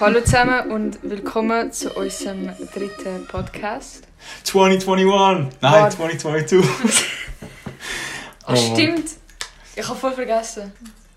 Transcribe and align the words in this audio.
Hallo 0.00 0.20
zusammen 0.20 0.70
und 0.70 0.98
willkommen 1.02 1.72
zu 1.72 1.90
unserem 1.94 2.50
dritten 2.72 3.26
Podcast. 3.26 4.04
2021! 4.44 5.58
Nein, 5.60 5.72
Warte. 5.72 5.96
2022! 5.96 6.64
Ah, 8.46 8.52
Oh. 8.52 8.56
stimmt! 8.56 9.10
Ich 9.76 9.88
habe 9.88 9.98
voll 9.98 10.12
vergessen. 10.12 10.72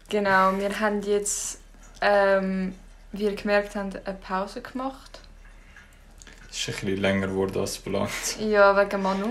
Genau, 0.10 0.58
wir 0.58 0.80
haben 0.80 1.02
jetzt, 1.02 1.60
ähm, 2.02 2.74
wie 3.12 3.24
ihr 3.24 3.36
gemerkt 3.36 3.76
habt, 3.76 4.06
eine 4.08 4.18
Pause 4.18 4.62
gemacht. 4.62 5.20
Es 6.50 6.58
ist 6.60 6.68
ein 6.70 6.86
bisschen 6.86 7.02
länger 7.02 7.28
geworden 7.28 7.60
als 7.60 7.84
geplant. 7.84 8.10
Ja, 8.40 8.76
wegen 8.76 9.02
Manu. 9.02 9.28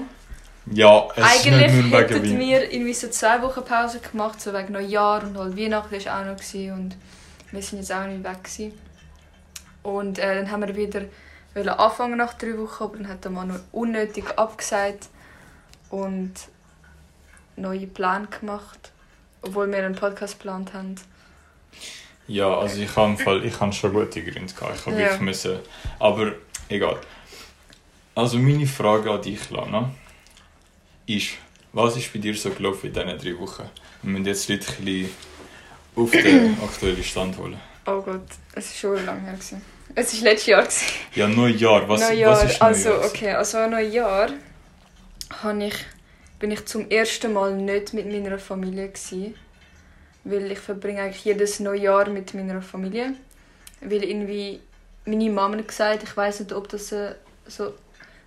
Ja, 0.72 1.06
es 1.14 1.22
Eigentlich 1.22 1.66
ist 1.66 1.74
nicht 1.74 1.90
nur 1.90 2.00
hätten 2.00 2.24
Wein. 2.24 2.38
wir 2.40 2.72
irgendwie 2.72 2.94
so 2.94 3.08
zwei 3.08 3.40
Wochen 3.42 3.64
Pause 3.64 4.00
gemacht, 4.00 4.40
so 4.40 4.52
wegen 4.52 4.72
Neujahr 4.72 5.22
und 5.22 5.38
halt 5.38 5.56
Weihnachten 5.56 5.92
war 6.04 6.20
auch 6.20 6.24
noch 6.24 6.36
gewesen 6.36 6.72
und 6.72 6.96
wir 7.52 7.62
sind 7.62 7.78
jetzt 7.78 7.92
auch 7.92 8.06
nicht 8.06 8.24
weg 8.24 8.42
gewesen. 8.42 8.72
Und 9.84 10.18
äh, 10.18 10.34
dann 10.34 10.50
haben 10.50 10.66
wir 10.66 10.74
wieder 10.74 11.02
wollen 11.54 11.68
anfangen 11.68 12.18
nach 12.18 12.34
drei 12.34 12.58
Wochen, 12.58 12.82
aber 12.84 12.96
dann 12.98 13.08
hat 13.08 13.24
der 13.24 13.30
Manu 13.30 13.54
unnötig 13.72 14.24
abgesagt 14.36 15.08
und 15.90 16.32
neue 17.56 17.86
Pläne 17.86 18.26
gemacht, 18.26 18.90
obwohl 19.42 19.70
wir 19.70 19.78
einen 19.78 19.94
Podcast 19.94 20.38
geplant 20.38 20.74
haben. 20.74 20.96
Ja, 22.26 22.52
also 22.58 22.80
ich 22.80 22.94
habe 22.96 23.16
Fall, 23.16 23.44
ich 23.44 23.58
habe 23.60 23.72
schon 23.72 23.92
gute 23.92 24.20
Gründe 24.22 24.52
gehabt. 24.52 24.74
Ich 24.80 24.86
habe 24.86 24.96
Ja. 24.96 25.02
wirklich 25.04 25.20
müssen. 25.20 25.58
Aber 26.00 26.32
egal. 26.68 26.98
Also 28.16 28.38
meine 28.38 28.66
Frage 28.66 29.12
an 29.12 29.22
dich, 29.22 29.48
Lana, 29.50 29.90
ist, 31.06 31.28
was 31.72 31.96
ist 31.96 32.12
bei 32.12 32.18
dir 32.18 32.34
so 32.34 32.50
gelaufen 32.50 32.86
in 32.86 32.92
diesen 32.92 33.18
drei 33.18 33.38
Wochen? 33.40 33.68
Wir 34.02 34.10
müssen 34.10 34.26
jetzt 34.26 34.48
die 34.48 34.52
Leute 34.52 34.66
ein 34.68 34.84
bisschen 34.84 35.10
auf 35.96 36.10
den 36.10 36.60
aktuellen 36.62 37.04
Stand 37.04 37.38
holen. 37.38 37.60
Oh 37.86 38.00
Gott, 38.00 38.26
es 38.54 38.66
ist 38.66 38.78
schon 38.78 39.04
lange 39.04 39.22
her. 39.22 39.32
Gewesen. 39.34 39.62
Es 39.94 40.14
war 40.14 40.30
letztes 40.30 40.46
Jahr. 40.46 40.62
Gewesen. 40.62 40.86
Ja, 41.14 41.28
Neujahr. 41.28 41.88
Was, 41.88 42.00
Neujahr, 42.00 42.32
was 42.32 42.44
ist 42.44 42.62
also 42.62 42.88
Neujahr? 42.90 43.06
okay, 43.06 43.30
also 43.32 43.66
Neujahr 43.66 44.30
habe 45.42 45.64
ich, 45.64 45.74
bin 46.38 46.50
ich 46.50 46.64
zum 46.66 46.90
ersten 46.90 47.32
Mal 47.32 47.54
nicht 47.54 47.92
mit 47.94 48.06
meiner 48.10 48.38
Familie 48.38 48.88
gsi, 48.88 49.34
weil 50.24 50.50
ich 50.50 50.58
verbringe 50.58 51.02
eigentlich 51.02 51.24
jedes 51.24 51.60
Neujahr 51.60 52.08
mit 52.08 52.34
meiner 52.34 52.60
Familie, 52.60 53.14
weil 53.80 54.02
irgendwie 54.02 54.60
meine 55.04 55.30
Mama 55.30 55.56
hat 55.58 55.68
gesagt, 55.68 56.02
ich 56.02 56.16
weiß 56.16 56.40
nicht, 56.40 56.52
ob 56.52 56.68
das 56.68 56.92
so 57.46 57.72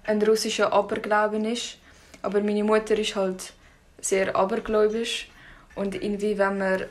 ein 0.05 0.21
russischer 0.21 0.71
Aberglauben 0.71 1.45
ist, 1.45 1.77
aber 2.21 2.41
meine 2.41 2.63
Mutter 2.63 2.97
ist 2.97 3.15
halt 3.15 3.53
sehr 4.01 4.35
abergläubisch 4.35 5.29
und 5.75 5.95
irgendwie 5.95 6.37
wenn 6.37 6.57
man, 6.57 6.83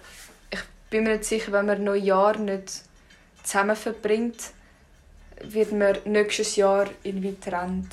ich 0.50 0.60
bin 0.90 1.04
mir 1.04 1.12
nicht 1.12 1.24
sicher, 1.24 1.52
wenn 1.52 1.66
man 1.66 1.84
Neujahr 1.84 2.36
nicht 2.38 2.82
zusammen 3.42 3.76
verbringt, 3.76 4.52
wird 5.42 5.72
man 5.72 5.96
nächstes 6.04 6.56
Jahr 6.56 6.86
irgendwie 7.02 7.30
getrennt, 7.30 7.88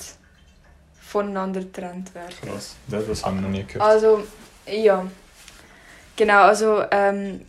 voneinander 1.00 1.60
getrennt 1.60 2.14
werden. 2.14 2.34
Krass, 2.42 2.76
das, 2.88 3.06
das 3.06 3.24
haben 3.24 3.36
wir 3.36 3.42
noch 3.42 3.50
nie 3.50 3.64
gehört. 3.64 3.82
Also, 3.82 4.26
ja. 4.66 5.06
Genau, 6.16 6.42
also 6.42 6.82
ähm, 6.90 7.42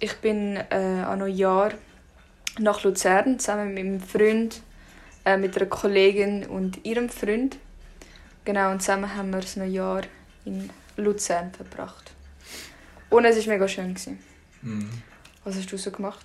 ich 0.00 0.16
bin 0.16 0.56
äh, 0.56 0.76
an 0.76 1.18
Neujahr 1.18 1.72
nach 2.58 2.82
Luzern 2.82 3.38
zusammen 3.38 3.74
mit 3.74 3.84
meinem 3.84 4.00
Freund, 4.00 4.62
äh, 5.24 5.36
mit 5.36 5.56
einer 5.56 5.66
Kollegin 5.66 6.46
und 6.46 6.84
ihrem 6.84 7.08
Freund. 7.08 7.58
Genau, 8.48 8.70
und 8.70 8.80
zusammen 8.80 9.14
haben 9.14 9.30
wir 9.30 9.40
das 9.40 9.56
Neujahr 9.56 10.04
in 10.46 10.70
Luzern 10.96 11.52
verbracht. 11.52 12.12
Und 13.10 13.26
es 13.26 13.36
war 13.46 13.52
mega 13.52 13.68
schön. 13.68 13.92
Gewesen. 13.92 14.18
Mhm. 14.62 14.88
Was 15.44 15.56
hast 15.56 15.70
du 15.70 15.76
so 15.76 15.90
gemacht? 15.90 16.24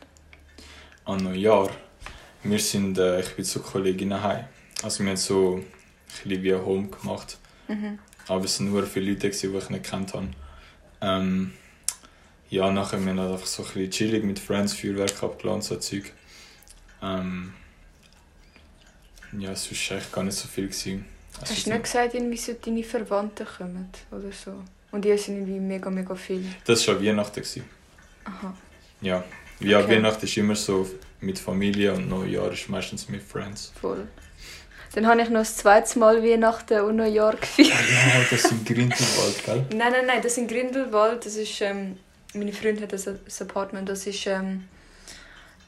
an 1.03 1.21
Neujahr. 1.21 1.69
Wir 2.43 2.59
sind, 2.59 2.97
äh, 2.97 3.19
ich 3.19 3.35
bin 3.35 3.43
zu 3.43 3.59
Kolleginnen 3.61 4.23
heim. 4.23 4.45
Also 4.83 5.03
wir 5.03 5.09
haben 5.09 5.17
so 5.17 5.57
ein 5.57 5.65
bisschen 6.07 6.43
wie 6.43 6.53
Home 6.53 6.87
gemacht. 6.87 7.39
Mhm. 7.67 7.99
Aber 8.29 8.45
es 8.45 8.57
waren 8.57 8.71
nur 8.71 8.83
viele 8.83 9.11
Leute, 9.11 9.29
die 9.29 9.47
ich 9.57 9.69
nicht 9.69 9.83
kennt 9.83 10.13
habe. 10.13 10.29
Ähm, 11.01 11.51
ja, 12.49 12.71
nachher 12.71 12.99
haben 12.99 13.05
wir 13.05 13.15
dann 13.15 13.33
einfach 13.33 13.45
so 13.45 13.63
ein 13.63 13.67
bisschen 13.67 13.91
chillig 13.91 14.23
mit 14.23 14.39
Friends 14.39 14.71
Feuerwerk 14.71 15.21
abgeladen, 15.21 15.61
so 15.61 15.75
Zeug. 15.75 16.13
Ähm, 17.01 17.53
ja, 19.37 19.51
es 19.51 19.69
war 19.69 19.97
echt 19.97 20.13
gar 20.13 20.23
nicht 20.23 20.37
so 20.37 20.47
viel. 20.47 20.69
Gewesen. 20.69 21.11
Hast 21.41 21.51
ist 21.51 21.65
du 21.65 21.71
nicht 21.71 21.83
gesagt, 21.83 22.13
irgendwie 22.13 22.37
so 22.37 22.53
deine 22.53 22.83
Verwandten 22.83 23.45
kommen 23.45 23.89
oder 24.11 24.31
so? 24.31 24.53
Und 24.91 25.03
die 25.03 25.17
sind 25.17 25.37
irgendwie 25.37 25.59
mega, 25.59 25.89
mega 25.89 26.15
viel. 26.15 26.45
Das 26.65 26.87
war 26.87 26.95
schon 26.95 27.05
Weihnachten. 27.05 27.41
Gewesen. 27.41 27.63
Aha. 28.25 28.53
Ja. 29.01 29.23
Ja, 29.59 29.79
Okay. 29.79 29.95
Weihnachten 29.95 30.25
ist 30.25 30.37
immer 30.37 30.55
so 30.55 30.87
mit 31.21 31.39
Familie 31.39 31.93
und 31.93 32.09
Neujahr 32.09 32.51
ist 32.51 32.69
meistens 32.69 33.09
mit 33.09 33.21
Friends. 33.23 33.71
Voll. 33.79 34.07
Dann 34.93 35.07
habe 35.07 35.21
ich 35.21 35.29
noch 35.29 35.39
das 35.39 35.57
zweite 35.57 35.97
Mal 35.97 36.21
Weihnachten 36.21 36.81
und 36.81 36.97
Neujahr 36.97 37.35
gefeiert. 37.35 37.69
Ja, 37.69 38.21
das 38.29 38.43
sind 38.43 38.65
Grindelwald, 38.65 39.43
gell? 39.45 39.65
Nein, 39.75 39.91
nein, 39.91 40.05
nein, 40.05 40.21
das 40.21 40.33
ist 40.33 40.37
in 40.37 40.47
Grindelwald. 40.47 41.25
Das 41.25 41.35
ist, 41.35 41.61
ähm, 41.61 41.97
meine 42.35 42.53
Freundin 42.53 42.83
hat 42.83 42.93
ein 42.93 42.99
ein 43.07 43.47
Apartment. 43.47 43.89
Das 43.89 44.05
ist, 44.05 44.27
ähm, 44.27 44.65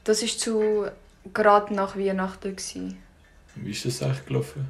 das 0.03 0.21
ist 0.21 0.39
zu 0.39 0.85
gerade 1.33 1.73
nach 1.73 1.97
Weihnachten 1.97 2.55
gewesen. 2.55 2.97
Wie 3.55 3.71
ist 3.71 3.85
das 3.85 4.03
eigentlich 4.03 4.25
gelaufen? 4.27 4.67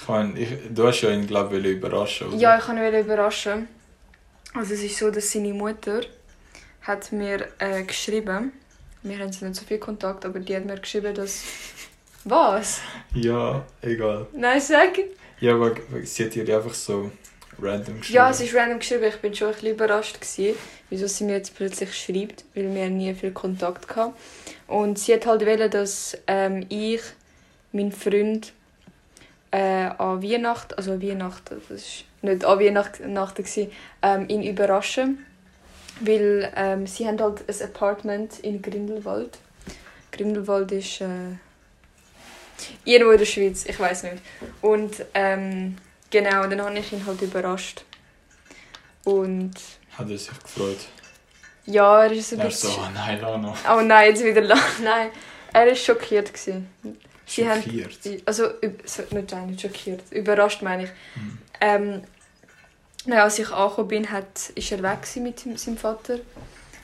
Ich 0.00 0.08
meine, 0.08 0.38
ich, 0.38 0.48
du 0.70 0.86
hast 0.86 1.02
ja 1.02 1.10
ihn, 1.10 1.26
glaube 1.26 1.58
ich, 1.58 1.64
überraschen 1.64 2.28
oder? 2.28 2.36
Ja, 2.36 2.58
ich 2.58 2.64
kann 2.64 2.78
ihn 2.78 2.94
überraschen. 2.94 3.68
Also 4.54 4.74
es 4.74 4.82
ist 4.82 4.98
so, 4.98 5.10
dass 5.10 5.30
seine 5.30 5.52
Mutter 5.52 6.00
hat 6.82 7.12
mir 7.12 7.48
äh, 7.58 7.82
geschrieben. 7.82 8.52
Wir 9.02 9.18
haben 9.18 9.30
nicht 9.30 9.54
so 9.54 9.64
viel 9.64 9.78
Kontakt, 9.78 10.24
aber 10.24 10.40
die 10.40 10.56
hat 10.56 10.64
mir 10.64 10.78
geschrieben, 10.78 11.14
dass 11.14 11.42
was? 12.24 12.80
Ja, 13.14 13.64
egal. 13.82 14.26
Nein, 14.32 14.60
sag. 14.60 14.98
Ja, 15.40 15.54
aber 15.54 15.72
sie 16.02 16.24
hat 16.24 16.34
dir 16.34 16.56
einfach 16.56 16.74
so 16.74 17.10
random 17.60 18.00
geschrieben. 18.00 18.16
Ja, 18.16 18.30
es 18.30 18.40
ist 18.40 18.54
random 18.54 18.78
geschrieben. 18.78 19.04
Ich 19.04 19.16
bin 19.16 19.34
schon 19.34 19.48
ein 19.48 19.54
bisschen 19.54 19.74
überrascht 19.74 20.20
gewesen, 20.20 20.58
wieso 20.90 21.06
sie 21.06 21.24
mir 21.24 21.36
jetzt 21.36 21.54
plötzlich 21.54 21.94
schreibt, 21.94 22.44
weil 22.54 22.74
wir 22.74 22.88
nie 22.90 23.14
viel 23.14 23.32
Kontakt 23.32 23.94
hatten. 23.96 24.14
Und 24.66 24.98
sie 24.98 25.14
hat 25.14 25.26
halt 25.26 25.46
wollen, 25.46 25.70
dass 25.70 26.16
ähm, 26.26 26.66
ich, 26.68 27.00
mein 27.72 27.92
Freund, 27.92 28.52
äh, 29.50 29.86
an 29.98 30.22
Weihnachten, 30.22 30.74
also 30.74 31.00
Weihnachten, 31.02 31.60
das 31.68 31.78
ist 31.78 32.04
nicht 32.22 32.44
an 32.44 32.58
Weihnachten, 32.60 33.14
gewesen, 33.14 33.70
ähm, 34.02 34.28
ihn 34.28 34.42
überraschen, 34.42 35.24
weil 36.00 36.52
ähm, 36.56 36.86
sie 36.86 37.06
haben 37.06 37.20
halt 37.20 37.42
ein 37.48 37.62
Apartment 37.64 38.38
in 38.40 38.62
Grindelwald. 38.62 39.38
Grindelwald 40.12 40.72
ist 40.72 41.00
äh, 41.00 41.06
irgendwo 42.84 43.12
in 43.12 43.18
der 43.18 43.26
Schweiz, 43.26 43.64
ich 43.66 43.78
weiß 43.78 44.04
nicht. 44.04 44.18
Und 44.60 45.04
ähm, 45.14 45.76
Genau, 46.12 46.44
dann 46.48 46.60
habe 46.60 46.76
ich 46.76 46.92
ihn 46.92 47.06
halt 47.06 47.22
überrascht. 47.22 47.84
Und 49.04 49.52
Hat 49.96 50.10
er 50.10 50.18
sich 50.18 50.28
gefreut. 50.42 50.78
ja, 51.66 52.02
er 52.02 52.10
ist 52.12 52.32
ein 52.32 52.40
Er 52.40 52.50
so, 52.50 52.66
bisschen... 52.66 52.82
oh 52.84 52.90
nein, 52.92 53.20
Lano. 53.20 53.54
Oh 53.72 53.80
nein, 53.80 54.08
jetzt 54.10 54.24
wieder 54.24 54.40
la- 54.40 54.56
Nein, 54.82 55.10
er 55.52 55.66
war 55.68 55.74
schockiert. 55.76 56.32
Gewesen. 56.34 56.68
Sie 57.30 57.48
haben- 57.48 57.62
Schockiert. 57.62 57.98
Also, 58.26 58.44
üb- 58.44 58.86
so, 58.86 59.02
nicht, 59.14 59.30
nein, 59.32 59.46
nicht 59.50 59.60
schockiert. 59.60 60.02
Überrascht 60.10 60.62
meine 60.62 60.84
ich. 60.84 60.90
Mhm. 61.16 61.38
Ähm, 61.60 62.02
naja, 63.06 63.24
als 63.24 63.38
ich 63.38 63.50
angekommen 63.50 63.88
bin, 63.88 64.10
hat, 64.10 64.50
ist 64.54 64.72
er 64.72 64.82
weg 64.82 64.98
mit 65.16 65.38
seinem- 65.58 65.76
Vater. 65.76 66.18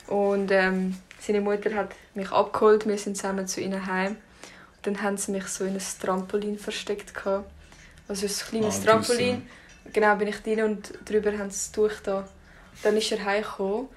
Und 0.07 0.51
ähm, 0.51 0.95
seine 1.19 1.41
Mutter 1.41 1.73
hat 1.75 1.91
mich 2.15 2.31
abgeholt. 2.31 2.87
Wir 2.87 2.97
sind 2.97 3.17
zusammen 3.17 3.47
zu 3.47 3.61
ihnen 3.61 3.85
heim. 3.85 4.15
Und 4.77 4.87
dann 4.87 5.01
haben 5.01 5.17
sie 5.17 5.31
mich 5.31 5.45
so 5.47 5.65
in 5.65 5.73
ein 5.75 5.81
Trampolin 6.01 6.57
versteckt. 6.57 7.13
Gehabt. 7.13 7.49
Also 8.07 8.25
ein 8.25 8.31
kleines 8.49 8.79
Ah, 8.81 8.85
Trampolin. 8.85 9.47
Genau, 9.91 10.15
bin 10.15 10.27
ich 10.29 10.37
drin 10.37 10.63
und 10.63 10.93
drüber 11.05 11.37
haben 11.37 11.49
sie 11.51 11.71
Tuch 11.71 11.91
da. 12.03 12.27
Dann 12.83 12.95
ist 12.97 13.11
er 13.11 13.23
heimgekommen 13.25 13.87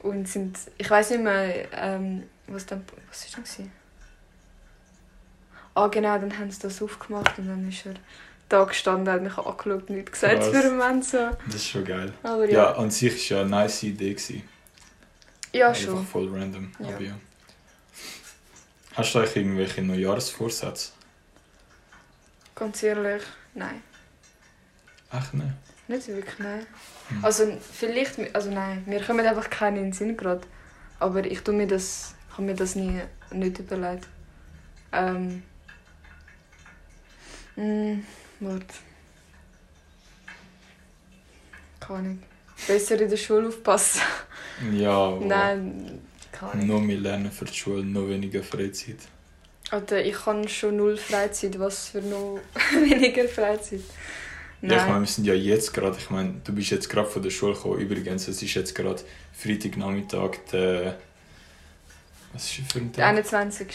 und 0.00 0.28
sind, 0.28 0.58
ich 0.78 0.90
weiß 0.90 1.10
nicht 1.10 1.22
mehr, 1.22 1.66
ähm, 1.72 2.24
was 2.48 2.66
dann, 2.66 2.84
was 3.08 3.24
ist 3.24 3.36
denn 3.36 3.44
gewesen? 3.44 3.72
Ah 5.76 5.88
genau, 5.88 6.18
dann 6.18 6.38
haben 6.38 6.50
sie 6.50 6.60
das 6.60 6.80
aufgemacht 6.80 7.38
und 7.38 7.48
dann 7.48 7.68
ist 7.68 7.84
er 7.84 7.94
da 8.48 8.64
gestanden, 8.64 9.12
hat 9.12 9.22
mich 9.22 9.36
angeschaut 9.36 9.88
und 9.88 9.90
nichts 9.90 10.12
gesagt 10.12 10.36
Krass. 10.38 10.48
für 10.48 10.56
einen 10.58 10.78
Moment 10.78 11.04
so. 11.04 11.30
Das 11.46 11.56
ist 11.56 11.66
schon 11.68 11.84
geil. 11.84 12.12
Aber 12.22 12.44
Ja, 12.46 12.50
ja, 12.70 12.72
an 12.76 12.90
sich 12.90 13.30
war 13.30 13.36
ja 13.38 13.40
eine 13.42 13.50
nice 13.50 13.82
Idee. 13.82 14.14
Gewesen. 14.14 14.42
ja, 15.52 15.68
Einfach 15.68 15.80
schon. 15.82 16.06
voll 16.06 16.28
random. 16.32 16.72
Ja. 16.78 16.88
Aber 16.88 17.00
ja. 17.02 17.14
Hast 18.94 19.14
du 19.14 19.18
eigentlich 19.18 19.36
irgendwelche 19.36 19.82
Neujahrsvorsätze? 19.82 20.92
Ganz 22.54 22.82
ehrlich, 22.82 23.22
nein. 23.54 23.82
Echt 25.12 25.34
nicht? 25.34 25.46
Nicht 25.88 26.08
wirklich, 26.08 26.38
nein. 26.38 26.66
Hm. 27.10 27.22
Also 27.24 27.58
vielleicht, 27.72 28.34
also 28.34 28.50
nein, 28.50 28.82
mir 28.86 29.02
kommen 29.04 29.26
einfach 29.26 29.50
keine 29.50 29.78
in 29.78 29.84
den 29.86 29.92
Sinn 29.92 30.16
gerade. 30.16 30.40
Aber 30.98 31.22
ich 31.26 31.40
tu 31.42 31.52
mir 31.52 31.66
das, 31.66 32.14
habe 32.32 32.42
mir 32.44 32.54
das 32.54 32.74
nie, 32.76 33.02
nicht 33.30 33.58
überlegt. 33.58 34.06
Ähm. 34.92 35.42
Mh, 37.56 37.98
warte. 38.40 38.74
Keine 41.80 41.98
Ahnung. 41.98 42.22
besser 42.66 43.00
in 43.00 43.08
der 43.10 43.16
Schule 43.16 43.48
aufpassen. 43.48 44.00
Ja, 44.72 44.90
aber 44.90 45.26
Nein, 45.26 46.00
keine 46.32 46.52
Ahnung. 46.52 46.66
noch 46.66 46.80
mehr 46.80 46.96
lernen 46.96 47.30
für 47.30 47.44
die 47.44 47.52
Schule, 47.52 47.84
noch 47.84 48.08
weniger 48.08 48.42
Freizeit. 48.42 48.96
Alter, 49.70 50.02
ich 50.02 50.24
habe 50.24 50.48
schon 50.48 50.78
null 50.78 50.96
Freizeit. 50.96 51.58
Was 51.58 51.88
für 51.88 52.00
noch 52.00 52.40
weniger 52.72 53.28
Freizeit? 53.28 53.82
Ja, 54.62 54.78
ich 54.82 54.86
meine, 54.88 55.00
wir 55.00 55.06
sind 55.06 55.26
ja 55.26 55.34
jetzt 55.34 55.74
gerade, 55.74 55.98
ich 55.98 56.08
meine, 56.08 56.40
du 56.42 56.54
bist 56.54 56.70
jetzt 56.70 56.88
gerade 56.88 57.06
von 57.06 57.22
der 57.22 57.28
Schule 57.28 57.52
gekommen. 57.52 57.78
Übrigens, 57.80 58.28
es 58.28 58.40
ist 58.42 58.54
jetzt 58.54 58.74
gerade 58.74 59.02
Freitagnachmittag, 59.34 60.38
der. 60.50 60.98
Was 62.32 62.44
ist 62.44 62.72
für 62.72 62.78
ein 62.78 62.92
der 62.92 63.04
Tag? 63.04 63.10
21. 63.16 63.66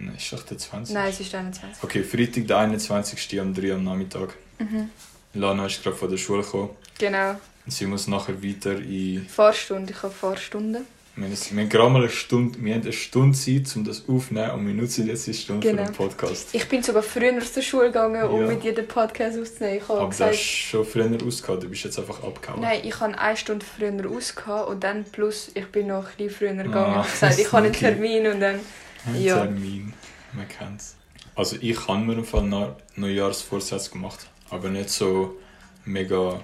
Nein, 0.00 0.14
ist 0.16 0.32
doch 0.32 0.42
der 0.42 0.58
20. 0.58 0.94
Nein, 0.94 1.08
es 1.10 1.20
ist 1.20 1.32
der 1.32 1.40
21. 1.40 1.82
Okay, 1.82 2.02
Freitag, 2.02 2.46
der 2.46 2.58
21. 2.58 3.40
um 3.40 3.54
3 3.54 3.68
Uhr 3.70 3.74
am 3.74 3.84
Nachmittag. 3.84 4.34
Mhm. 4.58 4.90
Lana 5.34 5.66
ist 5.66 5.82
gerade 5.82 5.96
von 5.96 6.10
der 6.10 6.16
Schule 6.16 6.42
gekommen. 6.42 6.70
Genau. 6.98 7.30
Und 7.30 7.72
sie 7.72 7.86
muss 7.86 8.06
nachher 8.08 8.42
weiter 8.42 8.76
in. 8.78 9.26
Fahrstunde. 9.28 9.92
Ich 9.92 10.02
habe 10.02 10.12
Fahrstunde. 10.14 10.82
Wir 11.16 11.24
haben, 11.26 11.36
wir 11.50 11.62
haben 11.64 11.68
gerade 11.68 11.90
mal 11.90 12.02
eine 12.02 12.10
Stunde, 12.10 12.62
wir 12.62 12.74
haben 12.74 12.82
eine 12.82 12.92
Stunde 12.92 13.36
Zeit, 13.36 13.74
um 13.74 13.82
das 13.84 14.08
aufzunehmen 14.08 14.52
und 14.52 14.66
wir 14.68 14.74
nutzen 14.74 15.04
jetzt 15.08 15.26
die 15.26 15.34
Stunde 15.34 15.66
Genau. 15.68 15.82
für 15.86 15.88
den 15.90 15.94
Podcast. 15.96 16.48
Ich 16.52 16.68
bin 16.68 16.80
sogar 16.80 17.02
früher 17.02 17.32
der 17.32 17.60
Schule 17.62 17.86
gegangen, 17.88 18.22
um 18.22 18.40
Ja. 18.42 18.46
mit 18.46 18.62
jedem 18.62 18.86
Podcast 18.86 19.36
aufzunehmen. 19.36 19.78
Ich 19.78 19.82
habe 19.88 19.94
Aber 19.94 20.02
du 20.04 20.10
gesagt, 20.10 20.32
hast 20.34 20.40
schon 20.44 20.86
früher 20.86 21.10
ausgehauen, 21.26 21.60
du 21.60 21.68
bist 21.70 21.82
jetzt 21.82 21.98
einfach 21.98 22.22
abgehauen. 22.22 22.60
nein, 22.60 22.82
ich 22.84 23.00
habe 23.00 23.18
eine 23.18 23.36
Stunde 23.36 23.66
früher 23.66 24.08
ausgehauen 24.08 24.68
und 24.68 24.84
dann 24.84 25.02
plus, 25.10 25.50
ich 25.54 25.66
bin 25.66 25.88
noch 25.88 26.04
ein 26.06 26.10
bisschen 26.16 26.30
früher 26.54 26.62
gegangen. 26.62 26.76
Ah, 26.76 26.90
ich 26.90 26.96
habe 26.98 27.10
gesagt, 27.10 27.38
ich 27.40 27.46
habe 27.52 27.64
einen. 27.64 27.72
Termin 27.72 28.26
und 28.28 28.40
dann... 28.40 28.60
Ein 29.06 29.22
Ja. 29.22 29.36
Termin, 29.38 29.92
man 30.32 30.48
kennt's. 30.48 30.96
Also 31.34 31.56
ich 31.60 31.86
habe 31.86 32.00
mir 32.00 32.14
im 32.14 32.24
Fall 32.24 32.42
Neu- 32.42 32.72
Neujahrsvorsätze 32.96 33.90
gemacht, 33.90 34.28
aber 34.50 34.68
nicht 34.70 34.90
so 34.90 35.36
mega 35.84 36.40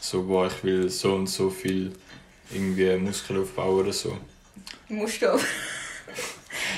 so, 0.00 0.26
wow, 0.28 0.52
ich 0.52 0.64
will 0.64 0.90
so 0.90 1.14
und 1.14 1.26
so 1.28 1.48
viel 1.48 1.92
irgendwie 2.50 2.96
Muskeln 2.96 3.40
aufbauen 3.42 3.80
oder 3.80 3.92
so. 3.92 4.18
Musst 4.88 5.22
du 5.22 5.34
auch. 5.34 5.40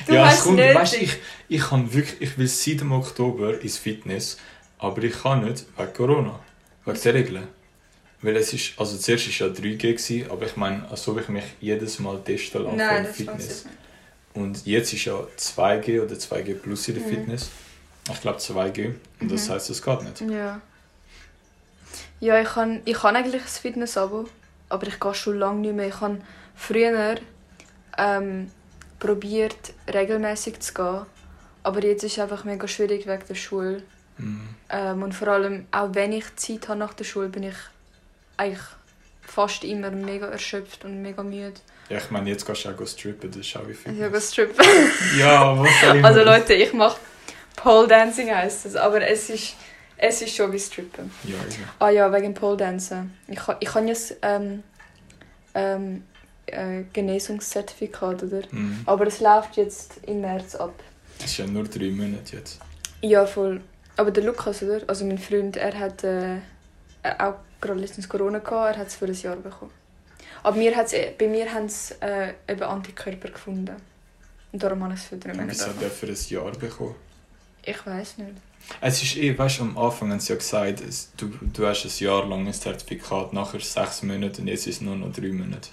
Du 0.07 0.13
ja, 0.15 0.27
hast 0.27 0.39
es 0.39 0.45
kommt, 0.45 0.57
nötig. 0.57 0.75
weißt, 0.75 0.95
ich, 1.03 1.17
ich 1.49 1.61
kann 1.63 1.93
wirklich, 1.95 2.21
ich 2.21 2.37
will 2.37 2.47
seit 2.49 2.81
dem 2.81 2.93
Oktober 2.93 3.59
ins 3.61 3.79
Fitness, 3.79 4.37
aber 4.79 5.03
ich 5.03 5.15
kann 5.23 5.45
nicht 5.45 5.65
wegen 5.79 5.93
Corona, 5.95 6.41
wegen 6.85 7.01
der 7.01 7.15
Regeln. 7.15 7.49
Weil 8.21 8.37
es 8.37 8.53
ist, 8.53 8.73
also 8.79 8.99
zuerst 8.99 9.41
war 9.41 9.49
ja 9.49 9.55
3G, 9.55 9.77
gewesen, 9.79 10.31
aber 10.31 10.45
ich 10.47 10.57
meine, 10.57 10.87
als 10.91 11.09
ob 11.09 11.21
ich 11.21 11.29
mich 11.29 11.45
jedes 11.61 11.99
Mal 12.01 12.21
testen 12.23 12.65
lasse 12.65 12.77
Nein, 12.77 13.07
Fitness. 13.07 13.65
Und 14.35 14.67
jetzt 14.67 14.93
ist 14.93 15.05
ja 15.05 15.15
2G 15.37 16.03
oder 16.03 16.17
2G 16.17 16.55
plus 16.55 16.89
in 16.89 16.95
der 16.97 17.05
Mhm. 17.05 17.09
Fitness. 17.09 17.51
Ich 18.11 18.21
glaube 18.21 18.39
2G. 18.39 18.95
Und 19.21 19.31
das 19.33 19.49
Mhm. 19.49 19.53
heißt, 19.53 19.71
es 19.71 19.83
geht 19.83 20.03
nicht. 20.03 20.21
Ja. 20.33 20.61
Ja, 22.21 22.41
ich 22.41 22.49
kann, 22.49 22.81
ich 22.85 22.95
kann 22.97 23.17
eigentlich 23.17 23.43
ein 23.43 23.49
Fitness-Abo, 23.49 24.27
aber 24.69 24.87
ich 24.87 24.99
gehe 24.99 25.15
schon 25.15 25.39
lange 25.39 25.61
nicht 25.61 25.75
mehr. 25.75 25.89
Ich 25.89 26.01
habe 26.01 26.19
früher 26.55 27.17
ähm, 27.99 28.51
probiert, 28.99 29.73
regelmäßig 29.93 30.59
zu 30.61 30.75
gehen, 30.75 31.07
aber 31.63 31.85
jetzt 31.85 32.03
ist 32.03 32.13
es 32.13 32.19
einfach 32.19 32.45
mega 32.45 32.67
schwierig 32.67 33.07
wegen 33.07 33.27
der 33.29 33.35
Schule. 33.35 33.83
Mhm. 34.19 34.49
Ähm, 34.71 35.03
und 35.03 35.13
vor 35.13 35.29
allem, 35.29 35.67
auch 35.71 35.91
wenn 35.95 36.13
ich 36.13 36.25
Zeit 36.37 36.69
habe 36.69 36.79
nach 36.79 36.95
der 36.95 37.05
Schule, 37.05 37.29
bin 37.29 37.45
ich 37.45 37.57
eigentlich 38.37 38.63
fast 39.23 39.63
immer 39.65 39.91
mega 39.91 40.27
erschöpft 40.27 40.85
und 40.85 41.03
mega 41.03 41.23
müde. 41.23 41.55
Ja, 41.89 41.99
ich 41.99 42.11
meine, 42.11 42.31
jetzt 42.31 42.47
gehst 42.47 42.65
du 42.65 42.71
auch 42.71 42.87
strippen, 42.87 43.31
das 43.31 43.41
ist 43.47 43.57
auch 43.57 43.67
wie 43.67 43.73
Ich 43.73 43.79
Fitness. 43.79 44.05
habe 44.05 44.21
strippen. 44.21 44.65
Ja, 45.19 45.59
was 45.59 45.69
soll 45.81 45.99
ich 45.99 46.05
Also? 46.05 46.23
Leute, 46.25 46.55
ich 46.55 46.73
mache 46.73 46.99
Pole 47.57 47.87
Dancing 47.89 48.31
heißt 48.35 48.67
es, 48.67 48.77
aber 48.77 49.07
es 49.07 49.31
ist, 49.31 49.55
es 49.97 50.23
ist 50.23 50.35
schon 50.35 50.53
wie 50.53 50.59
Strippen. 50.59 51.11
Ja, 51.25 51.35
ja. 51.35 51.75
Ah 51.79 51.89
ja, 51.91 52.13
wegen 52.13 52.35
Pole 52.35 52.57
Dancen. 52.57 53.17
Ich, 53.29 53.39
ich 53.61 53.75
habe 53.75 53.87
ja 53.87 53.93
das 53.93 54.15
ähm, 54.23 54.63
ähm, 55.55 56.05
äh, 56.47 56.83
Genesungszertifikat, 56.93 58.23
oder? 58.23 58.43
Mhm. 58.51 58.83
Aber 58.87 59.07
es 59.07 59.21
läuft 59.21 59.57
jetzt 59.57 60.01
im 60.07 60.21
März 60.21 60.55
ab. 60.57 60.75
Das 61.19 61.31
ist 61.31 61.39
ja 61.39 61.47
nur 61.47 61.65
drei 61.65 61.91
Monate 61.91 62.37
jetzt. 62.37 62.61
Ja, 63.03 63.25
voll. 63.27 63.61
Aber 63.97 64.11
der 64.11 64.25
Lukas, 64.25 64.63
oder? 64.63 64.81
Also 64.89 65.05
mein 65.05 65.19
Freund, 65.19 65.57
er 65.57 65.79
hat 65.79 66.03
äh, 66.05 66.39
auch 67.19 67.35
gerade 67.61 67.79
letztens 67.81 68.09
Corona 68.09 68.39
gehabt, 68.41 68.75
er 68.77 68.81
hat 68.81 68.89
es 68.89 68.97
für 68.97 69.05
ein 69.07 69.15
Jahr 69.15 69.37
bekommen. 69.37 69.71
Aber 70.45 70.57
mir 70.57 70.77
hat's, 70.77 70.93
äh, 70.93 71.13
bei 71.19 71.27
mir 71.27 71.53
haben 71.53 71.69
sie 71.69 71.95
äh, 72.01 72.35
eben 72.49 72.63
Antikörper 72.63 73.31
gefunden. 73.31 73.75
Und 74.53 74.63
darum 74.63 74.85
habe 74.85 74.95
ich 74.95 75.01
es 75.01 75.07
für 75.07 75.17
drei 75.17 75.31
Und 75.33 75.39
Monate 75.39 75.53
wieso 75.53 75.67
hat 75.67 75.73
bekommen. 75.81 75.91
er 75.91 75.91
für 75.91 76.07
ein 76.07 76.29
Jahr 76.45 76.53
bekommen? 76.53 76.95
Ich 77.65 77.87
weiß 77.87 78.19
nicht. 78.19 78.33
Es 78.81 79.03
ist 79.03 79.17
eh, 79.17 79.37
weißt 79.37 79.59
du, 79.59 79.63
am 79.65 79.77
Anfang 79.79 80.11
haben 80.13 80.21
sie 80.21 80.33
ja 80.33 80.39
gesagt, 80.39 80.81
es, 80.81 81.11
du, 81.17 81.29
du 81.41 81.67
hast 81.67 81.85
ein 81.85 82.05
Jahr 82.05 82.27
lang 82.27 82.47
ein 82.47 82.53
Zertifikat, 82.55 83.33
nachher 83.33 83.61
sechs 83.61 84.03
Monate 84.03 84.41
und 84.43 84.49
jetzt 84.49 84.67
ist 84.67 84.77
es 84.77 84.81
nur 84.81 84.97
noch 84.97 85.13
drei 85.13 85.29
Monate. 85.33 85.71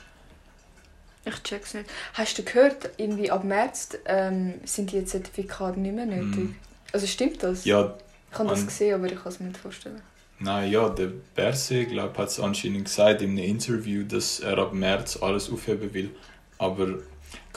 Ich 1.24 1.44
check's 1.44 1.74
nicht. 1.76 1.90
Hast 2.14 2.38
du 2.38 2.44
gehört, 2.44 2.90
irgendwie 2.98 3.30
ab 3.30 3.44
März 3.44 3.90
ähm, 4.06 4.56
sind 4.66 4.92
die 4.92 5.06
Zertifikate 5.06 5.80
nicht 5.80 5.94
mehr 5.96 6.06
nötig? 6.08 6.36
Mhm. 6.36 6.56
Also 6.92 7.06
stimmt 7.08 7.44
das? 7.44 7.64
Ja, 7.66 7.96
Ich 8.32 8.40
habe 8.40 8.50
das 8.50 8.66
gesehen, 8.66 8.96
aber 8.96 9.06
ich 9.06 9.16
kann 9.22 9.28
es 9.32 9.40
mir 9.40 9.48
nicht 9.48 9.60
vorstellen. 9.60 10.02
Nein, 10.44 10.72
ja, 10.72 10.90
der 10.90 11.12
Berse, 11.36 11.86
glaube 11.86 12.18
hat 12.18 12.30
es 12.30 12.40
anscheinend 12.40 12.86
gesagt 12.86 13.22
in 13.22 13.32
einem 13.32 13.40
Interview, 13.46 14.04
dass 14.04 14.40
er 14.40 14.58
ab 14.58 14.74
März 14.74 15.18
alles 15.22 15.52
aufheben 15.52 15.94
will. 15.94 16.10
Aber 16.58 16.88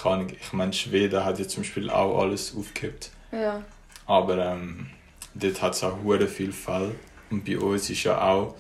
Ahnung, 0.02 0.28
ich 0.38 0.52
meine, 0.52 0.72
Schweden 0.72 1.24
hat 1.24 1.38
ja 1.38 1.48
zum 1.48 1.62
Beispiel 1.62 1.88
auch 1.90 2.20
alles 2.20 2.54
aufgehebt. 2.56 3.10
Ja. 3.32 3.62
Aber 4.06 4.38
ähm, 4.38 4.88
dort 5.34 5.62
hat 5.62 5.74
es 5.74 5.82
auch 5.82 6.02
hure 6.02 6.28
viel 6.28 6.52
Fälle. 6.52 6.94
Und 7.30 7.44
bei 7.44 7.58
uns 7.58 7.88
ist 7.88 8.04
ja 8.04 8.20
auch, 8.20 8.54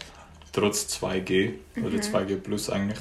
trotz 0.52 0.86
2G, 0.86 1.52
oder 1.76 1.90
Mhm. 1.90 2.00
2G 2.00 2.36
plus 2.36 2.70
eigentlich, 2.70 3.00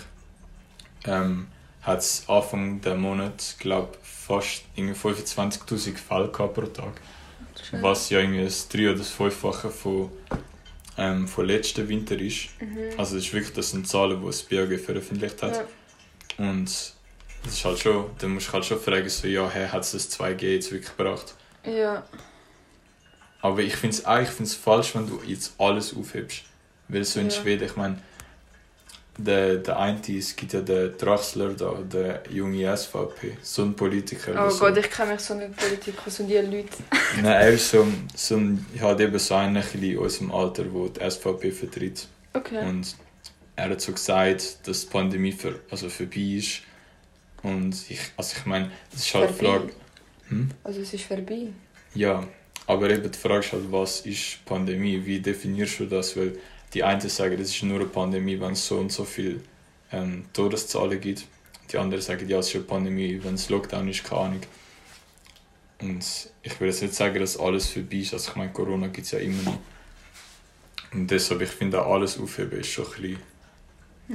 ähm, 1.06 1.48
hat 1.82 2.00
es 2.00 2.24
Anfang 2.28 2.82
der 2.82 2.96
Monat, 2.96 3.56
glaube 3.60 3.98
fast 4.02 4.64
irgendwie 4.76 4.96
25'000 4.96 5.98
Fälle 5.98 6.30
gehabt 6.30 6.54
pro 6.54 6.66
Tag. 6.66 6.94
Schön. 7.62 7.82
Was 7.82 8.10
ja 8.10 8.20
irgendwie 8.20 8.44
das 8.44 8.68
drei- 8.68 8.90
oder 8.90 8.98
das 8.98 9.10
fünffache 9.10 9.70
von, 9.70 10.10
ähm, 10.98 11.28
von 11.28 11.46
letzten 11.46 11.88
Winter 11.90 12.20
ist. 12.20 12.50
Mhm. 12.60 12.78
Also 12.98 13.16
das 13.16 13.26
ist 13.26 13.34
wirklich, 13.34 13.54
das 13.54 13.72
sind 13.72 13.88
Zahlen, 13.88 14.20
die 14.22 14.26
das 14.28 14.44
BAG 14.44 14.80
veröffentlicht 14.80 15.42
hat. 15.42 15.56
Ja. 16.38 16.46
Und 16.46 16.66
das 17.44 17.54
ist 17.54 17.66
halt 17.66 17.80
schon, 17.80 18.06
dann 18.20 18.32
musst 18.32 18.48
du 18.50 18.54
halt 18.54 18.66
schon 18.66 18.80
fragen, 18.80 19.10
so, 19.10 19.28
ja, 19.28 19.50
hey, 19.50 19.68
hat 19.68 19.82
es 19.84 19.92
das 19.92 20.10
2G 20.20 20.42
jetzt 20.54 20.72
wirklich 20.72 20.96
gebracht? 20.96 21.36
ja. 21.66 22.04
Aber 23.42 23.60
ich 23.60 23.76
finde 23.76 23.98
es 23.98 24.06
eigentlich 24.06 24.30
find's 24.30 24.54
falsch, 24.56 24.96
wenn 24.96 25.06
du 25.06 25.22
jetzt 25.26 25.56
alles 25.58 25.94
aufhebst. 25.94 26.44
Weil 26.88 27.04
so 27.04 27.20
in 27.20 27.26
Ja. 27.26 27.32
Schweden, 27.34 27.66
ich 27.66 27.76
meine, 27.76 27.98
der, 29.18 29.58
der 29.58 29.80
eine, 29.80 30.00
es 30.18 30.36
gibt 30.36 30.54
ja 30.54 30.62
den 30.62 30.98
Draxler 30.98 31.50
da, 31.54 31.74
der 31.84 32.24
junge 32.30 32.76
SVP, 32.76 33.38
so 33.42 33.64
ein 33.64 33.76
Politiker. 33.76 34.48
Oh 34.48 34.50
so, 34.50 34.66
Gott, 34.66 34.78
ich 34.78 34.90
kenne 34.90 35.14
mich 35.14 35.22
so 35.22 35.36
mit 35.36 35.56
Politik 35.56 35.96
aus 36.06 36.20
und 36.20 36.28
die 36.28 36.38
Leute. 36.38 36.70
Nein, 37.18 37.26
er 37.26 37.50
ist 37.50 37.70
so, 37.70 37.86
so 38.16 38.38
ein, 38.38 38.66
ich 38.74 38.82
habe 38.82 39.04
eben 39.04 39.20
so 39.20 39.36
ein 39.36 39.56
in 39.56 39.98
unserem 39.98 40.32
Alter, 40.32 40.64
der 40.64 40.90
die 40.90 41.12
SVP 41.12 41.52
vertritt. 41.52 42.08
Okay. 42.34 42.68
Und 42.68 42.96
er 43.56 43.70
hat 43.70 43.82
so 43.82 43.92
gesagt, 43.92 44.68
dass 44.68 44.82
die 44.82 44.88
Pandemie 44.88 45.32
für, 45.32 45.60
also 45.70 45.90
vorbei 45.90 46.38
ist. 46.38 46.62
Und 47.44 47.76
ich, 47.90 48.00
also 48.18 48.36
ich 48.38 48.46
meine, 48.46 48.72
das 48.92 49.02
ist 49.02 49.14
halt 49.14 49.30
die? 49.30 49.46
Frage. 49.46 49.70
Hm? 50.30 50.50
Also 50.64 50.82
es 50.82 50.94
ist 50.94 51.04
vorbei. 51.04 51.50
Ja, 51.94 52.26
aber 52.66 52.90
eben 52.90 53.12
die 53.12 53.18
Frage 53.18 53.46
ist 53.46 53.54
halt, 53.54 53.72
was 53.72 54.02
ist 54.02 54.44
Pandemie? 54.46 55.06
Wie 55.06 55.20
definierst 55.20 55.82
du 55.82 55.86
das? 55.86 56.18
Weil 56.18 56.38
die 56.74 56.84
einen 56.84 57.02
sagen, 57.02 57.38
das 57.38 57.50
ist 57.50 57.64
nur 57.64 57.80
eine 57.80 57.90
Pandemie, 57.90 58.40
wenn 58.40 58.54
es 58.54 58.66
so 58.68 58.78
und 58.78 58.92
so 58.92 59.04
viel 59.04 59.42
ähm, 59.92 60.26
Todeszahlen 60.34 61.00
gibt. 61.00 61.26
Die 61.72 61.78
anderen 61.78 62.02
sagen, 62.02 62.28
ja, 62.28 62.40
es 62.40 62.50
ist 62.50 62.56
eine 62.56 62.64
Pandemie, 62.64 63.20
wenn 63.24 63.36
es 63.36 63.50
Lockdown 63.50 63.88
ist, 63.88 64.04
keine 64.04 64.22
Ahnung. 64.22 64.42
Und 65.82 66.30
ich 66.42 66.60
will 66.60 66.68
jetzt 66.68 66.82
nicht 66.82 66.94
sagen, 66.94 67.20
dass 67.20 67.38
alles 67.38 67.68
vorbei 67.68 67.98
ist. 67.98 68.14
Also 68.14 68.32
ich 68.32 68.36
meine, 68.36 68.52
Corona 68.52 68.88
gibt 68.88 69.06
es 69.06 69.12
ja 69.12 69.20
immer 69.20 69.42
noch. 69.44 69.60
Und 70.94 71.10
deshalb, 71.10 71.42
ich 71.42 71.50
finde 71.50 71.82
alles 71.84 72.20
aufheben 72.20 72.60
ist 72.60 72.68
schon 72.68 72.86
ein 72.86 72.92
bisschen... 73.02 73.20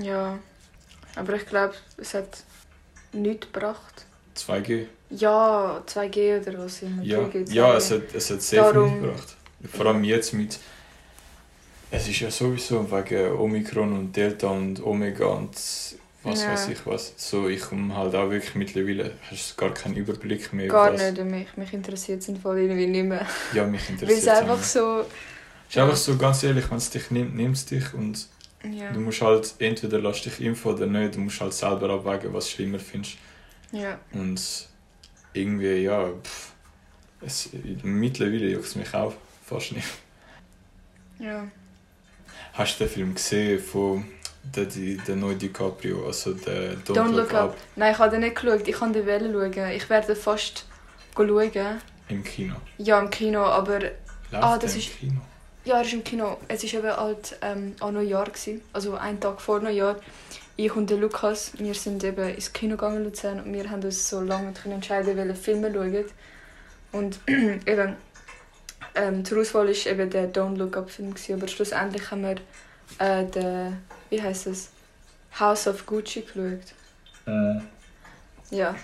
Ja. 0.04 0.38
Aber 1.16 1.34
ich 1.34 1.46
glaube, 1.46 1.74
es 1.96 2.14
hat 2.14 2.44
nichts 3.12 3.46
gebracht. 3.52 4.04
2G? 4.36 4.86
Ja, 5.10 5.82
2G 5.86 6.40
oder 6.40 6.58
was 6.60 6.82
immer. 6.82 7.02
Ja, 7.02 7.18
3G, 7.18 7.52
ja 7.52 7.70
2G. 7.72 7.76
es, 7.76 7.90
hat, 7.90 8.02
es 8.14 8.30
hat 8.30 8.42
sehr 8.42 8.64
viel 8.64 8.72
Darum- 8.74 9.02
gebracht. 9.02 9.36
Vor 9.72 9.86
allem 9.86 10.04
jetzt 10.04 10.32
mit. 10.32 10.58
Es 11.90 12.06
ist 12.08 12.20
ja 12.20 12.30
sowieso 12.30 12.90
wegen 12.90 13.32
Omikron 13.32 13.92
und 13.92 14.14
Delta 14.16 14.48
und 14.48 14.84
Omega 14.84 15.26
und 15.26 15.54
was 16.22 16.42
Ja. 16.42 16.52
weiß 16.52 16.68
ich 16.68 16.84
was. 16.86 17.14
So, 17.16 17.48
ich 17.48 17.60
komme 17.62 17.94
halt 17.96 18.14
auch 18.14 18.28
wirklich 18.30 18.54
mittlerweile, 18.56 19.12
hast 19.30 19.56
gar 19.56 19.72
keinen 19.72 19.96
Überblick 19.96 20.52
mehr. 20.52 20.68
Gar 20.68 20.92
was, 20.92 21.00
nicht. 21.12 21.24
Mich, 21.24 21.56
mich 21.56 21.72
interessiert 21.72 22.20
es 22.20 22.28
im 22.28 22.36
Fall 22.36 22.58
irgendwie 22.58 22.86
nicht 22.86 23.04
mehr. 23.04 23.26
Ja, 23.54 23.64
mich 23.66 23.88
interessiert 23.90 24.18
es 24.22 24.28
einfach 24.28 24.62
so. 24.62 25.00
Es 25.00 25.76
ist 25.76 25.78
einfach 25.78 25.96
so, 25.96 26.16
ganz 26.18 26.42
ehrlich, 26.42 26.70
wenn 26.70 26.78
es 26.78 26.90
dich 26.90 27.10
nimmt, 27.10 27.34
nimmt 27.36 27.56
es 27.56 27.64
dich 27.66 27.94
und 27.94 28.26
Ja. 28.64 28.90
du 28.92 29.00
musst 29.00 29.22
halt, 29.22 29.54
entweder 29.58 29.98
lass 30.00 30.22
dich 30.22 30.40
impfen 30.40 30.72
oder 30.74 30.86
nicht, 30.86 31.14
du 31.14 31.20
musst 31.20 31.40
halt 31.40 31.52
selber 31.54 31.88
abwägen, 31.90 32.32
was 32.34 32.46
du 32.46 32.50
schlimmer 32.52 32.78
findest. 32.78 33.16
ja. 33.72 33.98
Und 34.12 34.40
irgendwie, 35.34 35.82
ja, 35.84 36.08
pff, 36.22 36.52
es, 37.20 37.50
mittlerweile 37.82 38.48
juckt 38.50 38.64
es 38.66 38.76
mich 38.76 38.92
auch 38.94 39.12
fast 39.44 39.72
nicht. 39.72 39.86
Ja. 41.18 41.46
Hast 42.58 42.78
du 42.80 42.84
den 42.84 42.92
Film 42.92 43.14
gesehen 43.14 43.58
von 43.60 44.04
Der, 44.54 44.64
der, 44.66 45.16
neue 45.16 45.36
DiCaprio, 45.36 46.06
also 46.06 46.32
der 46.34 46.72
Don't, 46.78 46.94
Don't 46.96 47.12
Look 47.12 47.32
Up. 47.34 47.56
Nein, 47.76 47.92
ich 47.92 47.98
habe 47.98 48.10
den 48.10 48.20
nicht 48.20 48.34
geschaut. 48.34 48.66
Ich 48.66 48.76
kann 48.76 48.92
den 48.92 49.06
Welle 49.06 49.30
schauen. 49.32 49.70
Ich 49.72 49.88
werde 49.90 50.16
fast 50.16 50.64
schauen. 51.14 51.80
Im 52.08 52.24
Kino. 52.24 52.54
Ja, 52.78 52.98
im 52.98 53.10
Kino, 53.10 53.44
aber... 53.44 53.78
Läuft 53.80 53.94
Ah, 54.44 54.58
das 54.58 54.72
im 54.74 54.80
ist- 54.80 54.98
Kino? 54.98 55.20
Ja, 55.64 55.76
er 55.76 55.82
ist 55.84 55.92
im 55.92 56.02
Kino. 56.02 56.38
Es 56.48 56.62
war 56.64 56.80
eben 56.80 56.96
halt 56.96 57.36
ähm, 57.42 57.74
an 57.80 57.94
Neujahr. 57.94 58.24
Gewesen. 58.24 58.62
Also 58.72 58.94
einen 58.96 59.20
Tag 59.20 59.40
vor 59.40 59.60
Neujahr. 59.60 59.96
Ich 60.56 60.74
und 60.74 60.88
der 60.90 60.96
Lukas, 60.96 61.52
wir 61.58 61.74
sind 61.74 62.02
eben 62.02 62.28
ins 62.34 62.52
Kino 62.52 62.76
gegangen 62.76 62.96
in 62.98 63.04
Luzern 63.04 63.40
und 63.40 63.52
wir 63.52 63.68
haben 63.70 63.82
uns 63.82 64.08
so 64.08 64.20
lange 64.22 64.52
entscheiden, 64.64 65.16
welche 65.16 65.34
Filme 65.34 65.72
wir 65.72 65.92
schauen. 65.92 66.04
Und 66.92 67.20
eben, 67.66 67.96
ähm, 68.94 69.24
zur 69.24 69.40
Auswahl 69.40 69.68
war 69.68 69.86
eben 69.92 70.10
der 70.10 70.32
Don't 70.32 70.56
Look 70.56 70.76
Up 70.76 70.90
Film. 70.90 71.14
Gewesen. 71.14 71.34
Aber 71.34 71.48
schlussendlich 71.48 72.10
haben 72.10 72.22
wir 72.22 72.36
äh, 72.98 73.24
den, 73.26 73.78
wie 74.10 74.20
heißt 74.20 74.46
es? 74.48 74.70
House 75.38 75.66
of 75.68 75.84
Gucci 75.86 76.22
geschaut. 76.22 76.74
Ja, 78.50 78.74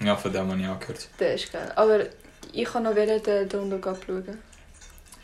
Ja, 0.00 0.16
von 0.16 0.32
dem 0.32 0.48
habe 0.50 0.60
ich 0.60 0.68
auch 0.68 0.78
gehört. 0.78 1.08
der 1.18 1.34
ist 1.34 1.52
geil. 1.52 1.72
Aber 1.74 2.06
ich 2.52 2.64
kann 2.64 2.84
noch 2.84 2.94
wieder 2.94 3.18
den 3.18 3.48
Don't 3.48 3.68
Look 3.68 3.86
Up 3.88 3.98
schauen. 4.06 4.38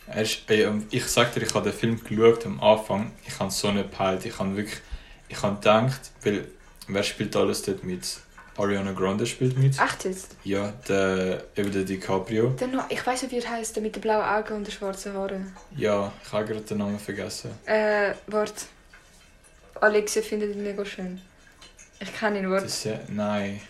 Er 0.08 0.22
ist, 0.22 0.40
ey, 0.48 0.62
ähm, 0.64 0.86
ich 0.90 1.06
sag 1.06 1.32
dir, 1.32 1.42
ich 1.42 1.54
habe 1.54 1.70
den 1.70 1.78
Film 1.78 2.00
geschaut 2.04 2.44
am 2.44 2.60
Anfang. 2.60 3.12
Ich 3.26 3.38
habe 3.38 3.50
so 3.50 3.70
nicht 3.70 3.90
gepeilt. 3.90 4.24
Ich 4.26 4.38
habe 4.38 4.56
wirklich. 4.56 4.80
Ich 5.28 5.40
habe 5.42 5.54
gedacht, 5.56 6.00
weil. 6.22 6.48
Wer 6.86 7.02
spielt 7.02 7.34
alles 7.34 7.62
dort 7.62 7.82
mit? 7.82 8.04
Ariana 8.56 8.92
Grande 8.92 9.26
spielt 9.26 9.58
mit. 9.58 9.78
Echt 9.80 10.04
jetzt? 10.04 10.36
Ja, 10.44 10.72
der, 10.88 11.44
eben 11.56 11.72
der 11.72 11.82
DiCaprio. 11.82 12.50
Der 12.50 12.68
noch, 12.68 12.88
ich 12.88 13.04
weiß 13.04 13.22
nicht, 13.22 13.32
wie 13.32 13.38
er 13.38 13.50
heißt, 13.50 13.74
der 13.74 13.82
mit 13.82 13.96
den 13.96 14.00
blauen 14.00 14.24
Augen 14.24 14.54
und 14.54 14.66
den 14.66 14.72
schwarzen 14.72 15.14
Haaren. 15.14 15.54
Ja, 15.76 16.12
ich 16.24 16.32
habe 16.32 16.44
gerade 16.44 16.60
den 16.60 16.78
Namen 16.78 16.98
vergessen. 16.98 17.50
Äh, 17.66 18.14
warte. 18.28 18.66
Alexia 19.80 20.22
findet 20.22 20.54
ihn 20.54 20.62
mega 20.62 20.84
schön. 20.84 21.20
Ich 21.98 22.14
kenne 22.16 22.38
ihn, 22.38 22.50
warte. 22.50 22.64
Das 22.66 22.74
ist 22.74 22.84
ja. 22.84 23.00
Nein. 23.08 23.60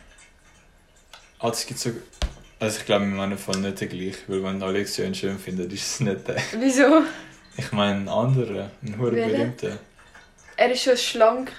Ah, 1.38 1.48
das 1.48 1.66
gibt 1.66 1.80
so. 1.80 1.90
Also 2.60 2.78
ich 2.78 2.86
glaube, 2.86 3.04
in 3.04 3.16
meinem 3.16 3.38
Fall 3.38 3.56
nicht 3.58 3.80
der 3.80 3.88
gleiche, 3.88 4.18
weil 4.28 4.42
wenn 4.42 4.62
Alexia 4.62 5.04
ihn 5.04 5.14
schön 5.14 5.38
findet, 5.38 5.72
ist 5.72 5.82
es 5.94 6.00
nicht 6.00 6.28
der. 6.28 6.36
Wieso? 6.58 7.02
Ich 7.56 7.72
meine 7.72 7.96
einen 7.96 8.08
anderen, 8.08 8.70
einen 8.82 8.98
hohen 8.98 9.14
berühmten. 9.14 9.78
Er 10.56 10.70
ist 10.70 10.82
schon 10.82 10.96
schlank. 10.96 11.52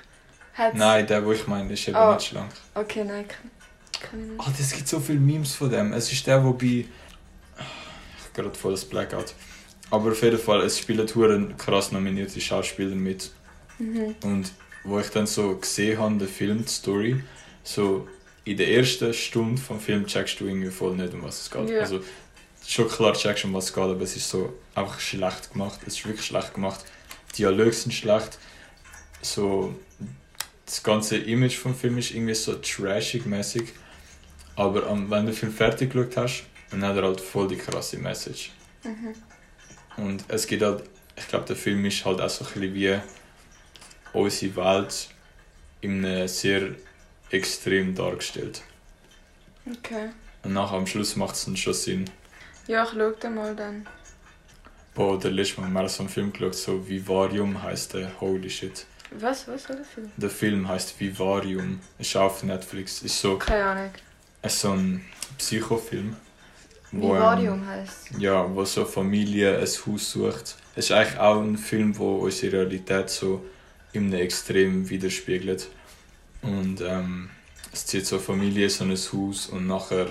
Hat... 0.55 0.73
Nein, 0.73 1.05
der, 1.05 1.25
wo 1.25 1.31
ich 1.33 1.45
meine, 1.47 1.71
ist 1.73 1.87
eben 1.87 1.97
Ah. 1.97 2.13
nicht 2.15 2.27
schlank. 2.27 2.51
Okay, 2.73 3.03
nein, 3.03 3.27
kann, 3.27 3.51
kann 4.01 4.19
ich 4.23 4.29
nicht. 4.31 4.39
Ah, 4.39 4.53
es 4.59 4.71
gibt 4.73 4.87
so 4.87 4.99
viele 4.99 5.19
Memes 5.19 5.53
von 5.53 5.69
dem. 5.69 5.93
Es 5.93 6.11
ist 6.11 6.25
der, 6.25 6.43
wo 6.43 6.53
bei. 6.53 6.65
Ich 6.65 6.85
habe 7.57 8.33
gerade 8.33 8.57
voll 8.57 8.71
das 8.71 8.85
Blackout. 8.85 9.33
Aber 9.91 10.11
auf 10.11 10.21
jeden 10.23 10.39
Fall, 10.39 10.61
es 10.61 10.79
spielen 10.79 11.05
Touren 11.07 11.55
krass 11.57 11.91
nominierte 11.91 12.39
Schauspieler 12.41 12.95
mit. 12.95 13.31
Mhm. 13.79 14.15
Und 14.23 14.51
wo 14.83 14.99
ich 14.99 15.09
dann 15.09 15.27
so 15.27 15.55
gesehen 15.57 15.99
habe, 15.99 16.17
den 16.17 16.27
Film, 16.27 16.63
die 16.63 16.71
Story, 16.71 17.23
so 17.63 18.07
in 18.45 18.57
der 18.57 18.69
ersten 18.71 19.13
Stunde 19.13 19.61
vom 19.61 19.79
Film 19.79 20.05
checkst 20.05 20.39
du 20.39 20.45
irgendwie 20.45 20.69
voll 20.71 20.95
nicht, 20.95 21.13
um 21.13 21.23
was 21.23 21.41
es 21.41 21.51
geht. 21.51 21.69
Ja. 21.69 21.79
Also 21.81 21.99
schon 22.65 22.87
klar 22.87 23.13
checkst 23.13 23.43
du, 23.43 23.47
um 23.47 23.53
was 23.53 23.65
es 23.65 23.73
geht, 23.73 23.83
aber 23.83 24.01
es 24.01 24.15
ist 24.15 24.29
so 24.29 24.53
einfach 24.73 24.99
schlecht 24.99 25.51
gemacht. 25.51 25.79
Es 25.85 25.95
ist 25.97 26.05
wirklich 26.05 26.25
schlecht 26.25 26.53
gemacht. 26.53 26.83
Die 27.31 27.37
Dialoge 27.37 27.73
sind 27.73 27.91
schlecht. 27.93 28.37
So 29.21 29.75
das 30.65 30.83
ganze 30.83 31.17
Image 31.17 31.57
vom 31.57 31.75
Film 31.75 31.97
ist 31.97 32.11
irgendwie 32.11 32.33
so 32.33 32.55
trashig 32.55 33.25
mäßig. 33.25 33.73
Aber 34.55 34.87
ähm, 34.87 35.09
wenn 35.09 35.25
du 35.25 35.31
den 35.31 35.37
Film 35.37 35.51
fertig 35.51 35.91
geschaut 35.91 36.17
hast, 36.17 36.43
dann 36.71 36.83
hat 36.83 36.95
er 36.97 37.03
halt 37.03 37.21
voll 37.21 37.47
die 37.47 37.57
krasse 37.57 37.97
Message. 37.97 38.51
Mhm. 38.83 39.13
Und 39.97 40.25
es 40.27 40.47
geht 40.47 40.61
halt, 40.61 40.83
ich 41.15 41.27
glaube, 41.27 41.45
der 41.45 41.55
Film 41.55 41.85
ist 41.85 42.03
halt 42.05 42.21
auch 42.21 42.29
so 42.29 42.45
ein 42.45 42.53
bisschen 42.53 42.73
wie 42.73 42.99
unsere 44.13 44.55
Welt 44.55 45.09
in 45.81 46.05
einem 46.05 46.27
sehr 46.27 46.69
extrem 47.29 47.93
dargestellt. 47.95 48.61
Okay. 49.69 50.09
Und 50.43 50.53
nachher 50.53 50.77
am 50.77 50.87
Schluss 50.87 51.15
macht 51.15 51.35
es 51.35 51.45
dann 51.45 51.57
schon 51.57 51.73
Sinn. 51.73 52.09
Ja, 52.67 52.83
ich 52.83 52.89
schau 52.91 53.11
den 53.11 53.35
mal 53.35 53.55
dann. 53.55 53.87
Boah, 54.93 55.19
der 55.19 55.31
letzte 55.31 55.61
Mal 55.61 55.69
mal 55.69 55.89
so 55.89 56.03
einen 56.03 56.09
Film 56.09 56.31
geschaut, 56.31 56.55
so 56.55 56.87
Vivarium 56.87 57.61
heißt 57.61 57.95
der, 57.95 58.19
holy 58.21 58.49
shit. 58.49 58.85
Was? 59.11 59.47
Was 59.47 59.69
war 59.69 59.75
der 59.75 59.85
Film? 59.85 60.11
Der 60.17 60.29
Film 60.29 60.67
heißt 60.67 60.99
Vivarium, 60.99 61.79
ist 61.99 62.15
auf 62.17 62.43
Netflix, 62.43 63.01
ist 63.01 63.19
so, 63.19 63.37
Keine 63.37 63.63
Ahnung. 63.65 63.91
ist 64.41 64.59
so 64.59 64.71
ein 64.71 65.05
Psychofilm. 65.37 66.15
wo, 66.91 67.09
ähm, 67.13 67.15
Vivarium 67.21 67.67
heisst 67.67 68.11
Ja, 68.17 68.53
wo 68.53 68.65
so 68.65 68.85
Familie 68.85 69.57
ein 69.57 69.65
Haus 69.65 70.11
sucht. 70.11 70.55
Es 70.75 70.85
ist 70.85 70.91
eigentlich 70.91 71.19
auch 71.19 71.41
ein 71.41 71.57
Film, 71.57 71.97
wo 71.97 72.17
unsere 72.17 72.53
Realität 72.57 73.09
so 73.09 73.45
im 73.93 74.11
Extrem 74.13 74.89
widerspiegelt. 74.89 75.67
Und 76.41 76.81
ähm, 76.81 77.29
es 77.71 77.85
zieht 77.85 78.05
so 78.05 78.19
Familie 78.19 78.69
so 78.69 78.83
ein 78.83 78.91
Haus 78.95 79.47
und 79.47 79.67
nachher 79.67 80.07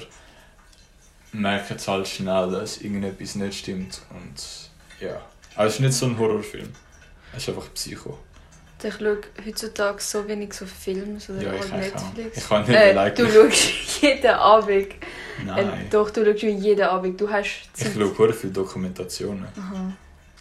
merken 1.32 1.78
sie 1.78 1.90
halt 1.90 2.08
schnell, 2.08 2.50
dass 2.50 2.78
irgendetwas 2.78 3.34
nicht 3.34 3.58
stimmt. 3.58 4.02
Und 4.10 4.70
ja, 5.00 5.20
aber 5.56 5.66
es 5.66 5.74
ist 5.74 5.80
nicht 5.80 5.92
so 5.94 6.06
ein 6.06 6.18
Horrorfilm. 6.18 6.68
Es 7.32 7.42
ist 7.42 7.48
einfach 7.50 7.72
Psycho. 7.74 8.18
Ich 8.84 8.94
schaue 8.94 9.18
heutzutage 9.46 10.00
so 10.00 10.28
wenig 10.28 10.52
so 10.52 10.66
Filme 10.66 11.18
oder 11.28 11.42
Ja, 11.42 11.50
halt 11.52 11.72
eigentlich 11.72 11.94
auch. 11.94 12.14
Netflix. 12.14 12.36
Ich 12.38 12.48
kann 12.48 12.60
nicht 12.62 12.70
äh, 12.70 12.90
allein 12.90 13.14
du 13.14 13.28
schaust 13.30 14.02
jeden 14.02 14.26
Abend. 14.30 14.92
Äh, 14.92 15.44
Nein. 15.44 15.86
doch, 15.90 16.10
du 16.10 16.24
schaust 16.24 16.42
jeden 16.42 16.82
Abend. 16.82 17.20
Du 17.20 17.30
hast 17.30 17.68
Ich 17.76 17.92
schaue 17.94 18.14
sehr 18.14 18.34
viele 18.34 18.52
Dokumentationen. 18.52 19.46
Aha. 19.56 19.92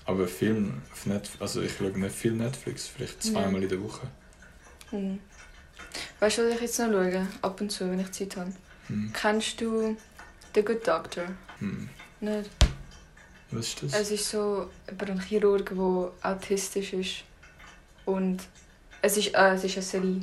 Aber 0.05 0.27
Film 0.27 0.81
auf 0.91 1.05
Netflix, 1.05 1.41
also 1.41 1.61
ich 1.61 1.73
schaue 1.73 1.97
nicht 1.97 2.15
viel 2.15 2.33
Netflix, 2.33 2.87
vielleicht 2.87 3.23
zweimal 3.23 3.63
in 3.63 3.69
der 3.69 3.81
Woche. 3.81 4.07
Hm. 4.89 5.19
Weißt 6.19 6.37
du, 6.37 6.47
was 6.47 6.55
ich 6.55 6.61
jetzt 6.61 6.79
noch 6.79 6.87
schaue? 6.91 7.27
Ab 7.41 7.61
und 7.61 7.71
zu, 7.71 7.89
wenn 7.89 7.99
ich 7.99 8.11
Zeit 8.11 8.35
habe. 8.35 8.51
Hm. 8.87 9.11
Kennst 9.13 9.61
du 9.61 9.95
The 10.53 10.61
Good 10.61 10.85
Doctor? 10.85 11.23
Hm. 11.59 11.89
Nicht? 12.19 12.49
Was 13.51 13.67
ist 13.67 13.83
das? 13.83 13.93
Es 13.93 14.11
ist 14.11 14.29
so 14.29 14.69
über 14.91 15.05
einen 15.07 15.21
Chirurg, 15.21 15.69
der 15.69 16.11
autistisch 16.31 16.93
ist. 16.93 17.23
Und 18.05 18.41
es 19.01 19.17
ist, 19.17 19.33
äh, 19.33 19.53
es 19.53 19.63
ist 19.63 19.75
eine 19.77 19.83
Serie. 19.83 20.21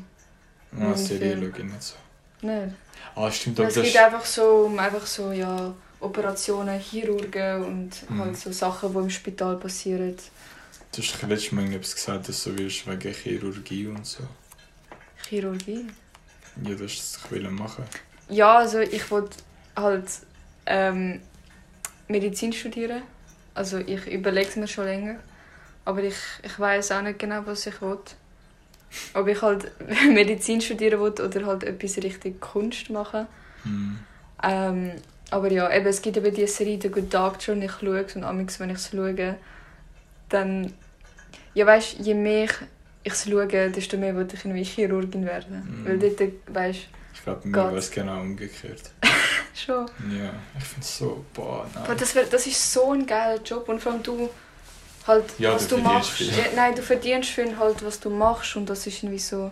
Ah, 0.78 0.90
ein 0.92 0.96
Serie 0.96 1.36
schaue 1.36 1.48
ich 1.48 1.64
nicht 1.64 1.82
so. 1.82 1.94
Nicht? 2.42 2.74
Ah, 3.14 3.30
stimmt, 3.30 3.58
aber 3.60 3.68
Es 3.68 3.74
das 3.74 3.84
geht 3.84 3.94
ist... 3.94 4.00
einfach 4.00 4.24
so 4.24 4.42
um 4.66 4.78
einfach 4.78 5.06
so, 5.06 5.32
ja, 5.32 5.74
Operationen, 6.00 6.78
Chirurgen 6.80 7.64
und 7.64 8.10
Mhm. 8.10 8.20
halt 8.20 8.36
so 8.36 8.52
Sachen, 8.52 8.92
die 8.92 8.98
im 8.98 9.10
Spital 9.10 9.56
passieren. 9.56 10.16
Du 10.92 11.02
hast 11.02 11.22
letztes 11.22 11.52
Mal 11.52 11.72
etwas 11.72 11.94
gesagt, 11.94 12.28
dass 12.28 12.44
du 12.44 12.56
willst 12.58 12.86
wegen 12.86 13.14
Chirurgie 13.14 13.86
und 13.86 14.06
so. 14.06 14.24
Chirurgie? 15.28 15.86
Ja, 16.64 16.74
du 16.74 16.84
hast 16.84 16.98
es 16.98 17.12
doch 17.22 17.30
wollen 17.30 17.54
machen. 17.54 17.84
Ja, 18.28 18.58
also 18.58 18.78
ich 18.80 19.10
wollte 19.10 19.36
halt 19.76 20.06
ähm, 20.66 21.20
Medizin 22.08 22.52
studieren. 22.52 23.02
Also 23.54 23.78
ich 23.78 24.06
überlege 24.06 24.48
es 24.48 24.56
mir 24.56 24.68
schon 24.68 24.84
länger. 24.84 25.16
Aber 25.84 26.02
ich, 26.02 26.16
ich 26.42 26.58
weiß 26.58 26.92
auch 26.92 27.02
nicht 27.02 27.18
genau, 27.18 27.42
was 27.46 27.66
ich 27.66 27.80
will. 27.80 27.98
Ob 29.14 29.28
ich 29.28 29.40
halt 29.40 29.70
Medizin 30.12 30.60
studieren 30.60 31.00
will 31.00 31.12
oder 31.24 31.46
halt 31.46 31.64
etwas 31.64 31.96
richtig 31.98 32.40
Kunst 32.40 32.90
machen. 32.90 33.26
Hm. 33.62 33.98
Ähm, 34.42 34.92
aber 35.30 35.50
ja, 35.52 35.72
eben, 35.72 35.86
es 35.86 36.02
gibt 36.02 36.16
eben 36.16 36.34
diese 36.34 36.52
Serie 36.52 36.78
The 36.80 36.88
Good 36.88 37.12
Doctor 37.12 37.54
und 37.54 37.62
ich 37.62 37.72
schaue 37.72 38.00
es 38.00 38.16
und 38.16 38.24
amigs, 38.24 38.58
wenn 38.58 38.70
ich 38.70 38.76
es 38.76 38.90
schaue, 38.90 39.36
dann... 40.28 40.72
Ja, 41.54 41.66
weißt 41.66 41.98
je 41.98 42.14
mehr 42.14 42.48
ich 43.02 43.12
es 43.12 43.24
schaue, 43.24 43.46
desto 43.46 43.96
mehr 43.96 44.14
will 44.16 44.28
ich 44.32 44.44
irgendwie 44.44 44.64
Chirurgin 44.64 45.24
werden. 45.24 45.82
Mhm. 45.82 45.86
Weil 45.86 45.98
dort, 45.98 46.32
weißt 46.48 46.80
Ich 47.14 47.22
glaube, 47.22 47.48
mir 47.48 47.56
wäre 47.56 47.76
es 47.76 47.90
genau 47.90 48.20
umgekehrt. 48.20 48.90
schon... 49.54 49.86
Ja, 50.10 50.32
ich 50.58 50.64
finde 50.64 50.80
es 50.80 50.98
so, 50.98 51.24
boah, 51.32 51.68
nein. 51.74 51.96
das, 51.98 52.14
wär, 52.14 52.24
das 52.24 52.46
ist 52.46 52.72
so 52.72 52.92
ein 52.92 53.06
geiler 53.06 53.40
Job 53.42 53.68
und 53.68 53.80
vor 53.80 53.92
allem 53.92 54.02
du 54.02 54.28
halt 55.06 55.34
Ja, 55.38 55.54
was 55.54 55.68
du 55.68 55.76
du, 55.76 55.78
machst. 55.78 56.10
viel. 56.10 56.28
Ja, 56.36 56.44
nein, 56.54 56.74
du 56.74 56.82
verdienst 56.82 57.30
viel 57.30 57.58
halt, 57.58 57.84
was 57.84 58.00
du 58.00 58.10
machst 58.10 58.56
und 58.56 58.68
das 58.70 58.86
ist 58.86 59.02
irgendwie 59.02 59.18
so. 59.18 59.50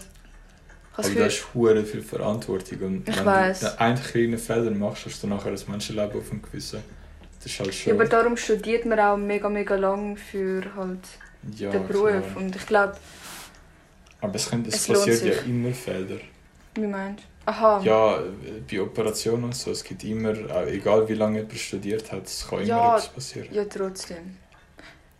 Aber 0.96 1.10
du 1.10 1.14
das 1.14 1.24
hast 1.24 1.54
hure 1.54 1.84
viel 1.84 2.02
Verantwortung 2.02 2.80
und 2.82 3.08
Ich 3.08 3.16
wenn 3.16 3.24
weiss. 3.24 3.60
du 3.60 3.80
einen 3.80 4.02
kleinen 4.02 4.38
Fehler 4.38 4.70
machst, 4.72 5.06
hast 5.06 5.22
du 5.22 5.26
nachher 5.28 5.52
ein 5.52 5.60
Menschenleben 5.68 6.18
auf 6.20 6.28
dem 6.28 6.42
Gewissen. 6.42 6.82
Das 7.40 7.46
ist 7.52 7.60
halt 7.60 7.74
schon... 7.74 7.92
aber 7.94 8.04
darum 8.06 8.36
studiert 8.36 8.84
man 8.86 8.98
auch 9.00 9.16
mega, 9.16 9.48
mega 9.48 9.76
lang 9.76 10.16
für 10.16 10.62
halt 10.76 11.00
ja, 11.42 11.70
den 11.70 11.86
Beruf. 11.86 12.34
klar. 12.34 12.36
Und 12.36 12.56
ich 12.56 12.66
glaube, 12.66 12.96
Aber 14.20 14.34
es, 14.36 14.48
könnte, 14.50 14.70
es, 14.70 14.76
Es 14.76 14.86
passiert 14.86 15.24
ja 15.24 15.34
immer 15.42 15.72
Fehler. 15.74 16.20
wie 16.74 16.86
meinst 16.86 17.24
du? 17.24 17.50
Aha. 17.50 17.80
Ja, 17.82 18.22
bei 18.70 18.80
Operationen 18.82 19.44
und 19.44 19.54
so, 19.56 19.70
es 19.70 19.82
gibt 19.84 20.04
immer, 20.04 20.32
auch 20.54 20.66
egal 20.66 21.08
wie 21.08 21.14
lange 21.14 21.38
jemand 21.40 21.58
studiert 21.58 22.12
hat, 22.12 22.26
es 22.26 22.46
kann 22.48 22.60
immer 22.60 22.66
Ja. 22.68 22.90
etwas 22.90 23.08
passieren. 23.08 23.48
Ja, 23.50 23.64
trotzdem. 23.64 24.36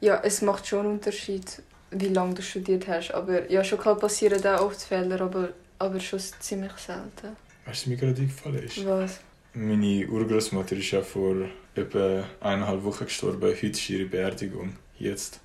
Ja, 0.01 0.21
es 0.23 0.43
macht 0.43 0.67
schon 0.67 0.81
einen 0.81 0.95
Unterschied, 0.95 1.63
wie 1.91 2.09
lange 2.09 2.35
du 2.35 2.43
studiert 2.43 2.87
hast. 2.89 3.13
Aber 3.13 3.51
ja, 3.51 3.65
schon 3.65 3.79
klar 3.79 3.97
passieren 3.97 4.45
auch 4.47 4.67
oft 4.67 4.83
Fehler, 4.83 5.21
aber, 5.21 5.51
aber 5.79 6.01
schon 6.01 6.21
ziemlich 6.41 6.73
selten. 6.73 7.37
Weißt 7.65 7.67
du, 7.67 7.71
was 7.71 7.87
mir 7.87 7.97
gerade 7.97 8.21
eingefallen 8.21 8.63
ist? 8.63 8.87
Was? 8.87 9.21
Meine 9.55 10.07
Urgroßmutter 10.07 10.77
ist 10.77 10.91
ja 10.91 11.03
vor 11.03 11.35
etwa 11.75 12.25
eineinhalb 12.41 12.85
Wochen 12.85 13.05
gestorben. 13.05 13.43
Heute 13.43 13.67
ist 13.67 13.91
ihre 13.91 14.05
Beerdigung. 14.05 14.77
Jetzt. 14.99 15.41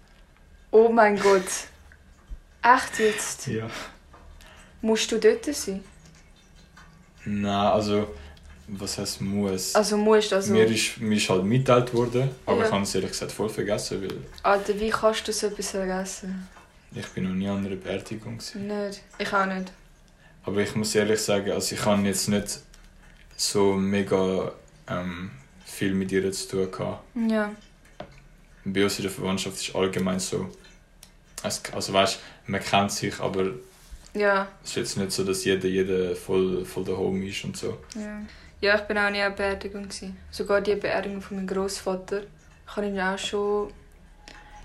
Oh 0.72 0.90
mein 0.90 1.18
Gott. 1.20 1.68
Echt 2.62 3.00
jetzt? 3.00 3.48
Ja. 3.48 3.70
Musst 4.82 5.12
du 5.12 5.18
dort 5.18 5.46
sein? 5.46 5.84
Nein, 7.26 7.46
also, 7.46 8.08
was 8.68 8.98
heißt 8.98 9.22
muss? 9.22 9.76
Also 9.76 9.98
musst 9.98 10.32
also... 10.34 10.54
mir, 10.54 10.66
ist, 10.66 10.98
mir 11.00 11.18
ist 11.18 11.30
halt 11.30 11.44
mitgeteilt 11.44 11.94
worden, 11.94 12.30
aber 12.46 12.60
Ja. 12.60 12.66
ich 12.66 12.72
habe 12.72 12.84
es 12.84 12.96
ehrlich 12.96 13.12
gesagt 13.12 13.32
voll 13.32 13.50
vergessen, 13.50 14.02
weil 14.02 14.18
Alter, 14.44 14.80
wie 14.80 14.90
kannst 14.90 15.28
du 15.28 15.32
so 15.34 15.48
etwas 15.48 15.72
vergessen? 15.72 16.48
ich 16.96 17.08
bin 17.08 17.24
noch 17.24 17.34
nie 17.34 17.48
an 17.48 17.66
einer 17.66 17.76
Beerdigung 17.76 18.38
war. 18.40 18.86
Nicht. 18.88 19.02
Ich 19.18 19.34
auch 19.34 19.46
nicht. 19.48 19.72
Aber 20.46 20.58
ich 20.62 20.76
muss 20.76 20.94
ehrlich 20.94 21.20
sagen, 21.20 21.52
also 21.52 21.74
ich 21.76 21.84
habe 21.86 22.02
jetzt 22.04 22.28
nicht 22.30 22.60
so 23.36 23.74
mega 23.74 24.52
ähm, 24.88 25.32
viel 25.66 25.94
mit 25.94 26.12
ihr 26.12 26.32
zu 26.32 26.48
tun 26.50 26.72
gehabt. 26.72 27.04
Ja. 27.30 27.52
Bei 28.66 28.84
uns 28.84 28.98
in 28.98 29.04
der 29.04 29.12
Verwandtschaft 29.12 29.58
ist 29.60 29.76
allgemein 29.76 30.20
so, 30.20 30.50
also 31.42 31.94
weißt, 31.94 32.20
man 32.48 32.62
kennt 32.62 32.92
sich, 32.92 33.20
aber 33.20 33.52
Ja. 34.14 34.48
es 34.64 34.70
ist 34.72 34.76
jetzt 34.76 34.98
nicht 34.98 35.12
so, 35.12 35.24
dass 35.24 35.44
jeder, 35.44 35.68
jeder 35.68 36.16
voll, 36.16 36.64
voll 36.64 36.84
der 36.86 36.96
Homie 36.98 37.30
ist 37.30 37.44
und 37.44 37.58
so. 37.58 37.78
Ja. 37.96 38.22
Ja, 38.64 38.76
ich 38.76 38.82
bin 38.84 38.98
auch 38.98 39.10
nie 39.10 39.22
an 39.22 39.36
Beerdigung. 39.36 39.84
Gewesen. 39.84 40.18
Sogar 40.32 40.62
die 40.62 40.76
Beerdigung 40.76 41.22
von 41.22 41.36
meinem 41.36 41.48
Großvater. 41.48 42.22
Ich 42.66 42.76
habe 42.78 42.88
ihn 42.88 42.98
auch 42.98 43.18
schon... 43.18 43.74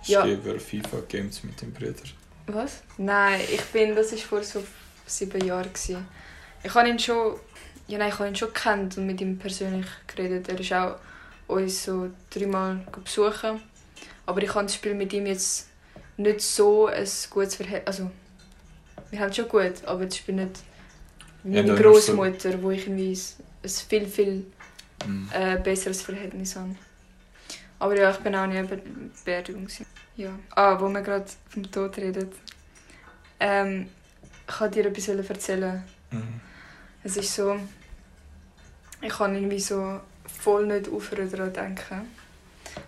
Ich 0.05 0.11
Ja. 0.11 0.25
liebe 0.25 0.61
FIFA-Games 0.61 1.43
mit 1.43 1.61
dem 1.61 1.73
Bruder. 1.73 2.05
Was? 2.47 2.85
Nein, 2.97 3.41
ich 3.53 3.61
bin... 3.73 3.97
Das 3.97 4.13
war 4.13 4.19
vor 4.19 4.43
so 4.45 4.63
sieben 5.05 5.45
Jahren. 5.45 5.73
Gewesen. 5.73 6.07
Ich 6.63 6.73
habe 6.73 6.89
ihn 6.89 6.97
schon... 7.01 7.41
Ja, 7.89 7.99
nein, 7.99 8.11
ich 8.11 8.19
habe 8.21 8.29
ihn 8.29 8.37
schon 8.37 8.53
gekannt 8.55 8.97
und 8.99 9.07
mit 9.07 9.21
ihm 9.21 9.37
persönlich 9.37 9.89
geredet. 10.07 10.49
Er 10.49 10.61
ist 10.61 10.73
auch 10.73 10.95
uns 11.49 11.85
so 11.85 12.09
dreimal 12.31 12.79
besuchen. 13.03 13.61
Aber 14.27 14.41
ich 14.41 14.55
habe 14.55 14.67
das 14.67 14.77
Spiel 14.77 14.95
mit 14.95 15.13
ihm 15.13 15.27
jetzt 15.27 15.67
nicht 16.19 16.41
so 16.41 16.87
ein 16.87 17.09
gutes 17.31 17.57
Verhältnis... 17.57 17.87
Also, 17.99 18.13
wir 19.11 19.19
haben 19.19 19.31
es 19.31 19.37
schon 19.37 19.49
gut, 19.49 19.85
aber 19.87 20.05
das 20.05 20.17
Spiel 20.19 20.37
nicht... 20.37 20.61
Ja, 21.43 21.63
Meine 21.63 21.65
da 21.65 21.75
immer 21.75 21.77
so- 21.77 21.83
Großmutter, 22.15 22.63
wo 22.63 22.71
ich 22.71 22.87
irgendwie 22.87 23.19
ein 23.69 23.89
ein 23.89 23.89
viel, 23.89 24.07
viel 24.07 24.47
Mhm. 25.07 25.29
äh, 25.33 25.57
besseres 25.59 26.03
Verhältnis 26.03 26.57
habe. 26.57 26.75
Aber 27.79 27.97
ja, 27.97 28.11
ich 28.11 28.17
bin 28.17 28.35
auch 28.35 28.47
nie 28.47 28.61
der 28.67 28.81
Beerdigung. 29.25 29.69
Ja. 30.17 30.31
Ah, 30.51 30.77
wo 30.81 30.89
wir 30.89 31.03
gerade 31.03 31.27
vom 31.49 31.71
Tod 31.71 31.97
reden. 31.99 32.29
Ähm, 33.39 33.89
ich 34.49 34.61
wollte 34.61 34.83
dir 34.83 34.89
etwas 34.89 35.09
erzählen. 35.31 35.85
Mhm. 36.11 36.41
Es 37.05 37.17
ist 37.17 37.33
so, 37.33 37.57
ich 39.01 39.09
kann 39.11 39.37
irgendwie 39.37 39.61
so 39.61 40.01
voll 40.27 40.67
nicht 40.67 40.89
aufhören 40.91 41.31
daran 41.31 41.53
denken. 41.53 42.09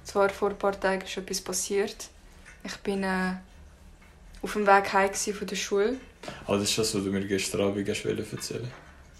Zwar 0.02 0.30
vor 0.30 0.50
ein 0.50 0.58
paar 0.58 0.78
Tagen 0.78 1.02
ist 1.02 1.16
etwas 1.16 1.40
passiert. 1.40 2.08
Ich 2.64 2.76
bin 2.78 3.04
äh, 3.04 3.34
auf 4.42 4.52
dem 4.54 4.66
Weg 4.66 4.92
heim 4.92 5.14
von 5.14 5.46
der 5.46 5.56
Schule. 5.56 5.96
Also 6.46 6.60
das 6.60 6.70
ist 6.70 6.78
das, 6.78 6.94
was 6.96 7.04
du 7.04 7.10
mir 7.10 7.24
gestern 7.24 7.60
Abend 7.60 7.88
hast 7.88 8.04
erzählen 8.04 8.70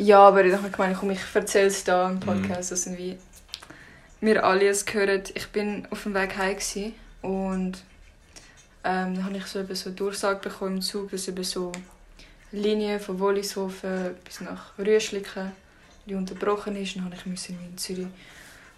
Ja, 0.03 0.29
aber 0.29 0.47
ich 0.47 0.55
habe 0.55 0.71
gemeint, 0.71 0.97
komm, 0.99 1.11
ich 1.11 1.21
erzähle 1.35 1.67
es 1.67 1.85
da 1.85 2.09
im 2.09 2.21
Podcast, 2.21 2.73
dass 2.73 2.87
irgendwie 2.87 3.19
wir 4.23 4.43
alle 4.43 4.69
es 4.69 4.87
hören. 4.91 5.23
Ich 5.35 5.49
bin 5.49 5.87
auf 5.91 6.05
dem 6.05 6.15
Weg 6.15 6.39
heim 6.39 6.57
und 7.21 7.73
ähm, 8.83 9.15
dann 9.15 9.25
habe 9.27 9.37
ich 9.37 9.45
so, 9.45 9.61
eben 9.61 9.75
so 9.75 9.91
eine 9.91 9.97
Durchsage 9.97 10.41
bekommen 10.41 10.77
im 10.77 10.81
Zug, 10.81 11.11
dass 11.11 11.29
eben 11.29 11.45
so 11.45 11.71
Linie 12.51 12.99
von 12.99 13.21
Wollishofen 13.21 14.15
bis 14.25 14.41
nach 14.41 14.79
Rüschliken 14.79 15.53
die 16.07 16.15
unterbrochen 16.15 16.77
ist. 16.77 16.97
Dann 16.97 17.13
musste 17.27 17.53
ich 17.53 17.59
in 17.59 17.77
Zürich 17.77 18.07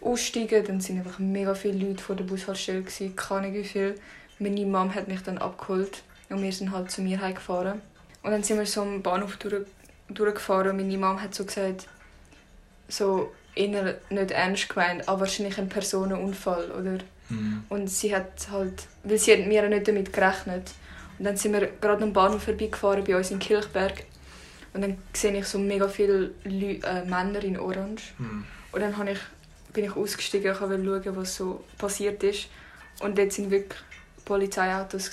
aussteigen. 0.00 0.64
Dann 0.66 0.80
sind 0.80 0.98
einfach 0.98 1.20
mega 1.20 1.54
viele 1.54 1.86
Leute 1.86 2.02
vor 2.02 2.16
der 2.16 2.24
Bushaltestelle. 2.24 2.82
Keine 3.14 3.42
Ahnung 3.42 3.54
wie 3.54 3.64
viel. 3.64 3.94
Meine 4.40 4.66
Mom 4.66 4.92
hat 4.92 5.06
mich 5.06 5.22
dann 5.22 5.38
abgeholt 5.38 6.02
und 6.30 6.42
wir 6.42 6.52
sind 6.52 6.72
halt 6.72 6.90
zu 6.90 7.00
mir 7.00 7.20
heimgefahren. 7.20 7.80
Und 8.24 8.32
dann 8.32 8.42
sind 8.42 8.58
wir 8.58 8.66
so 8.66 8.82
am 8.82 9.02
Bahnhof 9.02 9.36
durch, 9.36 9.66
durchgefahren 10.14 10.70
und 10.70 10.76
meine 10.76 10.98
Mom 10.98 11.20
hat 11.20 11.34
so 11.34 11.44
gesagt, 11.44 11.88
so 12.88 13.32
eher 13.54 13.96
nicht 14.10 14.30
ernst 14.30 14.68
gemeint, 14.68 15.08
aber 15.08 15.20
wahrscheinlich 15.20 15.58
ein 15.58 15.68
Personenunfall, 15.68 16.70
oder? 16.70 16.98
mhm. 17.28 17.64
Und 17.68 17.88
sie 17.88 18.14
hat 18.14 18.48
halt, 18.50 18.86
weil 19.04 19.18
sie 19.18 19.32
hat 19.32 19.46
mir 19.46 19.68
nicht 19.68 19.88
damit 19.88 20.12
gerechnet. 20.12 20.70
Und 21.18 21.24
dann 21.24 21.36
sind 21.36 21.52
wir 21.52 21.68
gerade 21.80 22.02
am 22.02 22.12
Bahnhof 22.12 22.44
vorbeigefahren 22.44 23.04
bei 23.04 23.16
uns 23.16 23.30
in 23.30 23.38
Kilchberg. 23.38 24.04
Und 24.74 24.82
dann 24.82 24.98
sehe 25.12 25.36
ich 25.36 25.46
so 25.46 25.58
mega 25.58 25.86
viele 25.88 26.32
Leu 26.44 26.78
äh, 26.82 27.04
Männer 27.04 27.42
in 27.44 27.58
Orange. 27.58 28.14
Mhm. 28.18 28.44
Und 28.72 28.80
dann 28.80 28.96
habe 28.96 29.12
ich, 29.12 29.18
bin 29.72 29.84
ich 29.84 29.94
ausgestiegen, 29.94 30.52
ich 30.52 30.60
wollte 30.60 30.84
schauen, 30.84 31.16
was 31.16 31.36
so 31.36 31.64
passiert 31.78 32.22
ist. 32.22 32.48
Und 33.00 33.18
dort 33.18 33.32
sind 33.32 33.50
wirklich 33.50 33.78
Polizeiautos 34.24 35.10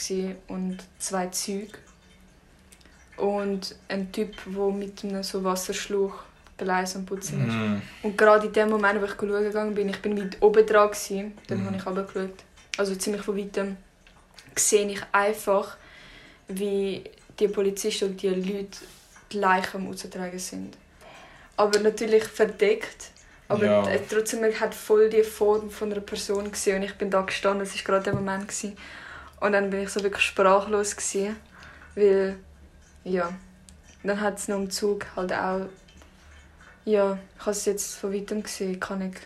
und 0.48 0.78
zwei 0.98 1.28
Züge. 1.28 1.78
Und 3.20 3.76
ein 3.88 4.12
Typ, 4.12 4.36
der 4.46 4.64
mit 4.72 5.04
einem 5.04 5.24
so 5.24 5.44
Wasserschlauch 5.44 6.14
Gleis 6.58 6.96
am 6.96 7.06
Putzen 7.06 7.48
ist. 7.48 7.54
Mhm. 7.54 7.82
Und 8.04 8.18
gerade 8.18 8.48
in 8.48 8.54
dem 8.54 8.70
Moment, 8.70 9.02
wo 9.02 9.06
ich 9.06 9.12
schauen 9.14 9.44
gegangen 9.44 9.76
bin, 9.76 9.88
ich 9.90 10.02
bin 10.02 10.20
weit 10.22 10.38
oben 10.42 10.66
dran, 10.66 10.90
gewesen, 10.90 11.38
dann 11.48 11.62
Mhm. 11.62 11.66
habe 11.68 11.78
ich 11.78 11.86
runtergeschaut. 11.86 12.34
Also 12.78 12.96
ziemlich 12.96 13.22
von 13.24 13.38
weitem 13.38 13.78
sehe 14.56 14.88
ich 14.90 15.02
einfach, 15.14 15.78
wie 16.50 17.04
die 17.40 17.48
Polizisten 17.48 18.10
und 18.10 18.22
die 18.22 18.30
Leute 18.30 18.78
die 19.32 19.38
Leichen 19.38 19.78
am 19.82 19.88
raustragen 19.88 20.40
sind. 20.40 20.78
Aber 21.56 21.80
natürlich 21.80 22.24
verdeckt. 22.26 23.12
Aber 23.48 23.66
Ja. 23.66 23.84
trotzdem, 24.10 24.42
man 24.42 24.58
hat 24.60 24.76
voll 24.76 25.10
die 25.10 25.24
Form 25.24 25.70
von 25.72 25.92
einer 25.92 26.02
Person 26.02 26.52
gesehen 26.52 26.78
und 26.78 26.84
ich 26.84 26.96
bin 26.96 27.10
da 27.10 27.22
gestanden, 27.22 27.64
es 27.66 27.74
war 27.76 27.84
gerade 27.84 28.04
der 28.06 28.16
Moment. 28.16 28.48
Gewesen. 28.48 28.78
Und 29.40 29.54
dann 29.54 29.70
bin 29.70 29.82
ich 29.84 29.90
so 29.90 30.04
wirklich 30.04 30.24
sprachlos 30.24 30.96
gewesen, 30.96 31.36
weil, 31.96 32.38
ja, 33.10 33.34
dann 34.04 34.22
hat 34.22 34.38
es 34.38 34.48
noch 34.48 34.58
im 34.58 34.70
Zug 34.70 35.06
halt 35.16 35.34
auch, 35.34 35.68
ja, 36.86 37.18
ich 37.38 37.42
habe 37.42 37.52
es 37.52 37.66
jetzt 37.66 37.96
von 37.96 38.14
weitem 38.14 38.44
gesehen, 38.44 38.80
kann 38.80 39.02
ich, 39.02 39.18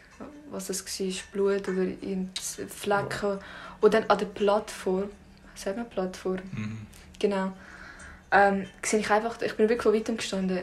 was 0.50 0.68
das 0.68 0.84
war, 0.84 1.14
Blut 1.32 1.68
oder 1.68 1.88
Flecken. 2.68 3.40
Und 3.82 3.94
dann 3.94 4.10
an 4.10 4.18
der 4.18 4.26
Plattform, 4.26 5.10
sagen 5.56 5.78
wir 5.78 5.84
Plattform, 5.86 6.40
Mhm. 6.52 6.88
Genau. 7.20 7.54
Ähm, 8.32 8.68
sehe 8.84 9.00
ich 9.00 9.10
einfach, 9.10 9.40
ich 9.42 9.56
bin 9.56 9.70
wirklich 9.70 9.84
von 9.84 9.94
weitem 9.94 10.18
gestanden. 10.18 10.60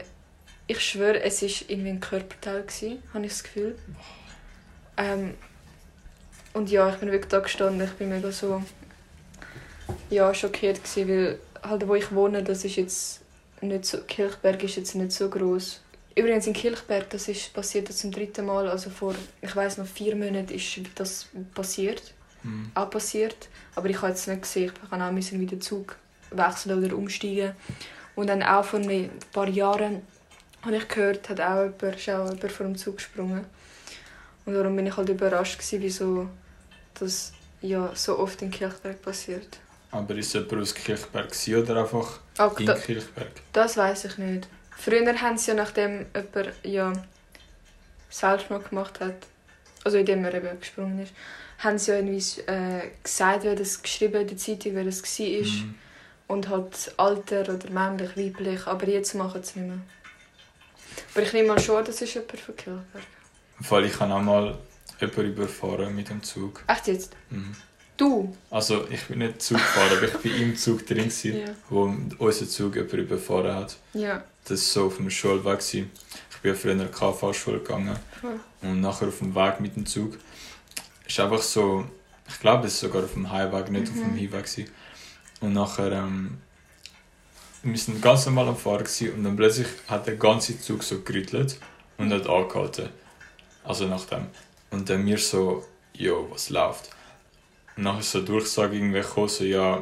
Ich 0.67 0.79
schwöre, 0.79 1.23
es 1.23 1.41
war 1.41 1.49
irgendwie 1.69 1.89
ein 1.89 1.99
Körperteil, 1.99 2.61
gewesen, 2.63 3.01
habe 3.13 3.25
ich 3.25 3.31
das 3.31 3.43
Gefühl. 3.43 3.75
Ähm, 4.97 5.33
und 6.53 6.69
ja, 6.69 6.89
ich 6.89 6.97
bin 6.97 7.11
wirklich 7.11 7.29
da 7.29 7.39
gestanden. 7.39 7.81
Ich 7.87 7.93
bin 7.93 8.09
mega 8.09 8.31
so 8.31 8.61
ja, 10.09 10.33
schockiert, 10.33 10.83
gewesen, 10.83 11.07
weil 11.09 11.39
halt, 11.63 11.87
wo 11.87 11.95
ich 11.95 12.11
wohne, 12.13 12.43
das 12.43 12.63
ist 12.65 12.75
jetzt 12.75 13.21
nicht 13.61 13.85
so, 13.85 13.99
Kirchberg 13.99 14.63
ist 14.63 14.75
jetzt 14.75 14.95
nicht 14.95 15.11
so 15.11 15.29
groß. 15.29 15.81
Übrigens 16.15 16.47
in 16.47 16.53
Kirchberg, 16.53 17.09
das 17.09 17.27
ist 17.27 17.53
passiert 17.53 17.87
jetzt 17.87 17.99
zum 17.99 18.11
dritten 18.11 18.45
Mal, 18.45 18.67
also 18.67 18.89
vor, 18.89 19.15
ich 19.41 19.55
weiß 19.55 19.77
noch, 19.77 19.85
vier 19.85 20.15
Monaten 20.15 20.53
ist 20.53 20.79
das 20.95 21.27
passiert 21.53 22.13
Mhm. 22.43 22.71
auch 22.73 22.89
passiert. 22.89 23.49
Aber 23.75 23.89
ich 23.89 24.01
habe 24.01 24.13
es 24.13 24.27
nicht 24.27 24.41
gesehen. 24.41 24.71
Ich 24.83 24.89
kann 24.89 25.01
auch 25.01 25.11
müssen 25.11 25.39
wieder 25.39 25.59
Zug 25.59 25.95
wechseln 26.31 26.83
oder 26.83 26.95
umsteigen. 26.95 27.53
Und 28.15 28.27
dann 28.27 28.43
auch 28.43 28.65
vor 28.65 28.79
ein 28.79 29.09
paar 29.31 29.47
Jahren 29.47 30.01
habe 30.63 30.77
ich 30.77 30.87
gehört, 30.87 31.29
hat 31.29 31.39
auch 31.41 31.63
jemand, 31.63 31.95
ist 31.97 32.09
auch 32.09 32.29
jemand 32.29 32.51
vor 32.51 32.65
dem 32.65 32.77
Zug 32.77 32.97
gesprungen. 32.97 33.45
Und 34.45 34.53
darum 34.53 34.75
bin 34.75 34.87
ich 34.87 34.97
halt 34.97 35.09
überrascht 35.09 35.59
gewesen, 35.59 35.81
wieso 35.81 36.29
das 36.99 37.33
ja, 37.61 37.91
so 37.93 38.17
oft 38.17 38.41
in 38.41 38.51
Kirchberg 38.51 39.01
passiert. 39.01 39.59
Aber 39.91 40.15
ist 40.15 40.33
jemand 40.33 40.53
aus 40.53 40.73
Kirchberg 40.73 41.31
oder 41.49 41.81
einfach 41.81 42.19
Auch 42.37 42.57
in 42.59 42.65
da, 42.65 42.75
Kirchberg? 42.75 43.31
das 43.51 43.77
weiß 43.77 44.05
ich 44.05 44.17
nicht. 44.17 44.47
Früher 44.77 45.21
haben 45.21 45.37
sie 45.37 45.51
ja, 45.51 45.55
nachdem 45.55 46.05
jemand 46.15 46.53
ja, 46.63 46.93
Selbstmord 48.09 48.69
gemacht 48.69 48.99
hat, 48.99 49.15
also 49.83 49.97
indem 49.97 50.23
er 50.25 50.33
eben 50.33 50.59
gesprungen 50.59 50.99
ist, 50.99 51.13
haben 51.59 51.77
sie 51.77 51.91
ja 51.91 51.97
irgendwie 51.97 52.41
äh, 52.47 52.89
gesagt, 53.03 53.43
wer 53.43 53.55
das 53.55 53.81
geschrieben 53.81 54.21
in 54.21 54.27
der 54.27 54.37
Zeitung, 54.37 54.75
wer 54.75 54.83
das 54.83 55.03
war. 55.03 55.27
Mhm. 55.27 55.75
Und 56.27 56.49
halt 56.49 56.93
Alter 56.97 57.41
oder 57.53 57.69
männlich, 57.69 58.15
weiblich. 58.15 58.65
Aber 58.65 58.87
jetzt 58.87 59.13
machen 59.15 59.43
sie 59.43 59.49
es 59.49 59.55
nicht 59.57 59.67
mehr. 59.67 59.79
Aber 61.13 61.23
ich 61.23 61.33
nehme 61.33 61.49
mal 61.49 61.59
schon, 61.59 61.83
das 61.83 62.01
ist 62.01 62.13
jemand 62.13 62.39
von 62.39 62.55
Kilberg. 62.55 62.85
Weil 63.59 63.85
ich 63.85 63.99
habe 63.99 64.13
auch 64.13 64.21
mal 64.21 64.57
jemanden 64.99 65.25
überfahren 65.25 65.95
mit 65.95 66.09
dem 66.09 66.23
Zug. 66.23 66.63
Echt 66.67 66.87
jetzt? 66.87 67.15
Mhm. 67.29 67.55
Du? 67.97 68.35
Also 68.49 68.87
ich 68.89 69.03
bin 69.05 69.19
nicht 69.19 69.41
Zug 69.41 69.57
gefahren, 69.57 69.97
aber 69.97 70.07
ich 70.07 70.17
bin 70.17 70.35
im 70.41 70.55
Zug 70.55 70.85
drin, 70.87 70.97
gewesen, 71.09 71.37
Ja. 71.39 71.45
wo 71.69 71.93
unser 72.17 72.47
Zug 72.47 72.75
jemand 72.75 72.93
überfahren 72.93 73.53
hat. 73.55 73.77
Ja. 73.93 74.23
Das 74.45 74.51
war 74.51 74.57
so 74.83 74.85
auf 74.87 74.97
dem 74.97 75.09
Schulweg. 75.09 75.59
gewesen. 75.59 75.91
Ich 76.31 76.37
bin 76.41 76.55
früher 76.55 76.71
in 76.71 76.79
der 76.79 76.87
KV-Schule 76.89 77.59
gegangen. 77.59 77.95
Voll. 78.19 78.39
Und 78.63 78.81
nachher 78.81 79.07
auf 79.09 79.19
dem 79.19 79.35
Weg 79.35 79.59
mit 79.59 79.75
dem 79.75 79.85
Zug 79.85 80.17
ist 81.07 81.19
einfach 81.19 81.41
so, 81.41 81.85
ich 82.27 82.39
glaube, 82.39 82.65
es 82.67 82.73
ist 82.73 82.79
sogar 82.79 83.03
auf 83.03 83.13
dem 83.13 83.31
Heimweg, 83.31 83.69
nicht 83.69 83.89
auf 83.89 83.93
dem 83.93 84.13
Mhm. 84.13 84.17
Hinweg. 84.17 84.45
Gewesen. 84.45 84.71
Und 85.41 85.53
nachher, 85.53 85.91
ähm, 85.91 86.37
wir 87.63 87.77
sind 87.77 88.01
ganz 88.01 88.25
normal 88.25 88.47
am 88.47 88.57
Fahren 88.57 88.79
gewesen, 88.83 89.13
und 89.13 89.23
dann 89.23 89.35
plötzlich 89.35 89.67
hat 89.87 90.07
der 90.07 90.15
ganze 90.15 90.59
Zug 90.59 90.81
so 90.81 91.01
gerüttelt 91.01 91.57
und 91.97 92.11
hat 92.11 92.27
angehalten. 92.27 92.89
Also 93.63 93.85
nach 93.87 94.05
dem. 94.05 94.25
Und 94.71 94.89
dann 94.89 95.03
mir 95.03 95.19
so, 95.19 95.63
jo, 95.93 96.27
was 96.31 96.49
läuft? 96.49 96.89
Und 97.77 97.83
nachher 97.83 97.99
ist 97.99 98.11
so 98.11 98.19
eine 98.19 98.27
Durchsage 98.27 98.75
irgendwie 98.75 99.01
gekommen, 99.01 99.29
so, 99.29 99.43
ja, 99.43 99.81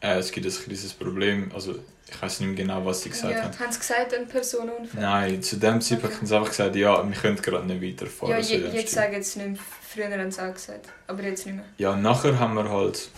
äh, 0.00 0.18
es 0.18 0.32
gibt 0.32 0.46
ein 0.46 0.52
kleines 0.52 0.92
Problem. 0.92 1.50
Also, 1.54 1.76
ich 2.08 2.20
weiß 2.20 2.40
nicht 2.40 2.48
mehr 2.50 2.56
genau, 2.56 2.84
was 2.84 3.02
sie 3.02 3.10
gesagt 3.10 3.34
ja. 3.34 3.42
haben. 3.44 3.58
Haben 3.58 3.72
sie 3.72 3.78
gesagt, 3.78 4.14
ein 4.14 4.28
Personenunfall? 4.28 5.00
Nein, 5.00 5.42
zu 5.42 5.56
dem 5.56 5.80
Zeitpunkt 5.80 6.06
Okay. 6.06 6.16
haben 6.18 6.26
sie 6.26 6.36
einfach 6.36 6.48
gesagt, 6.50 6.76
ja, 6.76 7.08
wir 7.08 7.16
können 7.16 7.36
gerade 7.36 7.66
nicht 7.66 7.82
weiterfahren. 7.82 8.34
Ja, 8.34 8.42
so 8.42 8.54
je, 8.54 8.60
dem 8.60 8.74
jetzt 8.74 8.92
sagen 8.92 9.14
es 9.14 9.36
nicht 9.36 9.48
mehr. 9.48 9.58
Früher 9.82 10.10
haben 10.10 10.30
sie 10.30 10.42
auch 10.42 10.52
gesagt. 10.52 10.88
Aber 11.06 11.22
jetzt 11.22 11.46
nicht 11.46 11.56
mehr. 11.56 11.64
Ja, 11.78 11.96
nachher 11.96 12.38
haben 12.38 12.54
wir 12.54 12.68
halt 12.68 13.08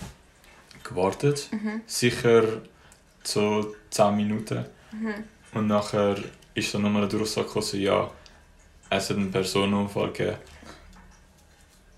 gewartet. 0.85 1.49
Mhm. 1.51 1.81
Sicher 1.87 2.43
so 3.23 3.75
10 3.91 4.17
Minuten. 4.17 4.65
Mhm. 4.93 5.15
Und 5.55 5.67
nachher 5.67 6.17
ist 6.55 6.73
dann 6.75 6.83
nochmal 6.83 7.03
eine 7.03 7.11
Durchsage 7.11 7.47
gekommen, 7.47 7.65
so, 7.65 7.77
ja, 7.77 8.11
es 8.91 9.11
hat 9.11 9.17
einen 9.17 9.31
Personenunfall 9.31 10.13
gegeben. 10.13 10.37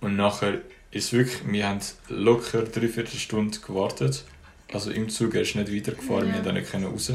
Und 0.01 0.17
nachher 0.17 0.61
ist 0.97 1.13
wirklich, 1.13 1.41
wir 1.47 1.69
haben 1.69 1.81
locker 2.09 2.63
dreiviertel 2.63 3.19
Stunde 3.19 3.59
gewartet. 3.59 4.25
Also 4.73 4.91
im 4.91 5.09
Zug, 5.09 5.35
er 5.35 5.43
ist 5.43 5.55
nicht 5.55 5.73
weitergefahren, 5.73 6.29
Ja. 6.29 6.35
wir 6.35 6.43
konnten 6.43 6.55
nicht 6.83 6.93
raus. 6.93 7.11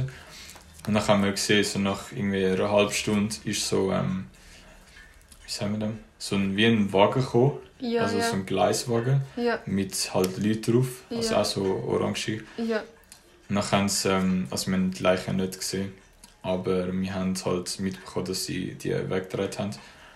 Und 0.88 0.94
dann 0.96 1.08
haben 1.08 1.24
wir 1.24 1.32
gesehen, 1.32 1.64
so 1.64 1.80
nach 1.80 2.12
irgendwie 2.12 2.46
einer 2.46 2.72
halben 2.72 2.92
Stunde 2.94 3.36
ist 3.46 3.68
so, 3.68 3.92
ähm, 3.92 4.26
wie 5.46 5.52
sagen 5.52 5.74
wir 5.80 5.88
das? 5.88 5.96
So 6.18 6.36
ein, 6.36 6.56
wie 6.56 6.66
ein 6.66 6.92
Wagen 6.94 7.22
gekommen, 7.22 7.58
Ja, 7.80 8.04
also 8.04 8.18
ja. 8.18 8.24
so 8.24 8.34
ein 8.36 8.46
Gleiswagen 8.46 9.22
mit 9.66 10.14
halt 10.14 10.38
Leuten 10.38 10.62
drauf, 10.74 10.88
also 11.10 11.36
auch 11.36 11.46
so 11.46 11.64
orange. 11.88 12.42
ja. 12.58 12.84
Und 13.50 13.56
dann 13.56 13.72
haben 13.72 13.90
sie, 13.90 14.10
ähm, 14.10 14.48
also 14.50 14.68
wir 14.68 14.76
haben 14.78 14.92
die 14.92 15.04
Leiche 15.04 15.34
nicht 15.34 15.60
gesehen, 15.60 15.92
aber 16.42 16.92
wir 16.94 17.14
haben 17.14 17.36
halt 17.44 17.80
mitbekommen, 17.82 18.26
dass 18.26 18.46
sie 18.46 18.76
die 18.76 18.92
weggedreht 18.92 19.60
haben. 19.60 19.72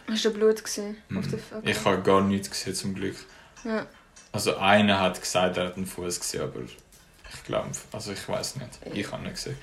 Hast 0.07 0.23
du 0.23 0.31
Blut 0.31 0.63
gesehen? 0.63 0.95
Auf 1.09 1.25
Mhm. 1.25 1.31
der 1.31 1.39
okay. 1.57 1.71
Ich 1.71 1.83
habe 1.85 2.01
gar 2.01 2.21
nichts 2.21 2.49
gesehen 2.49 2.75
zum 2.75 2.93
Glück. 2.95 3.15
Ja. 3.65 3.85
Also 4.31 4.57
einer 4.57 4.99
hat 4.99 5.19
gesagt, 5.19 5.57
er 5.57 5.67
hat 5.67 5.77
einen 5.77 5.85
Fuß 5.85 6.19
gesehen, 6.19 6.41
aber 6.41 6.61
ich 6.61 7.43
glaube, 7.45 7.69
also 7.91 8.11
ich 8.11 8.27
weiß 8.27 8.57
nicht. 8.57 8.69
Ich 8.93 9.11
habe 9.11 9.23
nicht 9.23 9.35
gesehen. 9.35 9.57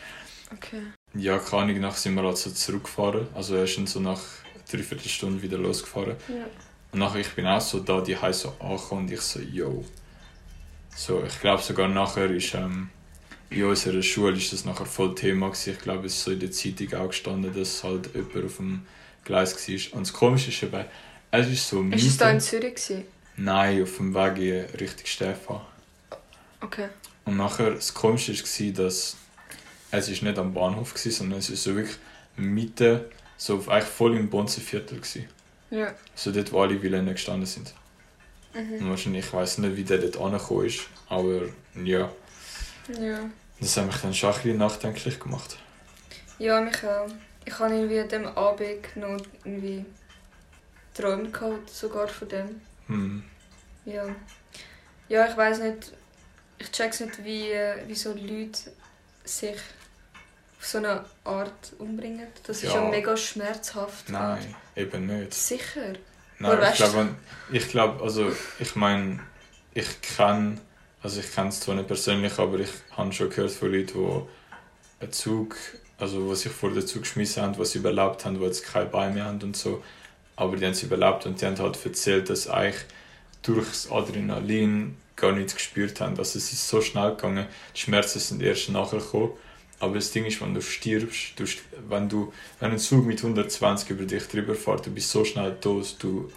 Okay. 0.52 0.82
Ja, 1.14 1.38
keine 1.38 1.62
Ahnung, 1.62 1.80
nach 1.80 1.96
sind 1.96 2.14
wir 2.14 2.22
also 2.24 2.50
zurückgefahren. 2.50 3.28
Also 3.34 3.56
er 3.56 3.64
ist 3.64 3.76
dann 3.76 3.86
so 3.86 4.00
nach 4.00 4.20
dreiviertel 4.70 5.08
Stunde 5.08 5.42
wieder 5.42 5.58
losgefahren. 5.58 6.16
Ja. 6.28 6.46
Und 6.92 6.98
nachher 6.98 7.20
ich 7.20 7.30
bin 7.30 7.46
auch 7.46 7.60
so 7.60 7.80
da, 7.80 8.00
die 8.00 8.16
heiß 8.16 8.40
so 8.40 8.54
angekommen 8.60 9.02
und 9.02 9.12
ich 9.12 9.20
so, 9.20 9.40
yo. 9.40 9.84
So, 10.94 11.24
ich 11.24 11.40
glaube 11.40 11.62
sogar 11.62 11.88
nachher 11.88 12.30
ist, 12.30 12.54
ähm, 12.54 12.90
in 13.48 13.64
unserer 13.64 14.02
Schule 14.02 14.36
ist 14.36 14.52
das 14.52 14.64
nachher 14.64 14.86
voll 14.86 15.14
Thema 15.14 15.48
gewesen. 15.48 15.74
Ich 15.74 15.78
glaube, 15.80 16.06
es 16.06 16.14
ist 16.14 16.24
so 16.24 16.30
in 16.30 16.40
der 16.40 16.50
Zeitung 16.50 16.94
auch 16.94 17.08
gestanden, 17.08 17.54
dass 17.54 17.82
halt 17.84 18.14
jemand 18.14 18.44
auf 18.44 18.56
dem 18.56 18.86
Gleis 19.24 19.54
war. 19.54 19.98
Und 19.98 20.06
das 20.06 20.12
Komische 20.12 20.50
ist 20.50 20.62
eben, 20.62 20.84
es 21.30 21.48
ist 21.48 21.68
so 21.68 21.82
Ist 21.82 22.06
es 22.06 22.16
da 22.16 22.30
in 22.30 22.40
Zürich? 22.40 22.74
Gewesen? 22.74 23.04
Nein, 23.36 23.82
auf 23.82 23.96
dem 23.96 24.14
Weg 24.14 24.38
in 24.38 24.76
Richtung 24.78 25.06
Stefan. 25.06 25.60
Okay. 26.60 26.88
Und 27.24 27.36
nachher, 27.36 27.70
das 27.72 27.92
Komische 27.94 28.32
war, 28.34 28.72
dass 28.84 29.16
es 29.90 30.08
ist 30.08 30.22
nicht 30.22 30.38
am 30.38 30.54
Bahnhof 30.54 30.94
war, 30.94 31.12
sondern 31.12 31.38
es 31.38 31.50
ist 31.50 31.62
so 31.62 31.74
wirklich 31.76 31.96
mitten, 32.36 33.00
so 33.36 33.56
auf- 33.58 33.68
eigentlich 33.68 33.88
voll 33.90 34.16
im 34.16 34.28
Bonzenviertel. 34.30 35.00
Ja. 35.70 35.94
So 36.14 36.32
dort, 36.32 36.52
wo 36.52 36.60
alle 36.62 36.78
Villen 36.78 37.06
gestanden 37.06 37.46
sind. 37.46 37.72
Mhm. 38.54 38.74
Und 38.84 38.90
wahrscheinlich, 38.90 39.24
ich 39.26 39.32
weiß 39.32 39.58
nicht, 39.58 39.76
wie 39.76 39.84
der 39.84 39.98
dort 39.98 40.18
angekommen 40.18 40.66
ist, 40.66 40.80
aber 41.08 41.42
ja, 41.82 42.10
Ja. 43.00 43.18
das 43.60 43.76
hat 43.76 43.86
mich 43.86 43.96
dann 43.96 44.14
schon 44.14 44.30
ein 44.30 44.36
bisschen 44.36 44.58
nachdenklich 44.58 45.18
gemacht. 45.20 45.56
Ja, 46.38 46.60
mich 46.60 46.82
auch. 46.84 47.06
Ich 47.44 47.58
habe 47.58 47.74
irgendwie 47.74 48.00
an 48.00 48.08
dem 48.08 48.26
Abend 48.26 48.96
noch 48.96 49.16
irgendwie 49.44 49.84
geträumt 50.94 51.32
gehabt, 51.32 51.70
sogar 51.70 52.08
von 52.08 52.28
dem. 52.28 52.60
Hm. 52.92 53.24
Ja. 53.84 54.04
Ja, 55.08 55.26
ich 55.28 55.36
weiß 55.36 55.60
nicht. 55.60 55.92
Ich 56.58 56.70
check's 56.70 57.00
nicht, 57.00 57.24
wie, 57.24 57.50
äh, 57.50 57.82
wieso 57.86 58.12
Leute 58.12 58.58
sich 59.24 59.56
auf 60.58 60.66
so 60.66 60.78
eine 60.78 61.04
Art 61.24 61.72
umbringen. 61.78 62.28
Das 62.46 62.62
ist 62.62 62.72
Ja. 62.72 62.82
ja 62.84 62.88
mega 62.88 63.16
schmerzhaft. 63.16 64.08
Nein, 64.08 64.54
eben 64.76 65.06
nicht. 65.06 65.34
Sicher. 65.34 65.94
Nein, 66.38 66.58
ich 66.70 66.76
glaube, 66.76 67.08
ich 67.52 67.68
glaube, 67.68 68.02
also 68.02 68.32
ich 68.58 68.74
meine, 68.76 69.20
ich 69.74 70.00
kenne, 70.00 70.58
also 71.02 71.20
ich 71.20 71.32
kenne 71.32 71.48
es 71.48 71.60
zwar 71.60 71.74
nicht 71.74 71.86
persönlich, 71.88 72.38
aber 72.38 72.58
ich 72.60 72.70
habe 72.92 73.12
schon 73.12 73.30
gehört 73.30 73.50
von 73.52 73.72
Leuten, 73.72 73.92
die 73.98 75.02
einen 75.04 75.12
Zug, 75.12 75.56
also 75.98 76.28
die 76.30 76.36
sich 76.36 76.52
vor 76.52 76.70
den 76.70 76.86
Zug 76.86 77.02
geschmissen 77.02 77.42
haben, 77.42 77.58
was 77.58 77.72
sie 77.72 77.78
überlebt 77.78 78.24
haben, 78.24 78.38
die 78.38 78.44
jetzt 78.44 78.64
kein 78.64 78.90
Bein 78.90 79.14
mehr 79.14 79.24
haben 79.24 79.40
und 79.42 79.56
so, 79.56 79.82
aber 80.42 80.56
die 80.56 80.64
haben 80.64 80.72
es 80.72 80.82
überlebt 80.82 81.26
und 81.26 81.40
die 81.40 81.46
haben 81.46 81.58
halt 81.58 81.78
erzählt, 81.84 82.28
dass 82.30 82.48
eigentlich 82.48 82.84
durch 83.42 83.68
das 83.68 83.90
Adrenalin 83.90 84.96
gar 85.16 85.32
nichts 85.32 85.54
gespürt 85.54 86.00
haben. 86.00 86.18
Also 86.18 86.38
es 86.38 86.52
ist 86.52 86.68
so 86.68 86.80
schnell 86.80 87.10
gegangen, 87.10 87.46
die 87.74 87.80
Schmerzen 87.80 88.18
sind 88.18 88.42
erst 88.42 88.68
nachher 88.68 88.98
gekommen. 88.98 89.32
Aber 89.78 89.96
das 89.96 90.12
Ding 90.12 90.24
ist, 90.26 90.40
wenn 90.40 90.54
du 90.54 90.62
stirbst, 90.62 91.32
du, 91.36 91.44
wenn, 91.88 92.08
du, 92.08 92.32
wenn 92.60 92.70
ein 92.70 92.78
Zug 92.78 93.04
mit 93.04 93.18
120 93.18 93.90
über 93.90 94.04
dich 94.04 94.28
drüber 94.28 94.54
fährt, 94.54 94.86
du 94.86 94.90
bist 94.90 95.10
so 95.10 95.24
schnell 95.24 95.56
tot, 95.60 95.96
du 95.98 96.30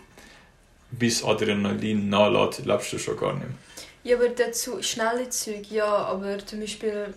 bis 0.92 1.24
Adrenalin 1.24 2.10
nachlässt, 2.10 2.66
lebst 2.66 2.94
du 2.94 2.98
schon 2.98 3.18
gar 3.18 3.34
nicht 3.34 3.48
mehr. 3.48 3.58
Ja, 4.04 4.18
aber 4.18 4.30
dazu 4.30 4.82
schnelle 4.82 5.30
Züge, 5.30 5.76
ja, 5.76 5.86
aber 5.86 6.44
zum 6.46 6.60
Beispiel 6.60 7.14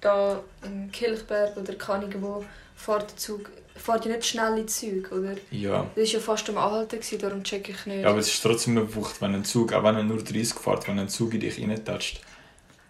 da 0.00 0.42
in 0.64 0.90
Kilchberg 0.90 1.56
oder 1.56 1.74
Ahnung 1.88 2.14
wo 2.20 2.44
fährt 2.76 3.10
der 3.10 3.16
Zug, 3.16 3.50
fährt 3.80 4.04
ja 4.04 4.12
nicht 4.12 4.26
schnelle 4.26 4.66
Züge, 4.66 5.10
oder? 5.14 5.36
Ja. 5.50 5.86
Das 5.94 6.06
war 6.06 6.12
ja 6.12 6.20
fast 6.20 6.48
am 6.48 6.58
Anhalten, 6.58 7.00
gewesen, 7.00 7.18
darum 7.18 7.42
check 7.42 7.68
ich 7.68 7.86
nicht. 7.86 8.02
ja, 8.02 8.08
aber 8.08 8.18
es 8.18 8.28
ist 8.28 8.42
trotzdem 8.42 8.76
eine 8.76 8.94
Wucht, 8.94 9.20
wenn 9.20 9.34
ein 9.34 9.44
Zug, 9.44 9.72
auch 9.72 9.82
wenn 9.82 9.96
er 9.96 10.02
nur 10.02 10.22
30 10.22 10.54
fährt, 10.54 10.86
wenn 10.88 10.98
ein 10.98 11.08
Zug 11.08 11.34
in 11.34 11.40
dich 11.40 11.60
reintatscht, 11.60 12.20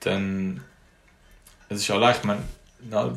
dann... 0.00 0.62
Es 1.68 1.80
ist 1.80 1.90
allein, 1.90 2.16
ich 2.16 2.24
meine, 2.24 2.42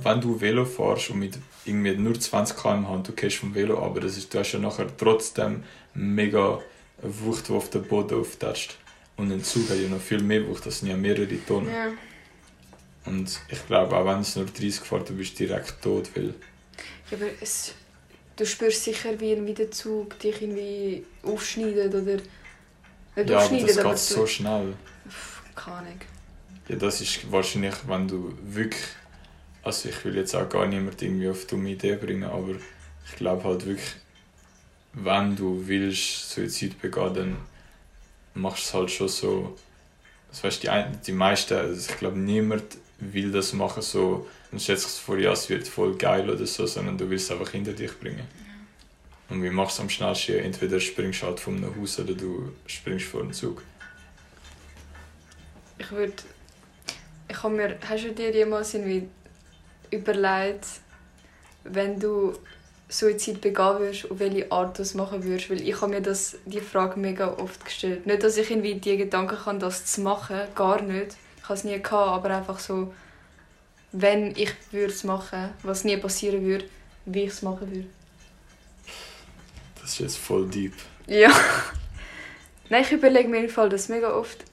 wenn 0.03 0.21
du 0.21 0.39
Velo 0.39 0.65
fährst 0.65 1.09
und 1.09 1.19
mit 1.19 1.39
irgendwie 1.65 1.95
nur 1.95 2.19
20 2.19 2.55
km/h 2.55 2.93
und 2.93 3.07
du 3.07 3.13
gehst 3.13 3.37
vom 3.37 3.55
Velo, 3.55 3.83
aber 3.83 4.01
das 4.01 4.17
ist, 4.17 4.33
du 4.33 4.39
hast 4.39 4.51
ja 4.51 4.59
nachher 4.59 4.87
trotzdem 4.95 5.63
mega 5.93 6.59
Wucht, 7.01 7.47
die 7.49 7.53
auf 7.53 7.69
den 7.69 7.83
Boden 7.83 8.19
auftatscht. 8.19 8.77
Und 9.17 9.31
ein 9.31 9.43
Zug 9.43 9.69
hat 9.69 9.77
ja 9.77 9.87
noch 9.89 10.01
viel 10.01 10.21
mehr 10.21 10.47
Wucht, 10.47 10.65
das 10.65 10.79
sind 10.79 10.89
ja 10.89 10.97
mehrere 10.97 11.27
Tonnen. 11.45 11.69
ja. 11.73 11.91
Und 13.05 13.39
ich 13.49 13.67
glaube, 13.67 13.97
auch 13.97 14.05
wenn 14.05 14.21
es 14.21 14.35
nur 14.35 14.45
30 14.45 14.75
fährt, 14.81 15.09
du 15.09 15.13
bist 15.13 15.37
direkt 15.37 15.81
tot, 15.81 16.09
weil... 16.15 16.33
ja, 17.09 17.17
aber 17.17 17.27
es, 17.41 17.73
du 18.35 18.45
spürst 18.45 18.83
sicher, 18.85 19.19
wie 19.19 19.31
irgendwie 19.31 19.53
der 19.53 19.71
Zug 19.71 20.19
dich 20.19 20.41
irgendwie 20.41 21.05
aufschneidet 21.23 21.93
oder... 21.95 22.17
Nicht 23.15 23.29
Ja, 23.29 23.45
aber 23.45 23.57
das 23.57 23.81
geht 23.81 23.97
so 23.97 24.25
schnell. 24.27 24.77
Keine 25.55 25.77
Ahnung. 25.77 25.99
Ja, 26.67 26.75
das 26.77 27.01
ist 27.01 27.31
wahrscheinlich, 27.31 27.75
wenn 27.87 28.07
du 28.07 28.37
wirklich. 28.41 28.83
Also, 29.63 29.89
ich 29.89 30.05
will 30.05 30.17
jetzt 30.17 30.35
auch 30.35 30.49
gar 30.49 30.67
niemand 30.67 31.01
irgendwie 31.01 31.29
auf 31.29 31.47
dumme 31.47 31.71
Idee 31.71 31.95
bringen, 31.97 32.25
aber 32.25 32.55
ich 33.05 33.15
glaube 33.17 33.43
halt 33.45 33.65
wirklich, 33.65 33.95
wenn 34.93 35.35
du 35.35 35.67
willst 35.67 36.31
Suizid 36.31 36.81
begehen, 36.81 37.13
dann 37.13 37.37
machst 38.35 38.65
du 38.65 38.67
es 38.69 38.73
halt 38.75 38.91
schon 38.91 39.09
so. 39.09 39.57
Das 40.29 40.43
weißt, 40.43 40.63
die, 40.63 40.69
ein- 40.69 40.99
die 41.05 41.13
meisten, 41.13 41.55
also 41.55 41.91
ich 41.91 41.97
glaube, 41.97 42.19
niemand 42.19 42.63
will 43.11 43.31
das 43.31 43.53
machen 43.53 43.81
so 43.81 44.27
und 44.51 44.61
stellt 44.61 44.79
sich 44.79 45.01
vor, 45.01 45.17
ja, 45.17 45.31
es 45.31 45.49
wird 45.49 45.67
voll 45.67 45.95
geil 45.95 46.29
oder 46.29 46.45
so, 46.45 46.65
sondern 46.65 46.97
du 46.97 47.09
willst 47.09 47.25
es 47.25 47.31
einfach 47.31 47.51
hinter 47.51 47.73
dich 47.73 47.99
bringen. 47.99 48.27
Und 49.29 49.41
wie 49.41 49.49
machst 49.49 49.79
du 49.79 49.83
am 49.83 49.89
schnellsten? 49.89 50.37
Entweder 50.37 50.79
springst 50.79 51.23
du 51.23 51.25
halt 51.25 51.39
von 51.39 51.57
einem 51.57 51.75
Haus 51.75 51.99
oder 51.99 52.13
du 52.13 52.51
springst 52.67 53.05
vor 53.05 53.21
einem 53.21 53.33
Zug. 53.33 53.63
Ich 55.79 55.91
würde... 55.91 56.13
Ich 57.27 57.41
habe 57.41 57.55
mir... 57.55 57.77
Hast 57.89 58.03
du 58.03 58.11
dir 58.11 58.31
jemals 58.31 58.73
irgendwie 58.75 59.07
überlegt, 59.89 60.67
wenn 61.63 61.99
du 61.99 62.33
Suizid 62.89 63.41
begehen 63.41 63.79
würdest, 63.79 64.11
auf 64.11 64.19
welche 64.19 64.51
Art 64.51 64.77
du 64.77 64.83
es 64.83 64.93
machen 64.93 65.23
würdest? 65.23 65.49
Weil 65.49 65.61
ich 65.61 65.81
habe 65.81 65.93
mir 65.93 66.01
das, 66.01 66.37
die 66.45 66.59
Frage 66.59 66.99
mega 66.99 67.33
oft 67.37 67.65
gestellt. 67.65 68.05
Nicht, 68.05 68.21
dass 68.21 68.37
ich 68.37 68.51
irgendwie 68.51 68.75
die 68.75 68.97
Gedanken 68.97 69.37
kann, 69.37 69.59
das 69.59 69.85
zu 69.85 70.01
machen, 70.01 70.41
gar 70.53 70.81
nicht. 70.81 71.15
Ich 71.43 71.49
habe 71.49 71.59
es 71.59 71.63
nie 71.65 71.79
gehabt, 71.81 71.91
aber 71.91 72.29
einfach 72.35 72.57
so, 72.57 72.93
wenn 73.91 74.31
ich 74.35 74.53
würde 74.71 74.93
es 74.93 75.03
machen, 75.03 75.49
was 75.61 75.83
nie 75.83 75.97
passieren 75.97 76.43
würde, 76.45 76.65
wie 77.05 77.23
ich 77.23 77.31
es 77.31 77.41
machen 77.41 77.69
würde. 77.69 77.87
Das 79.81 79.91
ist 79.91 79.99
jetzt 79.99 80.17
voll 80.17 80.47
deep. 80.47 80.73
Ja. 81.05 81.29
Nein, 82.69 82.83
ich 82.83 82.91
überlege 82.93 83.27
mir 83.27 83.43
im 83.43 83.49
Fall 83.49 83.67
das 83.67 83.89
mega 83.89 84.13
oft. 84.15 84.45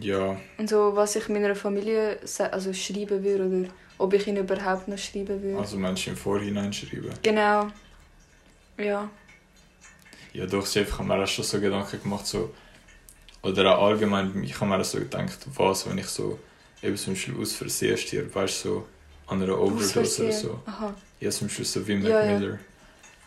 Ja, 0.00 0.36
Und 0.58 0.68
so, 0.68 0.96
was 0.96 1.14
ich 1.16 1.28
meiner 1.28 1.54
Familie 1.54 2.18
also 2.50 2.72
schreiben 2.72 3.22
würde 3.22 3.46
oder 3.46 3.68
ob 3.98 4.14
ich 4.14 4.26
ihnen 4.26 4.38
überhaupt 4.38 4.88
noch 4.88 4.98
schreiben 4.98 5.40
würde. 5.40 5.58
also 5.58 5.76
Menschen 5.76 6.14
im 6.14 6.16
Vorhinein 6.16 6.72
schreiben. 6.72 7.12
Genau. 7.22 7.68
Ja. 8.78 9.08
Ja, 10.32 10.46
doch, 10.46 10.66
safe, 10.66 10.86
ich 10.88 10.92
habe 10.98 11.04
mir 11.04 11.22
auch 11.22 11.26
schon 11.28 11.44
so 11.44 11.60
Gedanken 11.60 12.02
gemacht, 12.02 12.26
so, 12.26 12.52
oder 13.42 13.76
auch 13.78 13.88
allgemein, 13.88 14.42
ich 14.44 14.54
habe 14.60 14.66
mir 14.66 14.78
auch 14.78 14.84
so 14.84 14.98
gedacht, 14.98 15.38
was, 15.54 15.88
wenn 15.88 15.98
ich 15.98 16.06
so, 16.06 16.38
eben 16.82 16.96
zum 16.96 17.14
Beispiel 17.14 17.34
aus 17.40 17.54
Versehen 17.54 17.96
stirb, 17.96 18.34
weißt 18.34 18.64
du, 18.64 18.68
so, 18.68 18.86
an 19.26 19.42
einer 19.42 19.58
Overdose 19.58 20.22
oder 20.22 20.32
so. 20.32 20.62
Aha. 20.66 20.94
Ja, 21.20 21.30
zum 21.30 21.48
Beispiel 21.48 21.64
so 21.64 21.86
wie 21.86 21.94
Mac 21.96 22.10
Ja, 22.10 22.24
ja. 22.24 22.38
Miller. 22.38 22.58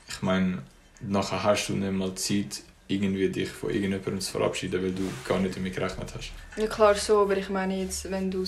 Ich 0.08 0.21
meine, 0.21 0.62
nachher 1.01 1.43
hast 1.43 1.67
du 1.67 1.73
nicht 1.73 1.91
mal 1.91 2.13
Zeit, 2.15 2.62
irgendwie 2.88 3.30
dich 3.30 3.49
von 3.49 3.69
irgendjemandem 3.69 4.21
zu 4.21 4.32
verabschieden, 4.32 4.82
weil 4.84 4.91
du 4.91 5.10
gar 5.28 5.39
nicht 5.39 5.56
damit 5.56 5.73
gerechnet 5.73 6.13
hast. 6.15 6.32
Ja 6.56 6.67
klar 6.67 6.93
so, 6.95 7.21
aber 7.21 7.36
ich 7.38 7.49
meine 7.49 7.82
jetzt, 7.82 8.10
wenn 8.12 8.30
du 8.30 8.45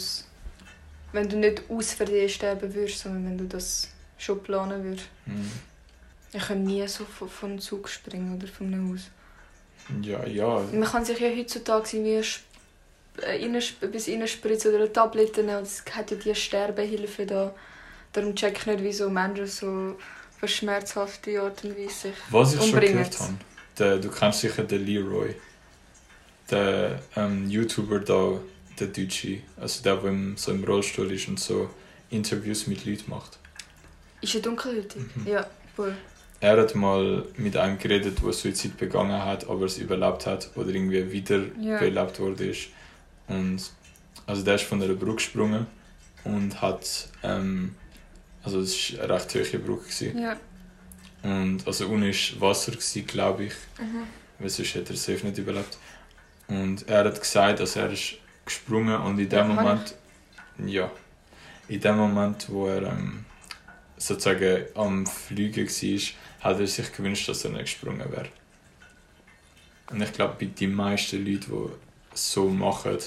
wenn 1.13 1.29
du 1.29 1.37
nicht 1.37 1.63
aus 1.69 1.93
Versehen 1.93 2.29
sterben 2.29 2.73
würdest, 2.73 2.99
sondern 2.99 3.25
wenn 3.25 3.37
du 3.37 3.45
das 3.45 3.89
schon 4.17 4.43
planen 4.43 4.83
würdest. 4.83 5.07
Mhm. 5.25 5.51
Ich 6.33 6.43
kann 6.43 6.63
nie 6.63 6.85
so 6.87 7.05
von, 7.05 7.29
von 7.29 7.51
einem 7.51 7.59
Zug 7.59 7.87
springen 7.89 8.35
oder 8.35 8.47
von 8.47 8.67
einem 8.67 8.91
Haus. 8.91 9.09
Ja, 10.01 10.25
ja. 10.25 10.61
Man 10.71 10.83
kann 10.83 11.05
sich 11.05 11.19
ja 11.19 11.29
heutzutage 11.29 11.97
irgendwie 11.97 12.23
äh, 13.21 13.45
etwas 13.45 14.07
reinspritzen 14.07 14.71
oder 14.71 14.83
eine 14.83 14.93
Tablette 14.93 15.43
nehmen. 15.43 15.63
Es 15.63 15.83
hat 15.91 16.11
ja 16.11 16.17
die 16.17 16.35
Sterbehilfe 16.35 17.25
da. 17.25 17.53
Darum 18.13 18.35
check 18.35 18.57
ich 18.59 18.65
nicht, 18.65 18.83
wieso 18.83 19.09
Menschen 19.09 19.47
so 19.47 19.97
auf 20.41 20.49
schmerzhafte 20.49 21.41
Art 21.41 21.63
und 21.63 21.77
Weise 21.77 21.89
sich 22.09 22.13
Was 22.29 22.53
ich 22.53 22.59
schon 22.59 22.69
umbringen. 22.73 22.97
gehört 22.97 23.19
habe, 23.19 23.33
der, 23.77 23.97
du 23.97 24.09
kennst 24.09 24.41
sicher 24.41 24.63
den 24.63 24.85
Leroy, 24.85 25.35
der 26.49 27.01
ähm, 27.15 27.49
YouTuber 27.49 27.99
da, 27.99 28.39
der 28.79 28.87
Deutsche, 28.87 29.39
also 29.59 29.83
der, 29.83 29.97
der 29.97 30.09
im, 30.09 30.37
so 30.37 30.51
im 30.51 30.63
Rollstuhl 30.63 31.11
ist 31.11 31.27
und 31.27 31.39
so 31.39 31.69
Interviews 32.09 32.67
mit 32.67 32.85
Leuten 32.85 33.09
macht. 33.09 33.37
Ist 34.21 34.35
er 34.35 34.41
dunkelhäutig? 34.41 35.03
Mhm. 35.15 35.27
Ja, 35.27 35.45
voll. 35.75 35.95
Er 36.39 36.57
hat 36.61 36.75
mal 36.75 37.25
mit 37.37 37.57
einem 37.57 37.79
geredet, 37.79 38.19
der 38.23 38.31
Suizid 38.33 38.77
begangen 38.77 39.23
hat, 39.25 39.49
aber 39.49 39.65
es 39.65 39.77
überlebt 39.79 40.25
hat 40.27 40.49
oder 40.55 40.69
irgendwie 40.69 41.11
wieder 41.11 41.41
Ja. 41.59 41.79
belebt 41.79 42.19
worden 42.19 42.49
ist. 42.51 42.67
Und 43.27 43.59
also 44.27 44.43
der 44.43 44.55
ist 44.55 44.63
von 44.65 44.81
einer 44.81 44.93
Brücke 44.93 45.15
gesprungen 45.15 45.65
und 46.23 46.61
hat, 46.61 47.09
ähm, 47.23 47.75
also 48.43 48.59
es 48.59 48.93
war 48.97 49.05
eine 49.05 49.13
recht 49.15 49.33
hohe 49.33 49.59
Brücke. 49.59 49.83
Gewesen. 49.85 50.19
Ja. 50.19 50.37
Und 51.23 51.65
also 51.65 51.87
unten 51.87 52.11
war 52.39 52.49
Wasser, 52.49 52.73
glaube 53.07 53.45
ich. 53.45 53.53
Mhm. 53.79 54.03
weil 54.39 54.49
sonst 54.49 54.75
hätte 54.75 54.93
er 54.93 54.97
safe 54.97 55.25
nicht 55.25 55.39
überlebt. 55.39 55.77
Und 56.47 56.87
er 56.87 57.05
hat 57.05 57.19
gesagt, 57.19 57.59
dass 57.59 57.75
er 57.75 57.91
ist 57.91 58.13
gesprungen 58.45 58.95
und 59.01 59.17
in 59.19 59.27
dem 59.27 59.37
Ja. 59.39 59.43
Moment, 59.45 59.95
ja, 60.65 60.91
in 61.67 61.79
dem 61.81 61.97
Moment, 61.97 62.47
wo 62.49 62.67
er 62.67 62.83
ähm, 62.83 63.25
sozusagen 63.97 64.65
am 64.75 65.05
Fliegen 65.05 65.67
war, 65.67 66.51
hat 66.51 66.59
er 66.59 66.67
sich 66.67 66.91
gewünscht, 66.93 67.27
dass 67.29 67.43
er 67.45 67.51
nicht 67.51 67.61
gesprungen 67.65 68.11
wäre. 68.11 68.29
Und 69.89 70.01
ich 70.01 70.11
glaube, 70.13 70.35
bei 70.39 70.45
den 70.47 70.73
meisten 70.73 71.25
Leuten, 71.25 71.51
die 71.51 71.69
so 72.13 72.49
machen, 72.49 72.97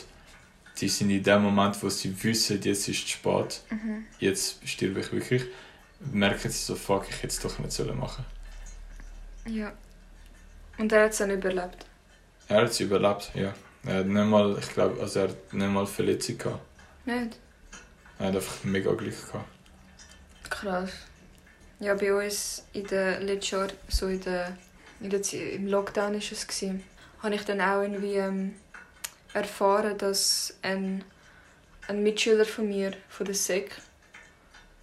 die 0.81 0.89
sind 0.89 1.11
in 1.11 1.23
dem 1.23 1.43
Moment, 1.43 1.81
wo 1.83 1.89
sie 1.91 2.23
wissen, 2.23 2.61
jetzt 2.63 2.89
ist 2.89 3.05
es 3.05 3.11
spät, 3.11 3.63
Mhm. 3.71 4.07
jetzt 4.19 4.67
sterbe 4.67 5.01
ich 5.01 5.13
wirklich, 5.13 5.43
merken 6.13 6.51
sie 6.51 6.59
so, 6.65 6.75
fuck, 6.75 7.07
ich 7.09 7.17
hätte 7.17 7.27
es 7.29 7.41
doch 7.41 7.59
nicht 7.59 7.73
sollen 7.73 7.99
machen 7.99 8.25
Ja. 9.47 9.73
Und 10.79 10.91
er 10.93 11.05
hat 11.05 11.11
es 11.13 11.19
dann 11.19 11.31
überlebt. 11.31 11.85
Er 12.49 12.63
hat 12.63 12.71
es 12.71 12.81
überlebt, 12.81 13.31
ja. 13.35 13.53
Er 13.85 13.97
hat 13.99 14.07
nicht 14.07 14.27
mal, 14.27 14.57
ich 14.59 14.69
glaube, 14.73 15.01
also 15.01 15.21
er 15.21 15.29
hat 15.29 15.53
nicht 15.53 15.71
mal 15.71 15.87
Verletzung 15.87 16.39
gehabt. 16.39 16.63
Nicht? 17.07 17.39
Er 18.19 18.27
hat 18.29 18.37
einfach 18.37 18.65
mega 18.65 18.93
Glück 18.93 19.27
gehabt. 19.27 19.49
Krass. 20.61 20.91
Ja, 21.79 21.95
bei 21.95 22.13
uns 22.13 22.65
in 22.73 22.87
der 22.87 23.21
letzten 23.21 23.57
Jahr, 23.57 23.69
so 23.89 24.07
in 24.07 24.21
der, 24.21 24.57
in 25.01 25.09
der, 25.11 25.21
im 25.33 25.67
Lockdown 25.67 26.15
ist 26.15 26.33
es 26.33 26.47
gewesen, 26.47 26.85
habe 27.23 27.35
ich 27.35 27.45
dann 27.45 27.61
auch 27.61 27.81
irgendwie 27.83 28.17
ähm, 28.17 28.55
erfahren, 29.33 29.97
dass 29.97 30.55
ein, 30.63 31.03
ein 31.89 32.03
Mitschüler 32.03 32.45
von 32.45 32.69
mir, 32.69 32.93
von 33.09 33.25
der 33.27 33.35
SEC, 33.35 33.71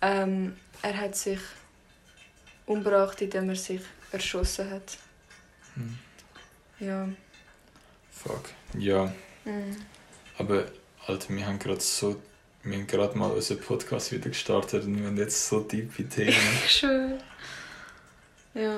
ähm, 0.02 0.58
er 0.82 0.98
hat 0.98 1.16
sich 1.16 1.40
umgebracht, 2.66 3.22
indem 3.22 3.50
er 3.50 3.56
sich 3.56 3.82
erschossen 4.12 4.70
hat. 4.72 4.98
Hm. 5.76 5.98
Ja. 6.80 7.08
Fuck. 8.12 8.50
Ja, 8.78 9.13
Mhm. 9.46 9.78
aber 10.38 10.66
Alter, 11.06 11.30
wir 11.30 11.46
haben 11.48 11.58
gerade 11.58 11.80
so, 11.80 12.22
wir 12.63 12.78
haben 12.78 12.88
gerade 12.88 13.17
mal 13.17 13.32
unseren 13.32 13.60
Podcast 13.60 14.12
wieder 14.12 14.30
gestartet 14.30 14.84
und 14.86 15.00
wir 15.00 15.08
haben 15.08 15.17
jetzt 15.17 15.48
so 15.48 15.62
tiefe 15.62 16.08
Themen. 16.08 16.34
Schön. 16.67 17.13
Ja. 18.54 18.76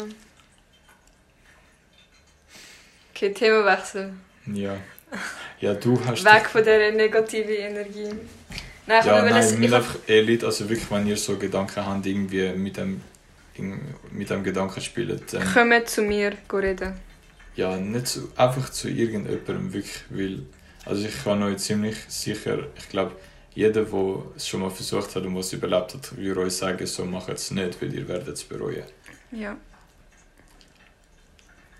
Okay, 3.11 3.33
Themawechsel. 3.33 4.13
ja. 4.53 4.77
Ja, 5.59 5.73
du 5.73 5.99
hast... 6.05 6.23
Weg 6.23 6.45
von 6.49 6.63
dieser 6.63 6.91
negativen 6.91 7.51
Energie. 7.51 8.09
Nein, 8.87 9.05
ja, 9.05 9.21
nein, 9.23 9.59
wir 9.59 9.67
ich 9.67 9.75
einfach 9.75 9.95
ehrlich, 10.07 10.43
also 10.43 10.69
wirklich, 10.69 10.89
wenn 10.89 11.07
ihr 11.07 11.17
so 11.17 11.37
Gedanken 11.37 11.85
habt, 11.85 12.05
irgendwie 12.05 12.49
mit 12.49 12.77
dem, 12.77 13.01
mit 14.11 14.29
dem 14.29 14.43
Gedanken 14.43 14.79
spielen, 14.81 15.19
dann... 15.31 15.53
Kommt 15.53 15.89
zu 15.89 16.03
mir 16.03 16.33
reden. 16.53 16.93
Ja, 17.55 17.75
nicht 17.75 18.07
zu, 18.07 18.31
einfach 18.35 18.69
zu 18.69 18.87
irgendjemandem 18.87 19.73
wirklich, 19.73 20.03
weil 20.09 20.43
also 20.85 21.05
ich 21.05 21.23
kann 21.23 21.43
euch 21.43 21.57
ziemlich 21.57 21.97
sicher, 22.07 22.59
ich 22.77 22.89
glaube, 22.89 23.11
jeder, 23.55 23.83
der 23.83 24.23
es 24.35 24.47
schon 24.47 24.61
mal 24.61 24.69
versucht 24.69 25.15
hat 25.15 25.23
und 25.23 25.35
was 25.35 25.53
überlebt 25.53 25.93
hat, 25.93 26.17
würde 26.17 26.41
euch 26.41 26.53
sagen, 26.53 26.85
so 26.85 27.05
macht 27.05 27.29
es 27.29 27.51
nicht, 27.51 27.81
weil 27.81 27.93
ihr 27.93 28.07
werdet 28.07 28.29
es 28.29 28.43
bereuen. 28.43 28.83
Ja. 29.31 29.57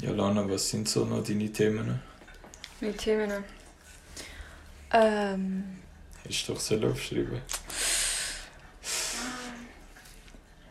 Ja, 0.01 0.11
Lana, 0.11 0.49
was 0.49 0.69
sind 0.69 0.87
so 0.87 1.05
noch 1.05 1.23
deine 1.23 1.51
Themen? 1.51 2.01
Mit 2.79 2.97
Themen. 2.97 3.43
Ähm. 4.91 5.63
Hast 6.27 6.47
du 6.47 6.53
doch 6.53 6.59
selber 6.59 6.89
aufgeschrieben. 6.89 7.41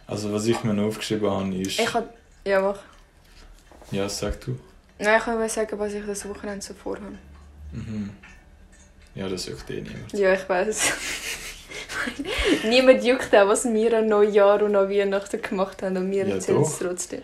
Also 0.06 0.32
was 0.32 0.46
ich 0.46 0.64
mir 0.64 0.72
noch 0.72 0.86
aufgeschrieben 0.86 1.30
habe, 1.30 1.54
ist... 1.56 1.78
Ich 1.78 1.92
hab. 1.92 2.14
Ja, 2.46 2.60
mach. 2.62 2.78
Ja, 3.90 4.08
sag 4.08 4.40
du. 4.40 4.58
Nein, 4.98 5.20
ich 5.20 5.26
wollte 5.26 5.48
sagen, 5.48 5.78
was 5.78 5.92
ich 5.92 6.04
das 6.04 6.28
Wochenende 6.28 6.64
so 6.64 6.74
vorhabe. 6.74 7.18
Mhm. 7.72 8.10
Ja, 9.18 9.28
das 9.28 9.46
juckt 9.46 9.68
eh 9.70 9.80
niemand. 9.80 10.12
Ja, 10.12 10.32
ich 10.34 10.48
weiß. 10.48 10.92
Niemand 12.68 13.04
juckt 13.04 13.34
auch, 13.34 13.48
was 13.48 13.64
wir 13.64 13.98
an 13.98 14.06
Neujahr 14.08 14.62
und 14.62 14.76
an 14.76 14.88
Weihnachten 14.88 15.40
gemacht 15.42 15.82
haben 15.82 15.96
und 15.96 16.10
wir 16.10 16.26
Ja, 16.26 16.34
erzählen 16.36 16.62
es 16.62 16.78
trotzdem. 16.78 17.22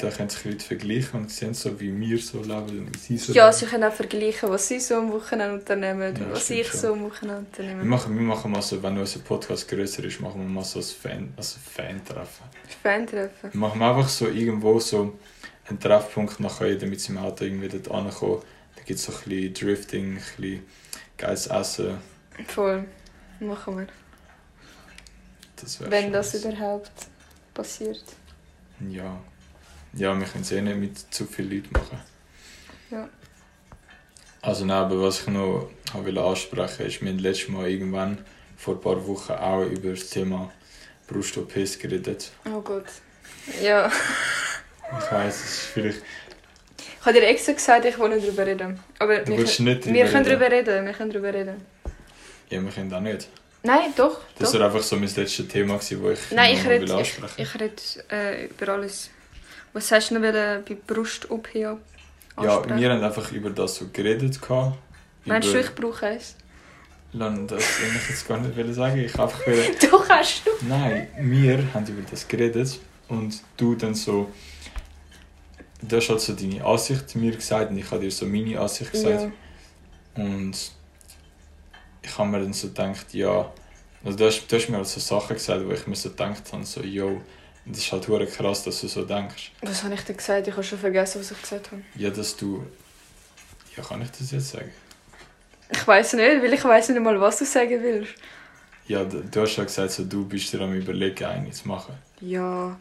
Da 0.00 0.10
können 0.10 0.28
sich 0.28 0.44
Leute 0.44 0.64
vergleichen 0.64 1.20
und 1.20 1.30
sehen 1.30 1.54
so, 1.54 1.78
wie 1.80 1.96
wir 1.98 2.18
so 2.18 2.40
leben 2.40 2.86
und 2.86 2.98
sie 2.98 3.16
so 3.16 3.32
Ja, 3.32 3.46
leben. 3.46 3.56
sie 3.56 3.66
können 3.66 3.84
auch 3.84 3.92
vergleichen, 3.92 4.50
was 4.50 4.66
sie 4.66 4.80
so 4.80 4.96
am 4.96 5.12
Wochenende 5.12 5.54
unternehmen 5.54 6.16
Ja, 6.16 6.24
und 6.24 6.32
was 6.32 6.50
ich 6.50 6.66
schon. 6.66 6.80
so 6.80 6.92
am 6.94 7.04
Wochenende 7.04 7.46
Wir 7.52 7.62
unternehme. 7.64 7.84
machen, 7.84 8.14
wir 8.16 8.22
machen 8.22 8.50
mal 8.50 8.62
so, 8.62 8.82
wenn 8.82 8.98
unser 8.98 9.20
Podcast 9.20 9.68
größer 9.68 10.02
ist, 10.04 10.20
machen 10.20 10.40
wir 10.40 10.48
mal 10.48 10.64
so 10.64 10.80
ein 10.80 10.84
Fan, 10.84 11.32
also 11.36 11.58
Fan-Treffen. 11.74 12.44
Fan-Treffen. 12.82 13.52
Wir 13.52 13.60
machen 13.60 13.80
einfach 13.80 14.08
so 14.08 14.26
irgendwo 14.26 14.80
so 14.80 15.16
einen 15.68 15.78
Treffpunkt, 15.78 16.40
nachher 16.40 16.66
jeder 16.68 16.86
mit 16.88 17.00
seinem 17.00 17.18
Auto 17.18 17.44
irgendwie 17.44 17.68
dort 17.68 17.88
ankommen. 17.90 18.42
Da 18.74 18.82
gibt 18.82 18.98
es 18.98 19.04
so 19.04 19.12
ein 19.12 19.18
bisschen 19.28 19.54
Drifting, 19.54 20.16
ein 20.16 20.22
bisschen 20.36 20.64
geiles 21.16 21.46
Essen. 21.46 21.98
Voll. 22.48 22.84
Machen 23.40 23.78
wir. 23.78 23.86
Das 25.56 25.80
Wenn 25.90 26.12
das 26.12 26.34
überhaupt 26.34 26.92
passiert. 27.54 28.04
Ja. 28.90 29.18
Ja, 29.94 30.18
wir 30.18 30.26
können 30.26 30.42
es 30.42 30.52
eh 30.52 30.60
nicht 30.60 30.76
mit 30.76 31.14
zu 31.14 31.24
vielen 31.24 31.50
Leuten 31.50 31.72
machen. 31.72 32.00
Ja. 32.90 33.08
Also 34.42 34.64
nein, 34.64 34.76
aber 34.76 35.02
was 35.02 35.22
ich 35.22 35.28
noch 35.28 35.70
wollte 35.92 36.22
ansprechen 36.22 36.86
ist, 36.86 37.00
wir 37.00 37.10
haben 37.10 37.18
letztes 37.18 37.48
Mal 37.48 37.70
irgendwann 37.70 38.18
vor 38.56 38.74
ein 38.74 38.80
paar 38.80 39.06
Wochen 39.06 39.32
auch 39.32 39.64
über 39.64 39.90
das 39.90 40.10
Thema 40.10 40.52
Brust-OPs 41.06 41.78
geredet. 41.78 42.30
Oh 42.44 42.60
Gott. 42.60 42.86
Ja. 43.62 43.90
Ich 45.00 45.12
weiss, 45.12 45.44
es 45.44 45.50
ist 45.50 45.60
vielleicht... 45.66 46.02
Ich 47.06 47.12
habe 47.12 47.20
dir 47.20 47.28
extra 47.28 47.52
gesagt, 47.52 47.84
ich 47.84 47.96
will 48.00 48.08
nicht 48.08 48.26
drüber 48.26 48.44
reden. 48.44 48.80
Aber 48.98 49.18
Du 49.18 49.36
wir, 49.36 49.44
können- 49.44 49.64
nicht 49.68 49.86
wir 49.86 50.06
können 50.06 50.24
reden. 50.24 50.24
drüber 50.24 50.50
reden. 50.50 50.86
Wir 50.86 50.92
können 50.92 51.10
drüber 51.12 51.32
reden. 51.32 51.64
Ja, 52.50 52.60
wir 52.60 52.70
können 52.72 52.92
auch 52.92 53.00
nicht. 53.00 53.28
Nein, 53.62 53.92
doch. 53.96 54.22
Das 54.36 54.50
doch. 54.50 54.58
war 54.58 54.66
einfach 54.66 54.82
so 54.82 54.96
mein 54.96 55.08
letztes 55.14 55.46
Thema, 55.46 55.74
das 55.76 55.88
ich 55.92 55.98
Nein, 56.32 56.54
ich 56.54 56.64
rede, 56.66 56.80
will 56.80 56.84
ich, 56.90 56.92
ansprechen 56.92 57.32
ich 57.42 57.54
rede 57.54 57.74
äh, 58.10 58.46
über 58.46 58.72
alles. 58.72 59.10
Was 59.72 59.92
hast 59.92 60.10
du 60.10 60.14
noch 60.18 60.20
bei 60.22 60.76
Brust-OP 60.84 61.54
Ja, 61.54 61.78
ansprechen? 62.34 62.76
wir 62.80 62.90
haben 62.90 63.04
einfach 63.04 63.30
über 63.30 63.50
das 63.50 63.76
so 63.76 63.86
geredet. 63.92 64.42
gehabt. 64.42 64.76
Meinst 65.26 65.54
du, 65.54 65.60
ich 65.60 65.72
brauche 65.76 66.06
eins? 66.06 66.34
Lan, 67.12 67.46
das 67.46 67.62
will 67.82 67.88
ich 68.02 68.08
jetzt 68.10 68.26
gar 68.26 68.38
nicht 68.40 68.74
sagen. 68.74 68.98
Ich 68.98 69.16
einfach. 69.16 69.40
Doch, 69.92 70.08
hast 70.08 70.42
du. 70.44 70.50
Nein, 70.68 71.06
wir 71.20 71.58
haben 71.72 71.86
über 71.86 72.02
das 72.10 72.26
geredet 72.26 72.80
und 73.06 73.40
du 73.56 73.76
dann 73.76 73.94
so. 73.94 74.28
Du 75.88 75.96
hast 75.96 76.08
halt 76.08 76.20
so 76.20 76.32
deine 76.32 76.64
Ansicht 76.64 77.14
mir 77.14 77.32
gesagt 77.32 77.70
und 77.70 77.78
ich 77.78 77.90
habe 77.90 78.00
dir 78.00 78.10
so 78.10 78.26
meine 78.26 78.58
Ansicht 78.58 78.92
gesagt. 78.92 79.30
Ja. 80.16 80.22
Und 80.22 80.72
ich 82.02 82.18
habe 82.18 82.28
mir 82.28 82.40
dann 82.40 82.52
so 82.52 82.68
gedacht, 82.68 83.12
ja. 83.14 83.52
Also 84.04 84.18
du 84.18 84.26
hast, 84.26 84.46
du 84.46 84.56
hast 84.56 84.68
mir 84.68 84.76
halt 84.76 84.86
so 84.86 85.00
Sachen 85.00 85.34
gesagt, 85.34 85.66
wo 85.66 85.72
ich 85.72 85.86
mir 85.86 85.96
so 85.96 86.10
gedacht 86.10 86.42
habe, 86.52 86.64
so, 86.64 86.80
yo, 86.80 87.20
das 87.64 87.78
ist 87.78 87.92
halt 87.92 88.06
hure 88.08 88.26
krass, 88.26 88.62
dass 88.64 88.80
du 88.80 88.88
so 88.88 89.04
denkst. 89.04 89.52
Was 89.62 89.82
habe 89.82 89.94
ich 89.94 90.02
dir 90.02 90.14
gesagt? 90.14 90.46
Ich 90.46 90.52
habe 90.52 90.62
schon 90.62 90.78
vergessen, 90.78 91.20
was 91.20 91.30
ich 91.30 91.42
gesagt 91.42 91.72
habe. 91.72 91.82
Ja, 91.96 92.10
dass 92.10 92.36
du. 92.36 92.64
Ja, 93.76 93.82
kann 93.82 94.02
ich 94.02 94.10
das 94.10 94.30
jetzt 94.30 94.50
sagen? 94.50 94.70
Ich 95.70 95.86
weiß 95.86 96.14
nicht, 96.14 96.42
weil 96.42 96.52
ich 96.52 96.64
weiß 96.64 96.90
nicht 96.90 97.02
mal, 97.02 97.20
was 97.20 97.38
du 97.38 97.44
sagen 97.44 97.82
willst. 97.82 98.14
Ja, 98.86 99.04
du 99.04 99.20
du 99.20 99.40
hast 99.40 99.56
ja 99.56 99.64
gesagt, 99.64 99.90
so, 99.90 100.04
du 100.04 100.24
bist 100.24 100.52
dir 100.52 100.60
am 100.60 100.72
überlegen, 100.74 101.24
eine 101.24 101.50
zu 101.50 101.66
machen. 101.66 101.94
Ja. 102.20 102.78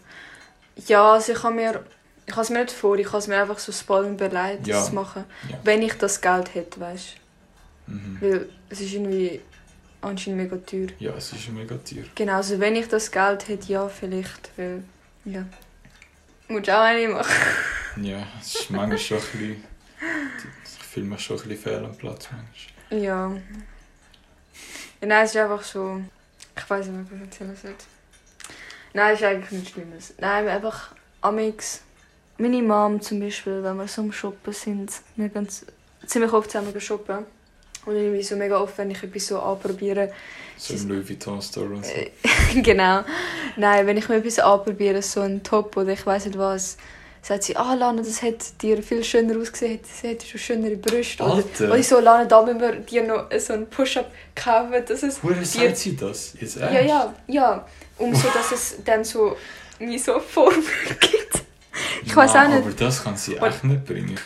Ja, 0.87 1.13
also 1.13 1.31
ich 1.31 1.43
habe 1.43 1.55
mir... 1.55 1.83
ich 2.27 2.33
habe 2.33 2.41
es 2.41 2.49
mir 2.49 2.59
nicht 2.63 2.71
vor, 2.71 2.97
ich 2.97 3.07
habe 3.07 3.17
es 3.19 3.27
mir 3.27 3.39
einfach 3.41 3.59
so 3.59 3.71
spannend 3.71 4.19
überlegt, 4.19 4.65
Ja. 4.67 4.77
das 4.77 4.88
zu 4.88 4.95
machen. 4.95 5.23
Ja. 5.49 5.59
Wenn 5.63 5.81
ich 5.81 5.93
das 5.93 6.21
Geld 6.21 6.53
hätte, 6.55 6.79
weißt 6.79 7.15
Mhm. 7.88 8.17
du. 8.19 8.31
Weil 8.31 8.49
es 8.69 8.81
ist 8.81 8.93
irgendwie 8.93 9.41
anscheinend 10.01 10.41
mega 10.41 10.57
teuer. 10.57 10.88
Ja, 10.99 11.13
es 11.15 11.31
ist 11.33 11.49
mega 11.49 11.75
teuer. 11.77 12.03
Genau, 12.15 12.33
also 12.38 12.59
wenn 12.59 12.75
ich 12.75 12.88
das 12.88 13.11
Geld 13.11 13.47
hätte, 13.47 13.71
ja, 13.71 13.88
vielleicht. 13.88 14.49
Weil, 14.57 14.83
ja. 15.25 15.45
Musst 16.47 16.69
auch 16.69 16.81
eine 16.81 17.07
machen. 17.09 17.31
Ja, 18.01 18.27
es 18.41 18.55
ist 18.55 18.69
manchmal 18.71 18.97
schon 18.97 19.17
ein 19.19 19.23
bisschen... 19.23 19.63
Ich 20.79 20.83
fühle 20.85 21.05
mich 21.05 21.19
schon 21.21 21.38
ein 21.39 21.47
bisschen 21.47 21.63
fehl 21.63 21.85
am 21.85 21.95
Platz 21.95 22.27
manchmal. 22.31 23.01
Ja. 23.03 23.29
ja. 23.31 23.38
Nein, 25.01 25.23
es 25.25 25.31
ist 25.31 25.38
einfach 25.38 25.63
so. 25.63 26.01
Ich 26.57 26.69
weiß 26.69 26.88
nicht, 26.88 27.09
was 27.11 27.17
ich 27.17 27.23
erzählen 27.25 27.55
soll. 27.55 27.75
Nein, 28.93 29.13
es 29.13 29.19
ist 29.21 29.25
eigentlich 29.25 29.51
nichts 29.51 29.69
Schlimmes. 29.71 30.13
Nein, 30.17 30.47
einfach 30.47 30.93
amix. 31.21 31.81
Meine 32.38 32.62
Mom 32.62 33.02
zum 33.02 33.19
Beispiel, 33.19 33.63
wenn 33.63 33.78
wir 33.78 33.88
so 33.88 34.02
am 34.02 34.12
Shoppen 34.12 34.54
sind, 34.54 34.91
wir 35.15 35.30
gehen 35.30 35.48
ziemlich 36.06 36.34
oft 36.34 36.52
zusammen 36.52 36.80
shoppen. 36.82 37.26
Und 37.86 37.95
irgendwie 37.95 38.24
so 38.24 38.36
mega 38.36 38.60
oft, 38.60 38.78
wenn 38.80 38.89
ich 38.91 39.04
etwas 39.04 39.28
so 39.28 39.39
anprobiere. 39.39 40.12
So 40.58 40.74
im 40.74 40.89
Louis 40.89 41.08
Vuitton 41.08 41.41
Store 41.41 41.67
und 41.67 41.86
so. 41.86 41.91
Äh, 41.91 42.12
genau. 42.62 43.04
Nein, 43.58 43.86
wenn 43.86 43.98
ich 43.98 44.10
mir 44.10 44.15
etwas 44.15 44.39
anprobiere, 44.39 45.02
so 45.02 45.21
ein 45.21 45.43
Top 45.43 45.78
oder 45.78 45.89
ich 45.93 46.06
weiß 46.06 46.26
nicht 46.26 46.38
was, 46.38 46.78
sagt 47.21 47.43
sie, 47.43 47.56
ah 47.56 47.74
Lana, 47.74 48.02
das 48.02 48.21
hätte 48.21 48.45
dir 48.62 48.82
viel 48.84 49.04
schöner 49.04 49.39
ausgesehen, 49.39 49.80
das 49.82 50.04
hätte 50.04 50.26
schon 50.26 50.39
schönere 50.39 50.76
Brüste. 50.76 51.24
Alter! 51.24 51.65
oder 51.65 51.78
ich 51.78 51.88
so, 51.88 52.00
Lana, 52.00 52.26
da 52.26 52.41
müssen 52.43 52.60
wir 52.60 52.76
dir 52.76 53.04
noch 53.04 53.28
so 53.39 53.54
einen 53.54 53.67
Push-Up 53.67 54.12
kaufen, 54.36 54.84
dass 54.88 55.04
es 55.04 55.24
Woher 55.24 55.38
dir... 55.38 55.45
sagt 55.45 55.78
sie 55.78 55.95
das? 55.95 56.34
Jetzt 56.39 56.58
Ja, 56.58 56.67
ernst? 56.67 56.89
ja, 56.89 57.13
ja. 57.28 57.67
Um 57.98 58.13
so, 58.13 58.28
dass 58.34 58.52
es 58.52 58.76
dann 58.84 59.04
so 59.04 59.38
wie 59.80 59.98
so 59.98 60.19
Form 60.34 60.54
gibt. 61.00 61.14
Ich 62.15 62.17
weiß 62.17 62.36
auch 62.36 62.47
nicht. 62.47 62.58
aber 62.58 62.71
das 62.71 63.04
kann 63.04 63.17
sie 63.17 63.36
echt 63.38 63.63
nicht 63.63 63.86
bringen. 63.86 64.17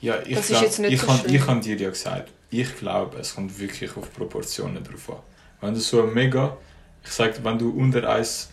Ja, 0.00 0.20
ich 0.22 0.34
Das 0.34 0.44
ist 0.44 0.48
glaub, 0.50 0.62
jetzt 0.62 0.78
nicht 0.80 0.92
ich 0.92 1.00
so 1.00 1.12
schlimm. 1.12 1.34
Ich 1.34 1.46
habe 1.46 1.60
dir 1.60 1.76
ja 1.76 1.88
gesagt, 1.88 2.30
ich 2.50 2.76
glaube, 2.76 3.18
es 3.18 3.34
kommt 3.34 3.58
wirklich 3.58 3.96
auf 3.96 4.12
Proportionen 4.12 4.84
drauf 4.84 5.10
an. 5.10 5.16
Wenn 5.60 5.74
du 5.74 5.80
so 5.80 6.02
mega, 6.02 6.56
ich 7.02 7.10
sag, 7.10 7.42
wenn 7.42 7.58
du 7.58 7.70
unter 7.70 8.06
1, 8.08 8.50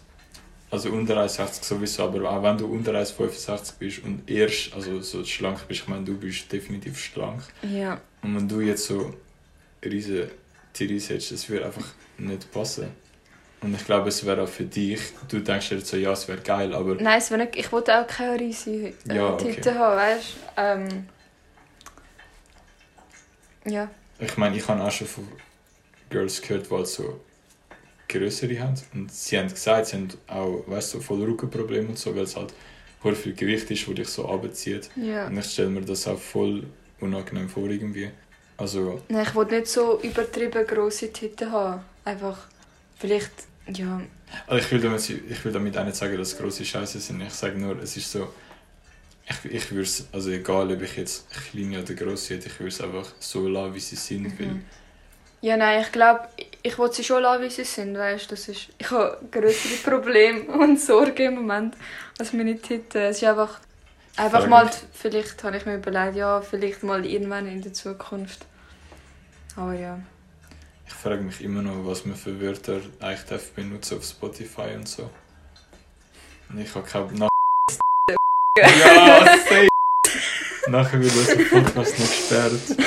also 0.70 0.90
unter 0.92 1.18
1,60 1.22 1.64
sowieso, 1.66 2.04
aber 2.06 2.30
auch 2.32 2.42
wenn 2.42 2.58
du 2.58 2.66
unter 2.68 2.94
1,65 2.94 3.74
bist 3.78 4.04
und 4.06 4.30
erst, 4.30 4.74
also 4.74 5.02
so 5.02 5.26
schlank 5.26 5.68
bist, 5.68 5.82
ich 5.82 5.88
meine, 5.90 6.06
du 6.06 6.18
bist 6.18 6.50
definitiv 6.52 6.98
schlank. 6.98 7.42
Ja. 7.62 8.00
Und 8.22 8.36
wenn 8.38 8.48
du 8.48 8.62
jetzt 8.62 8.86
so 8.86 9.14
riesen 9.84 10.30
Titties 10.72 11.10
hättest, 11.10 11.34
das 11.34 11.50
würde 11.50 11.66
einfach 11.66 11.86
nicht 12.18 12.50
passen. 12.52 12.88
Und 13.62 13.76
ich 13.76 13.86
glaube, 13.86 14.10
es 14.10 14.26
wäre 14.26 14.42
auch 14.42 14.48
für 14.48 14.64
dich, 14.66 15.00
du 15.30 15.40
denkst 15.40 15.70
dir 15.70 15.82
so, 15.82 15.96
ja, 15.96 16.12
es 16.14 16.28
wäre 16.28 16.40
geil, 16.42 16.74
aber 16.74 16.96
Nein, 16.96 17.20
es 17.20 17.30
wär 17.30 17.38
nicht, 17.38 17.56
ich 17.56 17.72
wollte 17.72 17.96
auch 18.00 18.08
keine 18.08 18.40
riesige 18.40 18.88
äh, 19.08 19.16
Ja, 19.16 19.34
okay. 19.34 19.54
Titten 19.54 19.78
haben, 19.78 19.98
weißt 19.98 20.26
du? 20.34 20.62
Ähm, 20.62 21.06
ja. 23.66 23.90
Ich 24.20 24.38
meine, 24.38 24.58
ich 24.58 24.68
habe 24.68 24.82
auch 24.82 24.92
schon 24.92 25.08
von 25.08 25.28
Girls 26.10 26.42
gehört, 26.42 26.70
die 26.70 26.74
halt 26.74 26.88
so 26.88 27.20
größere 28.10 28.60
haben. 28.60 28.76
Und 28.94 29.12
sie 29.12 29.38
haben 29.38 29.50
gesagt, 29.50 29.88
sie 29.88 29.98
haben 29.98 30.10
auch, 30.28 30.64
weißt 30.68 30.94
du, 30.96 30.98
so 30.98 31.04
voll 31.04 31.24
Rückenprobleme 31.24 31.90
und 31.90 32.00
so, 32.00 32.16
weil 32.16 32.24
es 32.24 32.36
halt 32.36 32.54
voll 33.00 33.16
viel 33.16 33.34
Gewicht 33.34 33.70
ist, 33.72 33.88
das 33.88 33.96
dich 33.96 34.08
so 34.08 34.28
abzieht. 34.28 34.90
ja. 34.96 35.28
Und 35.28 35.38
ich 35.38 35.46
stelle 35.46 35.70
mir 35.70 35.82
das 35.82 36.08
auch 36.08 36.20
voll 36.20 36.64
unangenehm 37.00 37.48
vor 37.50 37.68
irgendwie. 37.70 38.10
Also, 38.58 39.02
Nein, 39.10 39.24
ich 39.28 39.34
wollte 39.36 39.56
nicht 39.56 39.68
so 39.68 40.00
übertrieben 40.02 40.66
grosse 40.68 41.12
Titten 41.12 41.52
haben. 41.52 41.82
Einfach, 42.06 42.38
vielleicht, 43.00 43.32
ja. 43.78 44.02
also 44.48 44.66
ich, 44.66 44.72
will 44.72 44.82
damit, 44.82 45.10
ich 45.10 45.46
will 45.46 45.52
damit 45.52 45.78
auch 45.78 45.86
nicht 45.86 45.96
sagen, 45.96 46.18
dass 46.18 46.38
grosse 46.38 46.66
Scheiße 46.66 47.00
sind. 47.00 47.22
Ich 47.22 47.34
sage 47.34 47.58
nur, 47.60 47.82
es 47.82 47.98
ist 47.98 48.12
so, 48.12 48.34
ich, 49.26 49.46
ich 49.52 49.72
würde 49.72 49.84
es, 49.84 50.08
also 50.12 50.32
egal 50.32 50.72
ob 50.72 50.82
ich 50.82 50.98
jetzt 50.98 51.28
kleine 51.30 51.82
oder 51.82 51.94
grosse 51.94 52.36
hätte, 52.36 52.48
ich 52.50 52.60
würde 52.60 52.70
es 52.70 52.82
einfach 52.82 53.08
so 53.20 53.48
lassen, 53.48 53.76
wie 53.76 53.80
sie 53.80 53.96
sind. 53.96 54.40
Weil, 54.40 54.62
Mhm. 54.62 54.66
Ja, 55.42 55.58
nein, 55.58 55.82
ich 55.82 55.92
glaube, 55.92 56.30
ich 56.64 56.78
wollte 56.78 56.98
sie 56.98 57.04
schon 57.04 57.24
lassen, 57.24 57.44
wie 57.44 57.50
sie 57.50 57.64
sind, 57.64 57.98
weißt 57.98 58.32
das 58.32 58.48
ist... 58.48 58.70
Ich 58.78 58.92
habe 58.92 59.20
größere 59.32 59.76
Probleme 59.84 60.44
und 60.46 60.80
Sorgen 60.80 61.26
im 61.28 61.36
Moment 61.36 61.76
als 62.20 62.34
meine 62.34 62.62
Titten. 62.62 63.02
Es 63.02 63.18
ist 63.18 63.24
einfach... 63.24 63.60
Einfach 64.18 64.48
Frage 64.48 64.50
mal, 64.50 64.72
vielleicht 64.94 65.44
habe 65.44 65.58
ich 65.58 65.66
mir 65.66 65.78
überlegt, 65.78 66.18
ja, 66.18 66.42
vielleicht 66.42 66.84
mal 66.84 67.06
irgendwann 67.06 67.48
in 67.48 67.62
der 67.62 67.74
Zukunft. 67.74 68.46
Aber 69.56 69.74
ja. 69.74 70.00
Ich 70.92 70.98
frage 70.98 71.22
mich 71.24 71.42
immer 71.42 71.62
noch, 71.62 71.86
was 71.86 72.06
man 72.06 72.16
für 72.16 72.40
Wörter 72.40 72.82
eigentlich 73.00 73.24
darf 73.24 73.52
benutzen 73.54 73.98
auf 73.98 74.04
Spotify 74.04 74.76
und 74.76 74.88
so. 74.88 75.10
Und 76.50 76.60
ich 76.60 76.76
habe 76.76 76.86
keine... 76.86 77.12
Nach 77.14 77.30
ja, 78.60 79.26
safe! 79.50 79.68
Nachher 80.68 81.02
wird 81.02 81.16
unser 81.16 81.36
Podcast 81.50 81.98
noch 81.98 82.06
gesperrt. 82.06 82.78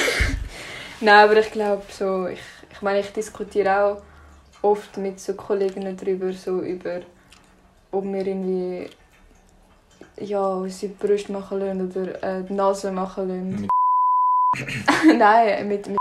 Nein, 1.00 1.24
aber 1.24 1.38
ich 1.38 1.50
glaube 1.50 1.82
so, 1.88 2.26
ich, 2.26 2.40
ich 2.70 2.82
meine, 2.82 3.00
ich 3.00 3.10
diskutiere 3.10 3.80
auch 3.82 4.02
oft 4.62 4.98
mit 4.98 5.18
so 5.18 5.32
Kolleginnen 5.32 5.96
darüber, 5.96 6.30
so 6.32 6.60
über, 6.60 7.00
ob 7.90 8.04
wir 8.04 8.26
irgendwie 8.26 8.90
ja, 10.20 10.46
unsere 10.46 10.92
Brüste 10.92 11.32
machen 11.32 11.58
lassen 11.58 11.90
oder 11.90 12.22
äh, 12.22 12.44
die 12.44 12.52
Nase 12.52 12.92
machen 12.92 13.28
lassen. 13.28 13.68
Mit 15.06 15.18
Nein, 15.18 15.68
mit, 15.68 15.88
mit. 15.88 15.98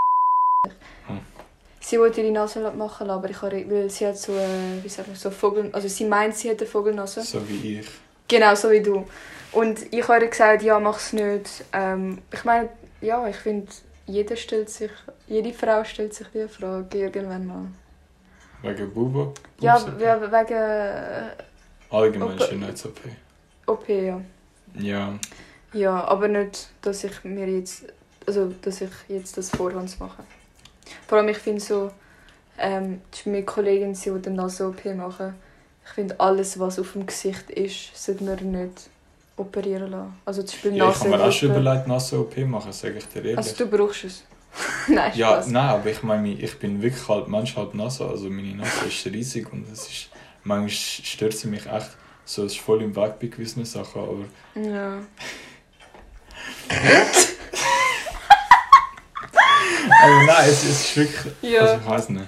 Sie 1.85 1.99
wollte 1.99 2.21
ihre 2.21 2.31
Nase 2.31 2.59
machen 2.71 3.09
aber 3.09 3.29
ich 3.29 3.41
habe, 3.41 3.69
weil 3.69 3.89
sie 3.89 4.07
hat 4.07 4.17
so, 4.17 4.31
äh, 4.33 4.81
wie 4.81 4.87
sagt 4.89 5.07
man, 5.09 5.17
so 5.17 5.29
Vogel, 5.29 5.69
also 5.73 5.87
sie 5.89 6.05
meint, 6.05 6.35
sie 6.35 6.49
hat 6.49 6.59
eine 6.59 6.67
Vogelnase. 6.67 7.21
so 7.21 7.41
wie 7.49 7.79
ich. 7.79 7.87
Genau, 8.27 8.55
so 8.55 8.71
wie 8.71 8.81
du. 8.81 9.05
Und 9.51 9.93
ich 9.93 10.07
habe 10.07 10.23
ihr 10.23 10.29
gesagt, 10.29 10.63
ja, 10.63 10.79
mach's 10.79 11.11
nicht. 11.13 11.65
Ähm, 11.73 12.19
ich 12.31 12.43
meine, 12.45 12.69
ja, 13.01 13.27
ich 13.27 13.35
finde, 13.35 13.67
jeder 14.07 14.35
stellt 14.37 14.69
sich, 14.69 14.91
jede 15.27 15.53
Frau 15.53 15.83
stellt 15.83 16.13
sich 16.13 16.27
die 16.33 16.47
Frage 16.47 16.97
irgendwann 16.99 17.45
mal. 17.47 17.65
Wegen 18.61 18.93
Bubo? 18.93 19.33
Ja, 19.59 19.77
we- 19.99 20.31
wegen 20.31 20.53
äh, 20.53 21.29
Allgemein 21.89 22.39
Op- 22.39 22.47
Schönheits-OP. 22.47 22.99
OP, 23.67 23.89
ja. 23.89 24.21
Ja. 24.79 25.19
Ja, 25.73 26.03
aber 26.05 26.27
nicht, 26.29 26.69
dass 26.81 27.03
ich 27.03 27.23
mir 27.25 27.47
jetzt, 27.47 27.83
also, 28.25 28.53
dass 28.61 28.79
ich 28.81 28.89
jetzt 29.09 29.37
das 29.37 29.49
vorhands 29.49 29.99
mache. 29.99 30.23
Vor 31.07 31.17
allem, 31.17 31.29
ich 31.29 31.37
finde 31.37 31.61
so, 31.61 31.91
ähm, 32.57 33.01
meine 33.25 33.43
Kollegin, 33.43 33.95
sie 33.95 34.13
will 34.13 34.21
eine 34.25 34.35
Nase-OP 34.35 34.85
machen. 34.95 35.35
Ich 35.85 35.91
finde, 35.91 36.19
alles, 36.19 36.59
was 36.59 36.79
auf 36.79 36.93
dem 36.93 37.05
Gesicht 37.05 37.49
ist, 37.49 37.95
sollte 37.95 38.23
man 38.23 38.51
nicht 38.51 38.89
operieren 39.35 39.91
lassen. 39.91 40.13
Also 40.25 40.43
zum 40.43 40.53
Beispiel 40.55 40.75
ja 40.75 40.89
ich 40.89 40.99
habe 40.99 41.09
mir 41.09 41.23
auch 41.23 41.31
schon 41.31 41.49
überlegt, 41.49 41.87
Nase-OP 41.87 42.37
machen, 42.45 42.71
sage 42.71 42.97
ich 42.99 43.07
dir 43.07 43.19
ehrlich. 43.19 43.37
Also 43.37 43.65
du 43.65 43.67
brauchst 43.67 44.03
es. 44.05 44.23
Nein, 44.87 45.11
ja, 45.15 45.31
Spaß. 45.31 45.47
nein, 45.47 45.69
aber 45.69 45.89
ich 45.89 46.03
meine, 46.03 46.31
ich 46.31 46.59
bin 46.59 46.79
wirklich 46.79 47.07
halb 47.07 47.27
Mensch, 47.27 47.55
halb 47.55 47.73
Nase. 47.73 48.05
Also 48.05 48.29
meine 48.29 48.53
Nase 48.55 48.85
ist 48.87 49.05
riesig 49.07 49.51
und 49.51 49.65
es 49.71 49.87
ist, 49.87 50.09
manchmal 50.43 50.69
stört 50.69 51.33
sie 51.33 51.47
mich 51.47 51.65
echt. 51.65 51.89
So, 52.23 52.45
es 52.45 52.53
ist 52.53 52.61
voll 52.61 52.83
im 52.83 52.95
Weg 52.95 53.19
bei 53.19 53.27
gewissen 53.27 53.65
Sachen, 53.65 54.01
aber 54.01 54.63
Ja. 54.63 54.99
Aber 60.03 60.23
nein, 60.25 60.45
es, 60.49 60.63
es 60.63 60.81
ist 60.85 60.97
wirklich. 60.97 61.33
Ja. 61.41 61.61
Also 61.61 61.75
ich 61.75 61.89
weiß 61.89 62.09
nicht. 62.09 62.27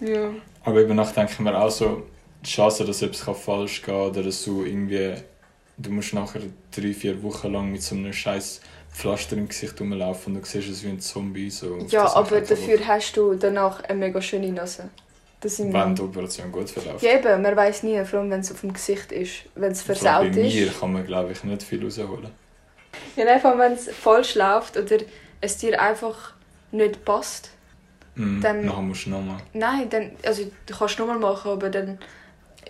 Ja. 0.00 0.30
Aber 0.64 0.80
eben 0.80 0.96
nach 0.96 1.12
denke 1.12 1.32
ich 1.32 1.38
mir 1.40 1.56
auch 1.58 1.70
so, 1.70 2.02
die 2.44 2.50
Chance, 2.50 2.84
dass 2.84 3.02
etwas 3.02 3.24
kann 3.24 3.34
falsch 3.34 3.82
gehen 3.82 3.94
oder 3.94 4.22
dass 4.22 4.44
du 4.44 4.64
irgendwie. 4.64 5.14
Du 5.78 5.90
musst 5.90 6.12
nachher 6.12 6.42
drei, 6.74 6.92
vier 6.92 7.22
Wochen 7.22 7.52
lang 7.52 7.72
mit 7.72 7.82
so 7.82 7.94
einem 7.94 8.12
scheiß 8.12 8.60
Pflaster 8.92 9.36
im 9.36 9.48
Gesicht 9.48 9.80
rumlaufen 9.80 10.34
und 10.36 10.42
du 10.42 10.46
siehst 10.46 10.68
es 10.68 10.84
wie 10.84 10.88
ein 10.88 11.00
Zombie. 11.00 11.50
So, 11.50 11.78
Ja, 11.88 12.14
aber 12.14 12.40
dafür 12.42 12.78
hast 12.86 13.16
du 13.16 13.34
danach 13.34 13.82
eine 13.84 13.98
mega 13.98 14.20
schöne 14.20 14.52
Nase. 14.52 14.90
Das 15.40 15.56
sind 15.56 15.72
Wenn 15.72 15.94
die 15.94 16.02
Operation 16.02 16.52
gut 16.52 16.70
verläuft. 16.70 17.02
Ja, 17.02 17.14
eben, 17.14 17.42
man 17.42 17.56
weiß 17.56 17.82
nie, 17.82 18.04
vor 18.04 18.20
allem 18.20 18.30
wenn 18.30 18.40
es 18.40 18.52
auf 18.52 18.60
dem 18.60 18.72
Gesicht 18.72 19.10
ist. 19.10 19.32
Wenn 19.56 19.72
es 19.72 19.82
versaut 19.82 20.30
Bei 20.30 20.30
mir 20.30 20.66
ist. 20.66 20.78
kann 20.78 20.92
man, 20.92 21.04
glaube 21.04 21.32
ich, 21.32 21.42
nicht 21.42 21.62
viel 21.64 21.82
rausholen. 21.82 22.30
Ja, 23.16 23.26
einfach 23.26 23.58
wenn 23.58 23.72
es 23.72 23.88
falsch 23.88 24.34
läuft 24.36 24.76
oder 24.76 24.98
es 25.40 25.56
dir 25.56 25.80
einfach 25.80 26.34
nicht 26.72 27.04
passt. 27.04 27.50
Mhm. 28.14 28.40
Dann- 28.40 28.64
Nachher 28.66 28.82
musst 28.82 29.06
du 29.06 29.10
nochmal. 29.10 29.38
Nein, 29.54 29.88
dann, 29.88 30.10
also 30.24 30.42
du 30.66 30.74
kannst 30.76 30.98
nochmal 30.98 31.18
machen, 31.18 31.50
aber 31.52 31.70
dann 31.70 31.98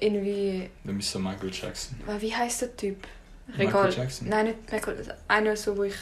irgendwie, 0.01 0.69
Dann 0.85 0.97
bist 0.97 1.15
du 1.15 1.19
Michael 1.19 1.51
Jackson. 1.53 1.97
wie 2.19 2.35
heißt 2.35 2.63
der 2.63 2.77
Typ? 2.77 2.97
Michael 3.57 3.93
Jackson? 3.93 4.29
Nein, 4.29 4.47
nicht 4.47 4.71
Michael, 4.73 5.15
einer 5.29 5.57
so, 5.57 5.77
wo 5.77 5.83
ich 5.85 5.95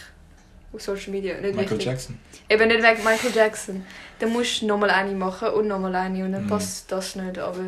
auf 0.72 0.82
Social 0.82 1.10
Media, 1.10 1.34
nicht 1.40 1.54
Michael 1.56 1.70
wichtig. 1.78 1.86
Jackson? 1.86 2.18
Eben 2.48 2.68
nicht 2.68 2.82
wegen 2.82 3.02
Michael 3.04 3.34
Jackson. 3.34 3.84
Dann 4.18 4.32
musst 4.32 4.62
du 4.62 4.66
nochmal 4.66 4.90
eine 4.90 5.12
machen 5.14 5.48
und 5.48 5.68
nochmal 5.68 5.94
eine 5.96 6.24
und 6.24 6.32
dann 6.32 6.44
Mhm. 6.44 6.48
passt 6.48 6.90
das 6.92 7.16
nicht, 7.16 7.38
aber... 7.38 7.62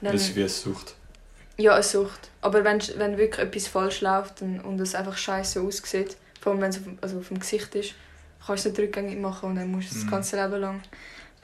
Dann, 0.00 0.12
Das 0.12 0.22
ist 0.22 0.36
wie 0.36 0.40
eine 0.40 0.48
Sucht. 0.48 0.94
ja, 1.56 1.74
eine 1.74 1.82
Sucht. 1.82 2.30
Aber 2.40 2.62
wenn, 2.64 2.80
wenn 2.96 3.18
wirklich 3.18 3.44
etwas 3.44 3.66
falsch 3.66 4.00
läuft 4.00 4.40
und, 4.42 4.80
es 4.80 4.94
einfach 4.94 5.16
scheiße 5.16 5.60
aussieht, 5.60 6.16
vor 6.40 6.52
allem 6.52 6.60
wenn 6.62 6.70
es 6.70 6.76
auf, 6.78 6.84
also 7.00 7.18
auf 7.18 7.28
dem 7.28 7.40
Gesicht 7.40 7.74
ist, 7.74 7.94
kannst 8.48 8.64
du 8.64 8.70
nicht 8.70 8.78
rückgängig 8.80 9.18
machen 9.18 9.50
und 9.50 9.56
dann 9.56 9.70
musst 9.70 9.90
du 9.90 9.94
das 9.94 10.04
Mhm. 10.04 10.10
ganze 10.10 10.42
Leben 10.42 10.60
lang 10.60 10.82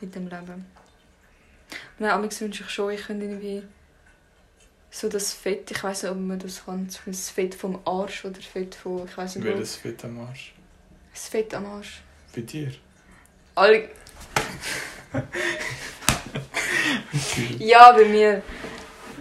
mit 0.00 0.14
dem 0.14 0.24
leben. 0.28 0.66
Und 1.98 2.07
dann 2.07 2.22
wünsche 2.22 2.62
ich 2.64 2.70
schon, 2.70 2.90
ich 2.92 3.02
könnte 3.07 3.24
irgendwie 3.26 3.62
so 4.90 5.09
das 5.09 5.32
Fett, 5.32 5.70
ich 5.70 5.82
weiß 5.82 6.02
nicht, 6.05 6.12
ob 6.12 6.18
man 6.18 6.38
das 6.38 6.64
kann, 6.64 6.88
das 7.07 7.30
Fett 7.30 7.55
vom 7.55 7.80
Arsch 7.84 8.24
oder 8.24 8.40
Fett 8.40 8.74
von, 8.74 9.07
ich 9.07 9.16
weiß 9.16 9.36
nicht. 9.36 9.44
Welches 9.44 9.76
Fett 9.76 10.05
am 10.05 10.18
Arsch? 10.20 10.52
Das 11.12 11.28
Fett 11.28 11.55
am 11.55 11.66
Arsch. 11.66 12.00
Bei 12.34 12.40
dir? 12.42 12.72
Alle... 13.55 13.88
ja, 17.59 17.92
bei 17.92 18.05
mir. 18.05 18.42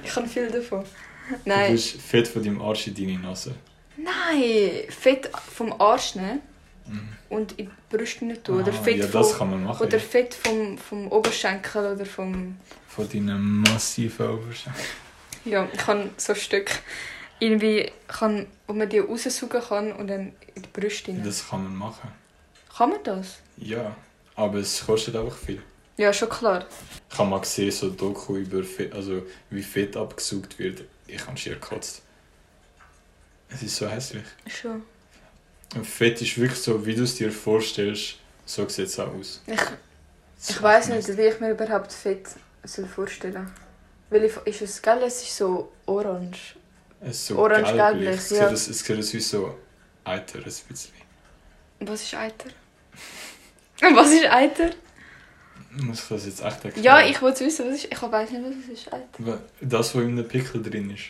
Ich 0.04 0.16
habe 0.16 0.28
viel 0.28 0.50
davon. 0.50 0.84
Du 0.84 1.36
Nein. 1.46 1.72
bist 1.72 2.02
Fett 2.02 2.28
von 2.28 2.44
deinem 2.44 2.62
Arsch 2.62 2.88
in 2.88 2.96
deine 2.96 3.20
Nase. 3.20 3.56
Nein, 3.98 4.84
Fett 4.90 5.30
vom 5.56 5.74
Arsch 5.80 6.16
Mhm. 6.16 6.42
Und 7.30 7.54
in 7.54 7.68
die 7.68 7.96
Brüste 7.98 8.26
nicht 8.26 8.44
tun. 8.44 8.62
Oder 8.62 8.72
Ah, 8.74 8.84
Fett 8.84 8.98
ja, 8.98 9.08
das 9.08 9.38
kann 9.38 9.50
man 9.52 9.64
machen. 9.64 9.86
oder 9.86 9.98
ja. 9.98 10.04
Fett 10.04 10.34
vom, 10.34 10.78
vom 10.78 11.08
Oberschenkel 11.12 11.94
oder 11.94 12.06
vom... 12.06 12.58
Von 12.88 13.10
deinen 13.10 13.62
massiven 13.62 14.30
Oberschenkeln. 14.30 14.86
Ja, 15.46 15.68
ich 15.72 15.80
kann 15.80 16.10
so 16.18 16.36
Stück 16.36 16.72
irgendwie, 17.40 17.92
kann, 18.08 18.48
wo 18.68 18.74
man 18.74 18.88
die 18.88 19.00
raussaugen 19.00 19.62
kann 19.62 19.92
und 19.92 20.08
dann 20.08 20.34
in 20.56 20.62
die 20.62 20.70
Brüste 20.72 21.12
rein. 21.12 21.24
Das 21.24 21.50
kann 21.50 21.64
man 21.64 21.76
machen. 21.76 22.10
Kann 22.78 22.90
man 22.92 23.04
das? 23.04 23.40
Ja, 23.58 23.96
aber 24.36 24.60
es 24.60 24.86
kostet 24.86 25.16
einfach 25.16 25.36
viel. 25.36 25.62
Ja, 25.98 26.12
schon 26.14 26.30
klar. 26.30 26.66
Ich 27.12 27.18
habe 27.18 27.30
mal 27.30 27.40
gesehen, 27.42 27.72
so 27.72 27.88
ein 27.88 27.98
Doku 27.98 28.38
über 28.38 28.64
Fett, 28.64 28.94
also 28.94 29.24
wie 29.50 29.62
Fett 29.62 29.96
abgesaugt 29.98 30.58
wird. 30.58 30.84
Ich 31.08 31.26
habe 31.28 31.38
schier 31.38 31.54
gekotzt. 31.56 32.02
Es 33.50 33.62
ist 33.62 33.76
so 33.76 33.88
hässlich. 33.88 34.24
Schon. 34.48 34.82
Und 35.76 35.86
Fett 35.86 36.22
ist 36.22 36.38
wirklich 36.38 36.60
so, 36.60 36.86
wie 36.86 36.96
du 36.96 37.04
es 37.04 37.16
dir 37.16 37.32
vorstellst, 37.32 38.16
so 38.46 38.68
sieht 38.68 38.88
es 38.88 39.00
auch 39.00 39.14
aus. 39.14 39.42
Ich, 39.48 40.50
ich 40.50 40.62
weiß 40.62 40.90
nicht, 40.90 41.18
wie 41.18 41.22
ich 41.22 41.40
mir 41.40 41.52
überhaupt 41.52 41.92
Fett 41.92 42.28
soll 42.64 42.86
vorstellen 42.86 43.52
Weil 44.10 44.26
ich, 44.26 44.38
ist 44.46 44.62
es 44.62 44.82
gell, 44.82 45.02
es 45.06 45.24
ist 45.24 45.38
so 45.38 45.72
orange. 45.86 46.56
Es 47.02 47.18
ist 47.18 47.28
so 47.28 47.38
Orange-gelblich, 47.40 48.06
gelblich. 48.06 48.16
Es 48.16 48.30
ja. 48.30 48.50
Es 48.52 48.66
sieht 48.66 48.98
aus 48.98 49.14
wie 49.14 49.20
so 49.20 49.58
Eiter, 50.04 50.40
ein 50.40 50.44
bisschen. 50.44 50.94
Was 51.80 52.04
ist 52.04 52.14
Eiter? 52.14 52.50
Was 53.96 54.12
ist 54.12 54.26
Eiter? 54.26 54.70
Muss 55.72 56.04
ich 56.04 56.08
das 56.08 56.26
jetzt 56.26 56.42
echt 56.44 56.66
erklären? 56.66 56.84
Ja, 56.84 57.02
ich 57.02 57.22
wollte 57.22 57.46
wissen, 57.46 57.66
was 57.66 57.78
ist. 57.78 57.92
Ich 57.92 58.02
weiß 58.02 58.30
nicht, 58.30 58.44
was 58.44 58.56
es 58.64 58.80
ist. 58.80 58.94
Eiter. 58.94 59.42
Das, 59.60 59.96
was 59.96 60.04
in 60.04 60.10
einem 60.10 60.28
Pickel 60.28 60.62
drin 60.62 60.92
ist. 60.92 61.06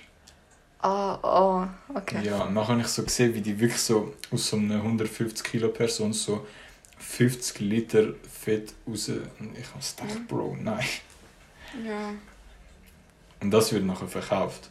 Ah, 0.83 1.17
ah, 1.23 1.69
okay. 1.95 2.25
Ja, 2.25 2.43
und 2.43 2.55
dann 2.55 2.67
habe 2.67 2.81
ich 2.81 2.87
so 2.87 3.03
gesehen, 3.03 3.33
wie 3.33 3.39
die 3.41 3.57
wirklich 3.57 3.79
so 3.81 4.13
aus 4.31 4.49
so 4.49 4.57
einer 4.57 4.75
150 4.75 5.41
Kilo 5.45 5.69
Person 5.69 6.11
so 6.11 6.45
50 6.99 7.59
Liter 7.61 8.13
Fett 8.29 8.73
raus... 8.85 9.07
Und 9.07 9.57
ich 9.57 9.65
habe 9.65 9.79
gedacht, 9.79 10.19
Mhm. 10.19 10.27
Bro, 10.27 10.57
nein. 10.59 10.85
Ja. 11.87 12.09
Und 13.39 13.51
das 13.51 13.71
wird 13.71 13.85
nachher 13.85 14.09
verkauft. 14.09 14.69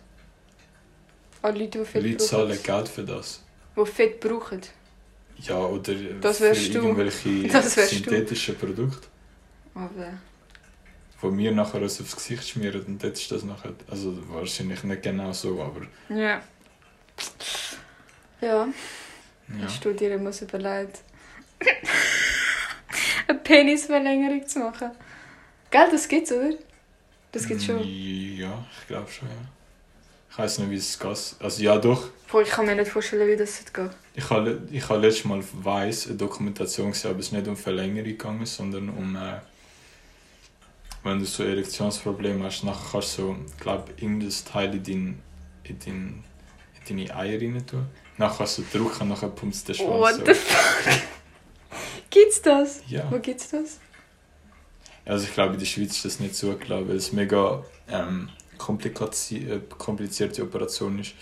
Alle 1.40 1.60
Leute, 1.60 1.78
die 1.78 1.84
Fett 1.86 2.02
Leute 2.04 2.16
zahlen 2.18 2.62
Geld 2.62 2.88
für 2.88 3.04
das. 3.04 3.42
Die 3.74 3.86
Fett 3.86 4.20
brauchen. 4.20 4.60
Ja, 5.38 5.60
oder 5.60 5.94
Das 6.20 6.38
für 6.38 6.52
irgendwelche 6.52 7.48
synthetischen 7.70 8.56
Produkte, 8.56 9.08
Aber... 9.74 10.18
die 11.22 11.38
wir 11.38 11.52
nachher 11.52 11.80
uns 11.80 12.00
aufs 12.00 12.16
Gesicht 12.16 12.48
schmieren. 12.48 12.82
Und 12.82 13.02
dort 13.02 13.16
ist 13.18 13.30
das 13.30 13.44
nachher... 13.44 13.72
Also 13.88 14.16
wahrscheinlich 14.28 14.82
nicht 14.84 15.02
genau 15.02 15.32
so, 15.32 15.62
aber... 15.62 15.82
Ja. 16.08 16.42
Ja, 18.40 18.66
Ja. 18.68 19.64
hast 19.64 19.84
du 19.84 19.92
dir 19.92 20.14
immer 20.14 20.32
so 20.32 20.44
überlegt, 20.44 20.98
eine 23.28 23.38
Penisverlängerung 23.38 24.46
zu 24.46 24.58
machen? 24.58 24.90
Gell, 25.70 25.88
das 25.90 26.08
gibt's, 26.08 26.32
oder? 26.32 26.54
Das 27.30 27.46
gibt's 27.46 27.64
schon. 27.64 27.78
Ja, 27.78 28.64
ich 28.80 28.86
glaube 28.88 29.10
schon, 29.10 29.28
ja. 29.28 29.34
Ich 30.30 30.38
weiß 30.38 30.58
nicht, 30.60 30.70
wie 30.70 30.76
es 30.76 30.98
geht. 30.98 31.36
Also 31.40 31.62
ja, 31.62 31.78
doch. 31.78 32.08
Boah, 32.30 32.42
ich 32.42 32.48
kann 32.48 32.66
mir 32.66 32.74
nicht 32.74 32.90
vorstellen, 32.90 33.28
wie 33.28 33.36
das 33.36 33.62
geht. 33.72 33.90
Ich 34.14 34.28
habe 34.30 34.62
ich 34.70 34.88
habe 34.88 35.00
letztes 35.00 35.24
Mal 35.26 35.42
weiß 35.52 36.08
eine 36.08 36.16
Dokumentation 36.16 36.90
gesehen, 36.90 37.10
aber 37.10 37.20
es 37.20 37.26
ist 37.26 37.32
nicht 37.32 37.46
um 37.46 37.56
Verlängerung 37.56 38.04
gegangen, 38.08 38.46
sondern 38.46 38.88
um 38.88 39.14
äh, 39.14 39.40
wenn 41.04 41.18
du 41.18 41.24
so 41.24 41.42
Erektionsprobleme 41.42 42.44
hast, 42.44 42.64
nachher 42.64 42.92
kannst 42.92 43.18
du 43.18 43.22
so, 43.22 43.36
glaube 43.58 43.92
irgendein 43.96 44.32
Teil 44.50 44.74
in, 44.74 44.82
dein, 44.84 45.22
in, 45.64 45.78
dein, 45.84 46.24
in 46.88 46.96
deine 46.96 47.16
Eier 47.16 47.40
rein 47.40 47.66
tun. 47.66 47.86
Nachher 48.18 48.38
kannst 48.38 48.58
du 48.58 48.64
drücken, 48.72 49.08
nachher 49.08 49.28
pumpst 49.28 49.68
du 49.68 49.72
den 49.72 49.78
Schwanz 49.78 50.00
What 50.00 50.14
so. 50.14 50.24
the 50.26 50.34
fuck? 50.34 51.02
Gibt's 52.10 52.42
das? 52.42 52.82
Ja. 52.86 53.10
Wo 53.10 53.18
gibt's 53.18 53.50
das? 53.50 53.80
Also 55.04 55.24
ich 55.24 55.32
glaube, 55.32 55.54
in 55.54 55.58
der 55.58 55.66
Schweiz 55.66 55.96
ist 55.96 56.04
das 56.04 56.20
nicht 56.20 56.36
zugelassen, 56.36 56.88
weil 56.88 56.96
es 56.96 57.12
mega 57.12 57.64
ähm, 57.88 58.28
äh, 58.58 59.58
komplizierte 59.78 60.42
Operation 60.42 60.98
ist. 61.00 61.14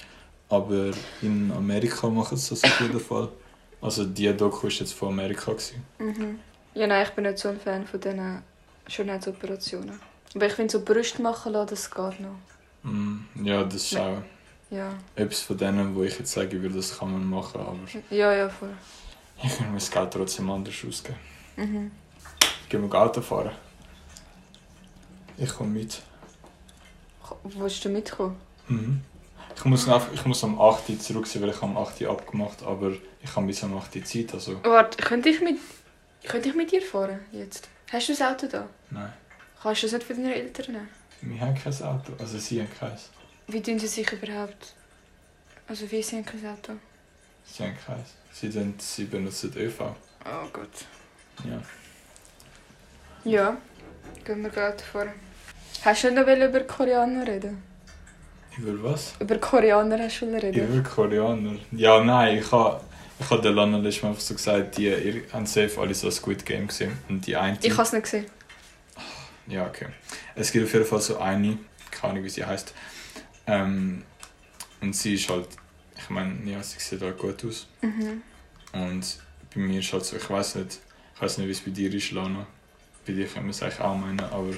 Aber 0.48 0.90
in 1.22 1.52
Amerika 1.52 2.08
machen 2.08 2.36
sie 2.36 2.50
das 2.50 2.64
auf 2.64 2.80
jeden 2.80 3.00
Fall. 3.00 3.28
Also 3.80 4.04
die 4.04 4.36
Doku 4.36 4.64
war 4.64 4.70
jetzt 4.70 4.92
von 4.92 5.08
Amerika. 5.08 5.52
Gewesen. 5.52 5.84
Mhm. 5.98 6.40
Ja, 6.74 6.86
nein, 6.86 7.06
ich 7.06 7.14
bin 7.14 7.24
nicht 7.24 7.38
so 7.38 7.48
ein 7.48 7.58
Fan 7.58 7.86
von 7.86 8.00
diesen 8.00 8.42
Schönheitsoperationen. 8.86 10.00
Aber 10.34 10.46
ich 10.46 10.52
finde 10.52 10.72
so 10.72 10.80
Brüste 10.84 11.22
machen 11.22 11.52
lassen, 11.52 11.70
das 11.70 11.90
geht 11.90 12.20
noch. 12.20 12.36
Mm, 12.82 13.18
ja, 13.44 13.64
das 13.64 13.74
ist 13.92 13.96
auch 13.96 14.22
Ja. 14.70 14.92
etwas 15.16 15.40
von 15.40 15.58
denen, 15.58 15.94
wo 15.94 16.02
ich 16.04 16.18
jetzt 16.18 16.32
sagen 16.32 16.62
würde, 16.62 16.76
das 16.76 16.98
kann 16.98 17.12
man 17.12 17.28
machen, 17.28 17.60
aber 17.60 17.78
Ja, 18.10 18.32
ja, 18.32 18.48
voll. 18.48 18.70
ich 19.42 19.56
kann 19.56 19.70
mein 19.70 19.78
Geld 19.78 20.10
trotzdem 20.12 20.50
anders 20.50 20.74
ausgeben. 20.86 21.18
Mhm. 21.56 21.90
Gehen 22.68 22.90
wir 22.90 22.98
Auto 23.00 23.20
fahren? 23.20 23.50
Ich 25.36 25.52
komme 25.52 25.70
mit. 25.70 26.02
Willst 27.44 27.84
du 27.84 27.88
mitkommen? 27.88 28.36
Mhm. 28.68 29.00
Ich 29.56 29.64
muss, 29.64 29.86
ich 30.14 30.24
muss 30.26 30.44
am 30.44 30.60
8 30.60 30.88
Uhr 30.88 30.98
zurück 31.00 31.26
sein, 31.26 31.42
weil 31.42 31.50
ich 31.50 31.62
am 31.62 31.76
8 31.76 32.00
Uhr 32.02 32.10
abgemacht 32.10 32.62
aber 32.62 32.92
ich 33.22 33.36
habe 33.36 33.46
bis 33.46 33.62
am 33.64 33.76
8 33.76 33.96
Uhr 33.96 34.04
Zeit, 34.04 34.32
also 34.32 34.60
Warte, 34.62 35.02
könnte 35.02 35.28
ich 35.28 35.40
mit, 35.40 35.56
könnte 36.26 36.48
ich 36.48 36.54
mit 36.54 36.72
dir 36.72 36.80
fahren 36.80 37.20
jetzt? 37.32 37.68
Hast 37.92 38.08
du 38.08 38.12
das 38.12 38.22
Auto 38.22 38.46
da? 38.46 38.68
nein. 38.90 39.12
Kannst 39.62 39.82
du 39.82 39.86
das 39.86 39.92
nicht 39.94 40.06
für 40.06 40.14
deine 40.14 40.34
Eltern 40.34 40.72
nehmen? 40.72 40.88
Wir 41.20 41.40
haben 41.40 41.54
kein 41.54 41.72
Auto, 41.82 42.12
also 42.18 42.38
sie 42.38 42.60
haben 42.60 42.70
keins. 42.78 43.10
Wie 43.48 43.60
tun 43.60 43.78
sie 43.78 43.88
sich 43.88 44.10
überhaupt? 44.10 44.74
Also 45.68 45.90
wie 45.90 46.02
sie 46.02 46.16
haben 46.16 46.24
kein 46.24 46.46
Auto? 46.46 46.72
Sie 47.44 47.62
haben 47.64 47.76
keins. 47.86 48.08
Sie, 48.32 48.48
den- 48.48 48.74
sie 48.78 49.04
benutzen 49.04 49.52
ÖV. 49.56 49.80
Oh 50.24 50.48
Gott. 50.52 50.86
Ja. 51.44 51.60
Ja, 53.24 53.56
gehen 54.24 54.42
wir 54.42 54.68
Auto 54.68 54.82
fahren. 54.92 55.12
Hast 55.84 56.04
du 56.04 56.10
noch 56.12 56.26
über 56.26 56.60
Koreaner 56.60 57.26
reden? 57.26 57.62
Über 58.56 58.90
was? 58.92 59.12
Über 59.20 59.36
Koreaner 59.38 59.98
hast 59.98 60.20
du 60.20 60.26
reden? 60.26 60.54
Über 60.54 60.88
Koreaner. 60.88 61.56
Ja, 61.72 62.02
nein, 62.02 62.38
ich 62.38 62.50
habe 62.52 62.80
ich 63.20 63.30
habe 63.30 63.42
der 63.42 63.52
Lana 63.52 63.76
letztes 63.78 64.02
Mal 64.02 64.08
einfach 64.10 64.22
so 64.22 64.34
gesagt, 64.34 64.78
die 64.78 64.86
ihr 64.86 65.22
haben 65.32 65.46
safe 65.46 65.78
alle 65.78 65.94
so 65.94 66.06
ein 66.06 66.12
Squid 66.12 66.44
Game 66.44 66.68
gesehen. 66.68 66.96
Und 67.08 67.26
die 67.26 67.36
eine... 67.36 67.58
Ich 67.60 67.72
habe 67.72 67.82
es 67.82 67.92
nicht 67.92 68.04
gesehen. 68.04 68.26
Ja, 69.46 69.66
okay. 69.66 69.88
Es 70.34 70.50
gibt 70.50 70.64
auf 70.64 70.72
jeden 70.72 70.86
Fall 70.86 71.00
so 71.00 71.18
eine, 71.18 71.58
keine 71.90 72.12
Ahnung 72.12 72.24
wie 72.24 72.30
sie 72.30 72.44
heißt. 72.44 72.72
Ähm, 73.46 74.04
und 74.80 74.96
sie 74.96 75.14
ist 75.14 75.28
halt, 75.28 75.48
ich 75.98 76.08
meine, 76.08 76.50
ja, 76.50 76.62
sie 76.62 76.78
sieht 76.78 77.02
halt 77.02 77.18
gut 77.18 77.44
aus. 77.44 77.68
Mhm. 77.82 78.22
Und 78.72 79.18
bei 79.54 79.60
mir 79.60 79.80
ist 79.80 79.92
halt 79.92 80.04
so, 80.04 80.16
ich 80.16 80.30
weiß 80.30 80.54
nicht, 80.56 80.78
ich 81.14 81.20
weiß 81.20 81.38
nicht, 81.38 81.46
wie 81.48 81.52
es 81.52 81.60
bei 81.60 81.70
dir 81.70 81.92
ist, 81.92 82.12
Lana. 82.12 82.46
Bei 83.06 83.12
dir 83.12 83.26
kann 83.26 83.42
man 83.42 83.50
es 83.50 83.62
eigentlich 83.62 83.80
auch 83.80 83.96
meinen, 83.96 84.20
aber 84.20 84.54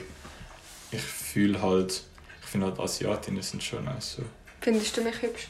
ich 0.92 1.02
fühle 1.02 1.60
halt, 1.60 2.02
ich 2.42 2.48
finde 2.48 2.66
halt 2.66 2.78
Asiatinnen 2.78 3.42
sind 3.42 3.62
schon 3.62 3.84
nice. 3.84 4.16
So. 4.16 4.22
Findest 4.60 4.96
du 4.96 5.02
mich 5.02 5.20
hübsch? 5.20 5.48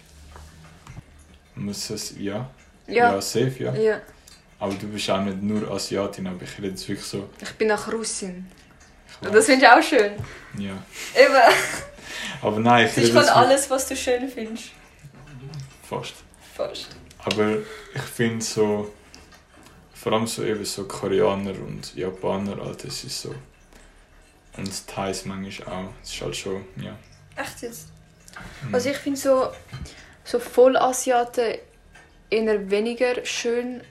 Muss 1.56 1.90
es, 1.90 2.14
ja. 2.16 2.50
Ja. 2.86 3.12
Ja, 3.14 3.20
safe, 3.20 3.54
ja. 3.58 3.74
Ja. 3.74 4.00
Aber 4.58 4.74
du 4.74 4.86
bist 4.88 5.10
auch 5.10 5.20
nicht 5.22 5.42
nur 5.42 5.70
Asiatin, 5.70 6.26
aber 6.26 6.42
ich 6.42 6.56
rede 6.58 6.68
jetzt 6.68 6.88
wirklich 6.88 7.06
so. 7.06 7.28
Ich 7.40 7.52
bin 7.52 7.70
auch 7.72 7.92
Russin. 7.92 8.46
Ich 9.22 9.28
Das 9.28 9.46
finde 9.46 9.64
ich 9.66 9.70
auch 9.70 9.82
schön. 9.82 10.12
Ja. 10.58 10.72
Eben. 11.14 11.54
Aber 12.42 12.60
nein, 12.60 12.84
ich 12.86 12.90
Es 12.92 12.96
rede 12.98 13.08
ist 13.08 13.12
von 13.14 13.28
alles, 13.28 13.70
was 13.70 13.88
du 13.88 13.96
schön 13.96 14.28
findest. 14.28 14.70
fast. 15.88 16.14
Fast. 16.54 16.88
Aber 17.24 17.58
ich 17.94 18.02
finde 18.02 18.44
so, 18.44 18.92
vor 19.94 20.12
allem 20.12 20.26
so 20.26 20.44
eben 20.44 20.64
so 20.64 20.84
Koreaner 20.84 21.52
und 21.52 21.94
Japaner, 21.94 22.60
Alter, 22.60 22.88
es 22.88 23.04
ist 23.04 23.22
so. 23.22 23.34
Und 24.56 24.86
Thais 24.86 25.24
manchmal 25.24 25.68
auch. 25.86 25.90
Es 26.02 26.12
ist 26.12 26.20
halt 26.22 26.36
schon, 26.36 26.64
ja. 26.76 26.96
Echt 27.36 27.62
jetzt? 27.62 27.88
Mhm. 28.66 28.74
Also 28.74 28.90
ich 28.90 28.96
finde 28.98 29.18
so, 29.18 29.50
so 30.24 30.38
Vollasiaten 30.38 31.54
eher 32.32 32.70
weniger 32.70 33.24
schön. 33.24 33.82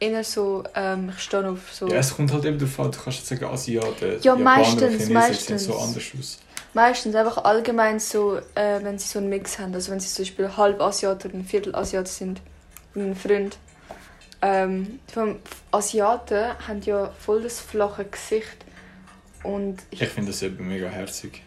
Eher 0.00 0.24
so, 0.24 0.64
ähm, 0.74 1.12
ich 1.16 1.22
stehe 1.22 1.48
auf 1.48 1.72
so... 1.72 1.88
Ja, 1.88 1.96
es 1.98 2.14
kommt 2.14 2.32
halt 2.32 2.44
eben 2.44 2.58
darauf 2.58 2.80
an, 2.80 2.90
du 2.90 2.98
kannst 2.98 3.18
jetzt 3.20 3.28
sagen 3.28 3.44
Asiaten. 3.44 4.10
Ja, 4.22 4.34
Japaner, 4.36 4.44
meistens, 4.44 4.80
Chinesen 4.90 5.12
meistens. 5.14 5.64
so 5.64 5.78
anders 5.78 6.04
aus. 6.18 6.38
Meistens 6.74 7.14
einfach 7.14 7.44
allgemein 7.44 8.00
so, 8.00 8.36
äh, 8.56 8.82
wenn 8.82 8.98
sie 8.98 9.06
so 9.06 9.20
einen 9.20 9.28
Mix 9.28 9.58
haben. 9.60 9.72
Also 9.72 9.92
wenn 9.92 10.00
sie 10.00 10.08
zum 10.08 10.24
Beispiel 10.24 10.56
halb 10.56 10.80
Asiat 10.80 11.24
oder 11.24 11.34
ein 11.34 11.44
Viertel 11.44 11.74
Asiat 11.76 12.08
sind. 12.08 12.40
Ein 12.96 13.14
Freund. 13.14 13.56
Ähm, 14.42 14.98
vom 15.12 15.36
Asiaten 15.70 16.58
haben 16.66 16.82
ja 16.82 17.12
voll 17.20 17.42
das 17.42 17.60
flache 17.60 18.04
Gesicht. 18.04 18.56
Und 19.44 19.78
ich, 19.90 20.02
Ich 20.02 20.08
finde 20.08 20.32
das 20.32 20.42
eben 20.42 20.66
mega 20.68 20.88
herzig. 20.88 21.42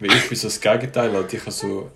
Weil 0.00 0.12
ich 0.12 0.28
bin 0.28 0.36
so 0.38 0.48
das 0.48 0.60
Gegenteil, 0.60 1.12
halt. 1.12 1.32
ich 1.32 1.40
habe 1.40 1.50
so 1.50 1.90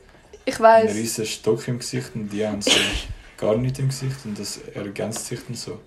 Ich 0.46 0.54
einen 0.58 0.88
weiß. 0.88 0.94
riesen 0.94 1.26
Stock 1.26 1.68
im 1.68 1.78
Gesicht 1.78 2.10
und 2.14 2.28
die 2.30 2.46
haben 2.46 2.62
so 2.62 2.70
gar 3.36 3.56
nichts 3.56 3.78
im 3.78 3.88
Gesicht 3.88 4.16
und 4.24 4.38
das 4.38 4.58
ergänzt 4.74 5.26
sich 5.26 5.40
dann 5.46 5.54
so. 5.56 5.80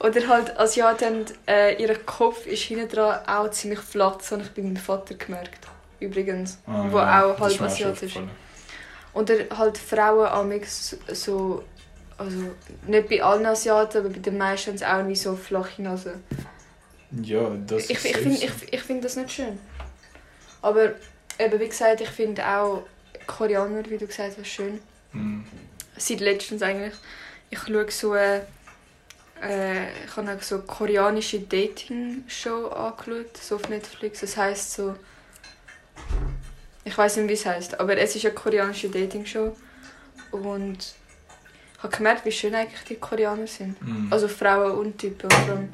Oder 0.00 0.28
halt 0.28 0.58
Asiaten, 0.58 1.24
äh, 1.46 1.80
ihr 1.82 1.94
Kopf 2.04 2.46
ist 2.46 2.62
hinten 2.64 2.88
dran 2.88 3.26
auch 3.26 3.50
ziemlich 3.50 3.80
flach. 3.80 4.16
Das 4.16 4.32
habe 4.32 4.42
ich 4.42 4.50
bei 4.50 4.62
meinem 4.62 4.76
Vater 4.76 5.14
gemerkt. 5.14 5.66
Übrigens. 6.00 6.58
Ah, 6.66 6.84
Wo 6.90 6.98
ja, 6.98 7.24
auch 7.24 7.34
ist 7.34 7.40
halb 7.40 7.62
asiatisch. 7.62 8.16
aufgefallen. 8.16 8.30
Oder 9.14 9.34
halt 9.56 9.78
Frauen 9.78 10.26
amix 10.26 10.94
so, 11.12 11.64
also 12.18 12.36
nicht 12.86 13.08
bei 13.08 13.22
allen 13.22 13.46
Asiaten, 13.46 13.98
aber 13.98 14.10
bei 14.10 14.18
den 14.18 14.36
meisten 14.36 14.70
haben 14.72 14.78
sie 14.78 14.84
auch 14.86 15.08
wie 15.08 15.16
so 15.16 15.34
flache 15.34 15.80
Nase. 15.80 16.20
Ja, 17.22 17.48
das 17.66 17.84
Ich, 17.88 17.96
ist 17.96 18.04
ich 18.04 18.16
finde 18.18 18.44
ich, 18.44 18.72
ich 18.74 18.82
find 18.82 19.02
das 19.02 19.16
nicht 19.16 19.32
schön. 19.32 19.58
Aber 20.60 20.92
eben 21.38 21.60
wie 21.60 21.68
gesagt, 21.68 22.02
ich 22.02 22.08
finde 22.10 22.46
auch 22.46 22.82
Koreaner, 23.26 23.82
wie 23.88 23.96
du 23.96 24.06
gesagt 24.06 24.36
hast, 24.38 24.46
schön. 24.46 24.80
Mm. 25.12 25.40
Seit 25.96 26.20
letztens 26.20 26.62
eigentlich. 26.62 26.94
Ich 27.50 27.58
schaue 27.58 27.90
so 27.90 28.12
eine, 28.12 28.46
äh, 29.42 30.04
ich 30.04 30.16
habe 30.16 30.38
so 30.42 30.56
eine 30.56 30.64
koreanische 30.64 31.40
Dating-Show 31.40 32.68
angeschaut, 32.68 33.36
so 33.36 33.56
auf 33.56 33.68
Netflix. 33.68 34.20
Das 34.20 34.36
heißt 34.36 34.74
so, 34.74 34.96
ich 36.84 36.96
weiß 36.96 37.16
nicht, 37.16 37.28
wie 37.28 37.32
es 37.34 37.46
heißt, 37.46 37.80
aber 37.80 37.96
es 37.98 38.14
ist 38.14 38.24
eine 38.24 38.34
koreanische 38.34 38.88
Dating-Show 38.88 39.56
und 40.32 40.94
ich 41.76 41.82
habe 41.82 41.96
gemerkt, 41.96 42.24
wie 42.24 42.32
schön 42.32 42.54
eigentlich 42.54 42.82
die 42.84 42.96
Koreaner 42.96 43.46
sind. 43.46 43.80
Mm. 43.82 44.12
Also 44.12 44.28
Frauen 44.28 44.72
und 44.72 44.98
Typen. 44.98 45.30
vor 45.30 45.40
allem. 45.40 45.72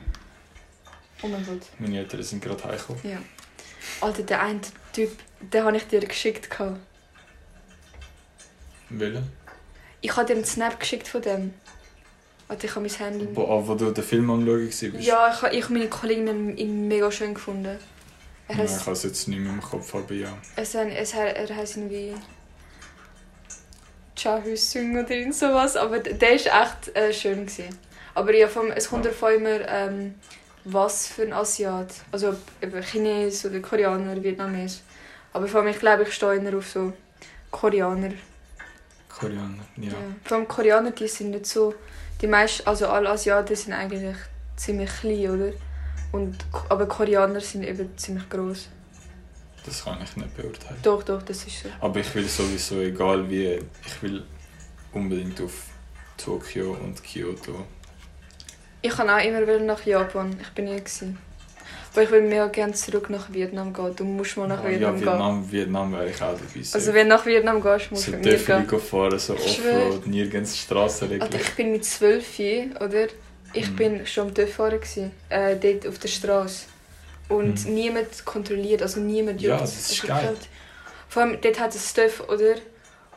Oh 1.22 1.28
mein 1.28 1.46
Gott. 1.46 1.62
Meine 1.78 1.98
Eltern 1.98 2.22
sind 2.22 2.42
gerade 2.42 2.64
heimgekommen. 2.64 3.00
Ja. 3.04 3.18
Alter, 4.00 4.22
der 4.24 4.42
eine 4.42 4.60
Typ, 4.92 5.10
den 5.40 5.64
habe 5.64 5.76
ich 5.76 5.86
dir 5.86 6.00
geschickt. 6.00 6.48
Welchen? 8.88 9.41
Ich 10.02 10.16
habe 10.16 10.26
dir 10.26 10.34
einen 10.34 10.44
Snap 10.44 10.78
geschickt 10.78 11.08
von 11.08 11.22
dem. 11.22 11.54
Alter, 12.48 12.64
ich 12.64 12.74
habe 12.74 12.86
mein 12.86 12.94
Handy. 12.94 13.28
Wo, 13.34 13.44
ah, 13.44 13.62
wo 13.66 13.74
du 13.74 13.90
den 13.92 14.04
Film 14.04 14.30
am 14.30 14.44
Schauen 14.44 14.66
warst? 14.66 14.82
Ja, 14.82 15.32
ich 15.32 15.42
habe 15.42 15.56
ich 15.56 15.68
meine 15.70 15.88
Kollegin 15.88 16.56
ihn 16.58 16.88
mega 16.88 17.10
schön 17.10 17.32
gefunden. 17.32 17.78
Er, 18.48 18.56
Nein, 18.56 18.58
heißt, 18.58 18.80
ich 18.80 18.86
habe 18.86 18.92
es 18.92 19.02
jetzt 19.04 19.28
nicht 19.28 19.38
mehr 19.38 19.52
im 19.52 19.62
Kopf, 19.62 19.94
aber 19.94 20.12
ja. 20.12 20.36
es, 20.56 20.74
es, 20.74 21.14
er, 21.14 21.36
er 21.36 21.56
heißt 21.56 21.76
irgendwie. 21.76 22.14
Chahusung 24.16 24.98
oder 24.98 25.10
irgend 25.10 25.34
sowas. 25.36 25.76
Aber 25.76 26.00
der 26.00 26.30
war 26.30 26.62
echt 26.62 26.96
äh, 26.96 27.12
schön. 27.12 27.46
Gewesen. 27.46 27.68
Aber 28.14 28.34
ja, 28.34 28.48
vom, 28.48 28.70
es 28.72 28.88
kommt 28.88 29.06
davon 29.06 29.34
immer, 29.34 29.66
ähm, 29.68 30.14
was 30.64 31.06
für 31.06 31.22
ein 31.22 31.32
Asiat. 31.32 31.94
Also 32.10 32.34
eben 32.60 32.82
Chines 32.82 33.46
oder 33.46 33.60
Koreaner, 33.60 34.22
Vietnames. 34.22 34.82
Aber 35.32 35.46
vor 35.46 35.60
allem, 35.60 35.70
ich 35.70 35.78
glaube, 35.78 36.02
ich 36.02 36.12
stehe 36.12 36.42
eher 36.42 36.58
auf 36.58 36.68
so 36.68 36.92
Koreaner. 37.50 38.12
Koreaner, 39.18 39.64
ja. 39.76 39.88
Ja. 39.88 39.94
Vor 40.24 40.38
allem 40.38 40.48
Koreaner, 40.48 40.90
die 40.90 41.08
sind 41.08 41.30
nicht 41.30 41.46
so. 41.46 41.74
Die 42.20 42.26
meisten, 42.26 42.66
also 42.66 42.88
alle 42.88 43.10
Asiaten 43.10 43.54
sind 43.56 43.72
eigentlich 43.72 44.16
ziemlich 44.56 44.90
klein, 45.00 45.30
oder? 45.30 45.52
Und, 46.12 46.36
aber 46.68 46.86
Koreaner 46.86 47.40
sind 47.40 47.64
eben 47.64 47.96
ziemlich 47.96 48.28
groß. 48.28 48.68
Das 49.64 49.84
kann 49.84 49.98
ich 50.02 50.16
nicht 50.16 50.36
beurteilen. 50.36 50.76
Doch, 50.82 51.02
doch, 51.02 51.22
das 51.22 51.44
ist 51.44 51.62
so. 51.62 51.68
Aber 51.80 52.00
ich 52.00 52.14
will 52.14 52.28
sowieso, 52.28 52.80
egal 52.80 53.28
wie, 53.30 53.60
ich 53.86 54.02
will 54.02 54.24
unbedingt 54.92 55.40
auf 55.40 55.66
Tokio 56.16 56.72
und 56.72 57.02
Kyoto. 57.02 57.64
Ich 58.80 58.90
kann 58.90 59.08
auch 59.08 59.24
immer 59.24 59.42
wieder 59.42 59.60
nach 59.60 59.84
Japan. 59.86 60.36
Ich 60.40 60.48
bin 60.50 60.64
nie 60.64 60.76
gewesen. 60.76 61.18
Aber 61.92 62.02
ich 62.02 62.10
will 62.10 62.22
mega 62.22 62.46
gerne 62.46 62.72
zurück 62.72 63.10
nach 63.10 63.30
Vietnam 63.32 63.72
gehen. 63.74 63.94
Du 63.94 64.04
musst 64.04 64.36
mal 64.38 64.48
nach 64.48 64.64
Ah, 64.64 64.68
Vietnam, 64.68 64.94
ja, 64.94 65.00
Vietnam, 65.00 65.52
Vietnam 65.52 65.92
wäre 65.92 66.08
ich 66.08 66.16
auch 66.16 66.32
dabei. 66.32 66.38
gehen. 66.54 66.66
Also 66.72 66.94
wenn 66.94 67.08
du 67.08 67.14
nach 67.16 67.26
Vietnam 67.26 67.60
gehst, 67.62 67.90
musst 67.90 68.04
so 68.04 68.12
du 68.12 68.16
mit 68.18 68.26
mir 68.26 68.38
gehen. 68.38 68.80
Fahren, 68.80 69.18
so. 69.18 69.34
Offroad, 69.34 70.06
nirgends 70.06 70.56
Strassenregeln. 70.58 71.22
Alter, 71.22 71.38
ich 71.40 71.50
bin 71.54 71.72
mit 71.72 71.84
zwölf, 71.84 72.38
oder? 72.80 73.06
Ich 73.52 73.70
Mhm. 73.70 73.76
bin 73.76 74.06
schon 74.06 74.28
am 74.28 74.34
gewesen, 74.34 75.10
äh, 75.28 75.54
dort 75.56 75.86
auf 75.86 75.98
der 75.98 76.08
Straße. 76.08 76.64
Und 77.28 77.66
Mhm. 77.66 77.74
niemand 77.74 78.24
kontrolliert, 78.24 78.80
also 78.80 78.98
niemand 79.00 79.42
Ja, 79.42 79.50
juckt. 79.50 79.62
das 79.62 79.90
ist 79.90 79.90
Also 80.02 80.06
geil. 80.08 80.24
halt- 80.28 80.48
Vor 81.10 81.22
allem, 81.22 81.38
dort 81.42 81.60
hat 81.60 81.74
es 81.74 81.92
Töpf, 81.92 82.20
oder? 82.28 82.54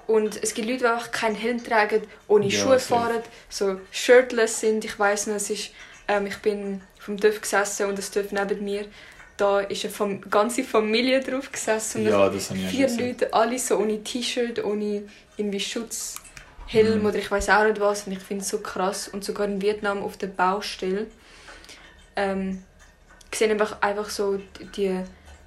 Und 0.07 0.37
es 0.43 0.53
gibt 0.53 0.67
Leute, 0.67 0.79
die 0.79 0.85
einfach 0.87 1.11
keinen 1.11 1.35
Helm 1.35 1.63
tragen, 1.63 2.01
ohne 2.27 2.47
Ja, 2.47 2.59
Schuhe 2.59 2.77
fahren, 2.79 3.21
so 3.49 3.79
shirtless 3.89 4.59
sind. 4.59 4.83
Ich 4.83 4.99
weiss 4.99 5.27
noch, 5.27 5.35
es 5.35 5.49
ist, 5.49 5.69
ähm, 6.09 6.27
ich 6.27 6.37
bin 6.39 6.81
vom 7.05 7.19
Töpf 7.19 7.41
gesessen 7.41 7.87
und 7.87 7.97
das 7.97 8.09
Töpf 8.09 8.31
neben 8.31 8.63
mir, 8.63 8.85
da 9.37 9.59
ist 9.59 9.85
eine 10.01 10.17
ganze 10.19 10.63
Familie 10.63 11.21
drauf 11.21 11.51
gesessen. 11.51 12.01
Und 12.01 12.07
ja, 12.07 12.29
das 12.29 12.49
habe 12.49 12.59
ich 12.59 12.65
auch 12.65 12.69
vier 12.71 12.87
gesehen. 12.87 13.07
Leute, 13.09 13.33
alle 13.33 13.59
so 13.59 13.77
ohne 13.77 14.03
T-Shirt, 14.03 14.63
ohne 14.63 15.03
irgendwie 15.37 15.59
Schutzhelm 15.59 16.99
Mhm. 17.01 17.05
oder 17.05 17.17
ich 17.17 17.29
weiß 17.29 17.49
auch 17.49 17.63
nicht 17.65 17.79
was. 17.79 18.07
Und 18.07 18.13
ich 18.13 18.19
finde 18.19 18.43
es 18.43 18.49
so 18.49 18.59
krass. 18.59 19.07
Und 19.09 19.23
sogar 19.23 19.45
in 19.45 19.61
Vietnam 19.61 20.01
auf 20.01 20.17
der 20.17 20.27
Baustelle 20.27 21.07
ähm, 22.15 22.63
sehen 23.33 23.51
einfach, 23.51 23.81
einfach 23.81 24.09
so 24.09 24.39
die, 24.75 24.99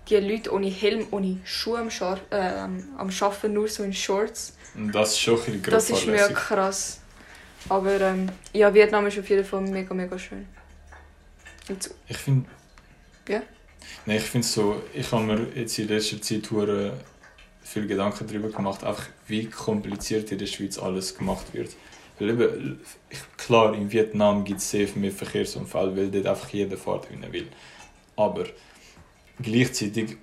die 0.09 0.17
Leute 0.17 0.53
ohne 0.53 0.69
Helm, 0.69 1.07
ohne 1.11 1.39
Schuhe 1.45 1.79
am, 1.79 1.91
Schar 1.91 2.19
äh, 2.31 2.37
am 2.37 3.11
Arbeiten, 3.21 3.53
nur 3.53 3.69
so 3.69 3.83
in 3.83 3.93
Shorts. 3.93 4.55
Und 4.75 4.93
das 4.95 5.13
ist 5.13 5.21
schon 5.21 5.41
ein 5.47 5.63
Das 5.63 5.91
ist 5.91 6.07
mega 6.07 6.29
krass. 6.29 7.01
Aber 7.69 8.01
ähm, 8.01 8.29
ja, 8.53 8.73
Vietnam 8.73 9.07
ist 9.07 9.19
auf 9.19 9.29
jeden 9.29 9.45
Fall 9.45 9.63
mega, 9.63 9.93
mega 9.95 10.19
schön. 10.19 10.47
Jetzt, 11.69 11.95
Ich 12.09 12.17
finde. 12.17 12.49
Ja? 13.29 13.43
Nein, 14.07 14.17
ich 14.17 14.23
finde 14.23 14.47
so, 14.47 14.83
ich 14.95 15.11
habe 15.13 15.25
mir 15.25 15.47
jetzt 15.55 15.79
in 15.79 15.89
letzter 15.89 16.21
Zeit 16.21 16.49
viel 17.63 17.87
Gedanken 17.87 18.27
darüber 18.27 18.49
gemacht, 18.49 18.83
einfach 18.83 19.07
wie 19.27 19.47
kompliziert 19.47 20.33
in 20.33 20.39
der 20.39 20.47
Schweiz 20.47 20.79
alles 20.79 21.17
gemacht 21.17 21.53
wird. 21.53 21.77
Weil 22.19 22.31
eben, 22.31 22.81
klar, 23.37 23.75
in 23.75 23.93
Vietnam 23.93 24.45
gibt 24.45 24.61
es 24.61 24.71
sehr 24.71 24.89
viel 24.89 25.03
mehr 25.03 25.13
Verkehrsunfälle, 25.13 25.97
weil 25.97 26.11
dort 26.11 26.27
einfach 26.27 26.49
jeder 26.49 26.77
fährt, 26.77 27.11
wie 27.11 27.23
er 27.23 27.33
will. 27.33 27.49
Aber 28.17 28.45
gleichzeitig, 29.41 30.17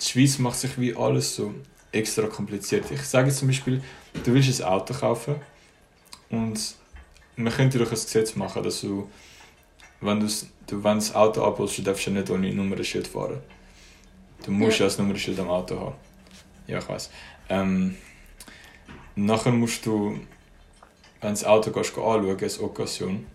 die 0.00 0.04
Schweiz 0.04 0.38
macht 0.38 0.58
sich 0.58 0.78
wie 0.78 0.94
alles 0.94 1.34
so 1.34 1.54
extra 1.90 2.26
kompliziert. 2.26 2.90
Ich 2.90 3.02
sage 3.02 3.30
zum 3.32 3.48
Beispiel, 3.48 3.82
du 4.24 4.34
willst 4.34 4.62
ein 4.62 4.68
Auto 4.68 4.94
kaufen 4.94 5.36
und 6.28 6.74
man 7.36 7.52
könnte 7.52 7.78
doch 7.78 7.86
ein 7.88 7.94
Gesetz 7.94 8.36
machen, 8.36 8.62
dass 8.62 8.82
du 8.82 9.10
wenn 10.00 10.20
du 10.20 10.28
wenn 10.82 10.98
das 10.98 11.14
Auto 11.14 11.42
abholst, 11.44 11.78
du 11.78 11.82
darfst 11.82 12.06
ja 12.06 12.12
nicht 12.12 12.30
ohne 12.30 12.52
Nummernschild 12.52 13.06
fahren. 13.06 13.38
Du 14.44 14.50
musst 14.50 14.78
ja, 14.78 14.86
das 14.86 14.98
Nummernschild 14.98 15.38
am 15.38 15.48
Auto 15.48 15.78
haben. 15.78 15.94
Ja, 16.66 16.78
ich 16.78 16.88
weiß. 16.88 17.10
Ähm, 17.50 17.96
nachher 19.14 19.52
musst 19.52 19.84
du, 19.86 20.18
wenn 21.20 21.30
das 21.30 21.44
Auto 21.44 21.70
gehst, 21.70 21.94
geh 21.94 22.00
anschauen, 22.00 22.38
als 22.42 22.60
Occasion, 22.60 23.26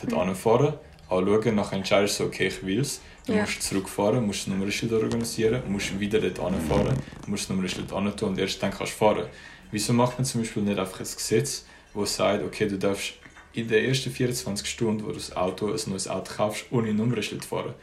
dort 0.00 0.12
Mhm. 0.12 0.18
anfahren, 0.30 0.74
anschauen, 1.08 1.54
nachher 1.54 1.76
entscheidest 1.76 2.20
du, 2.20 2.24
okay, 2.24 2.48
ich 2.48 2.64
will 2.64 2.80
es. 2.80 3.00
Du 3.26 3.32
Ja. 3.34 3.42
musst 3.42 3.62
zurückfahren, 3.62 4.26
musst 4.26 4.40
das 4.40 4.46
Nummernschild 4.48 4.92
organisieren, 4.92 5.62
musst 5.70 5.98
wieder 6.00 6.20
dort 6.20 6.40
anfahren, 6.40 6.96
musst 7.26 7.44
das 7.44 7.50
Nummernschild 7.50 7.88
tun 7.90 8.28
und 8.30 8.38
erst 8.38 8.62
dann 8.62 8.70
kannst 8.70 8.92
du 8.94 8.96
fahren. 8.96 9.26
Wieso 9.70 9.92
macht 9.92 10.18
man 10.18 10.24
zum 10.24 10.40
Beispiel 10.40 10.62
nicht 10.62 10.78
einfach 10.78 10.98
ein 11.00 11.04
Gesetz, 11.04 11.64
das 11.94 12.16
sagt, 12.16 12.42
okay, 12.44 12.66
du 12.68 12.78
darfst 12.78 13.14
in 13.52 13.68
den 13.68 13.84
ersten 13.84 14.10
24 14.10 14.66
Stunden, 14.68 15.04
wo 15.04 15.08
du 15.08 15.14
das 15.14 15.34
Auto, 15.36 15.66
ein 15.66 15.80
neues 15.86 16.08
Auto 16.08 16.32
kaufst, 16.36 16.66
ohne 16.70 16.92
Nummernschild 16.94 17.44
fahren. 17.44 17.74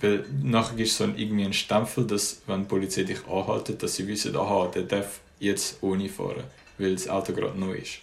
Weil 0.00 0.24
nachher 0.42 0.76
gibt 0.76 0.88
es 0.88 0.96
so 0.96 1.04
ein, 1.04 1.16
irgendwie 1.16 1.44
einen 1.44 1.52
Stempel, 1.52 2.06
dass, 2.06 2.42
wenn 2.46 2.60
die 2.62 2.66
Polizei 2.68 3.04
dich 3.04 3.26
anhaltet, 3.26 3.82
dass 3.82 3.94
sie 3.94 4.06
wissen, 4.06 4.36
aha, 4.36 4.70
der 4.74 4.82
darf 4.82 5.20
jetzt 5.38 5.78
ohne 5.82 6.08
fahren, 6.08 6.44
weil 6.78 6.94
das 6.94 7.08
Auto 7.08 7.32
gerade 7.32 7.58
neu 7.58 7.74
ist. 7.74 7.98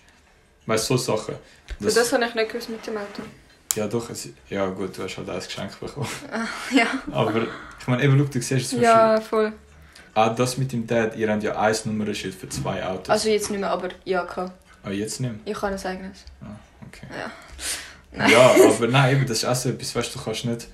Weißt 0.66 0.90
du, 0.90 0.98
so 0.98 1.16
Sachen. 1.16 1.36
das, 1.80 1.94
das 1.96 2.12
habe 2.14 2.26
ich 2.26 2.34
nicht 2.34 2.50
gewusst 2.50 2.70
mit 2.70 2.86
dem 2.86 2.98
Auto. 2.98 3.22
ja, 3.76 3.88
doch, 3.88 4.10
es, 4.10 4.30
ja 4.50 4.68
gut, 4.68 4.98
du 4.98 5.04
hast 5.04 5.18
halt 5.18 5.30
ein 5.30 5.40
Geschenk 5.40 5.80
bekommen. 5.80 6.08
Ja, 6.76 6.88
Aber 7.12 7.48
ich 7.80 7.88
meine, 7.88 8.04
eben, 8.04 8.18
du 8.18 8.42
siehst 8.42 8.70
zum 8.70 8.82
ja 8.82 9.20
voll. 9.20 9.54
Auch 10.14 10.36
das 10.36 10.58
mit 10.58 10.72
dem 10.72 10.86
Dad, 10.86 11.16
ihr 11.16 11.32
habt 11.32 11.44
ja 11.44 11.58
ein 11.60 11.76
Nummernschild 11.86 12.34
für 12.36 12.50
zwei 12.50 12.86
Autos. 12.86 13.10
Also 13.10 13.30
jetzt 13.30 13.50
nicht 13.50 13.60
mehr, 13.60 13.70
aber 13.70 13.90
ja, 14.04 14.26
klar. 14.26 14.54
ah, 14.84 14.90
jetzt 14.90 15.20
nicht 15.20 15.32
mehr? 15.32 15.40
Ich 15.46 15.62
habe 15.62 15.74
ein 15.74 15.86
eigenes. 15.86 16.26
Ah, 16.42 16.56
okay. 16.92 17.08
Ja. 17.18 18.28
Ja, 18.28 18.56
aber 18.68 18.88
nein, 18.88 19.16
eben, 19.16 19.26
das 19.26 19.38
ist 19.40 19.46
auch 19.46 19.56
so 19.56 19.70
etwas, 19.70 19.96
weißt 19.96 20.14
du, 20.14 20.20
du 20.20 20.26
kannst 20.26 20.46
nicht, 20.46 20.68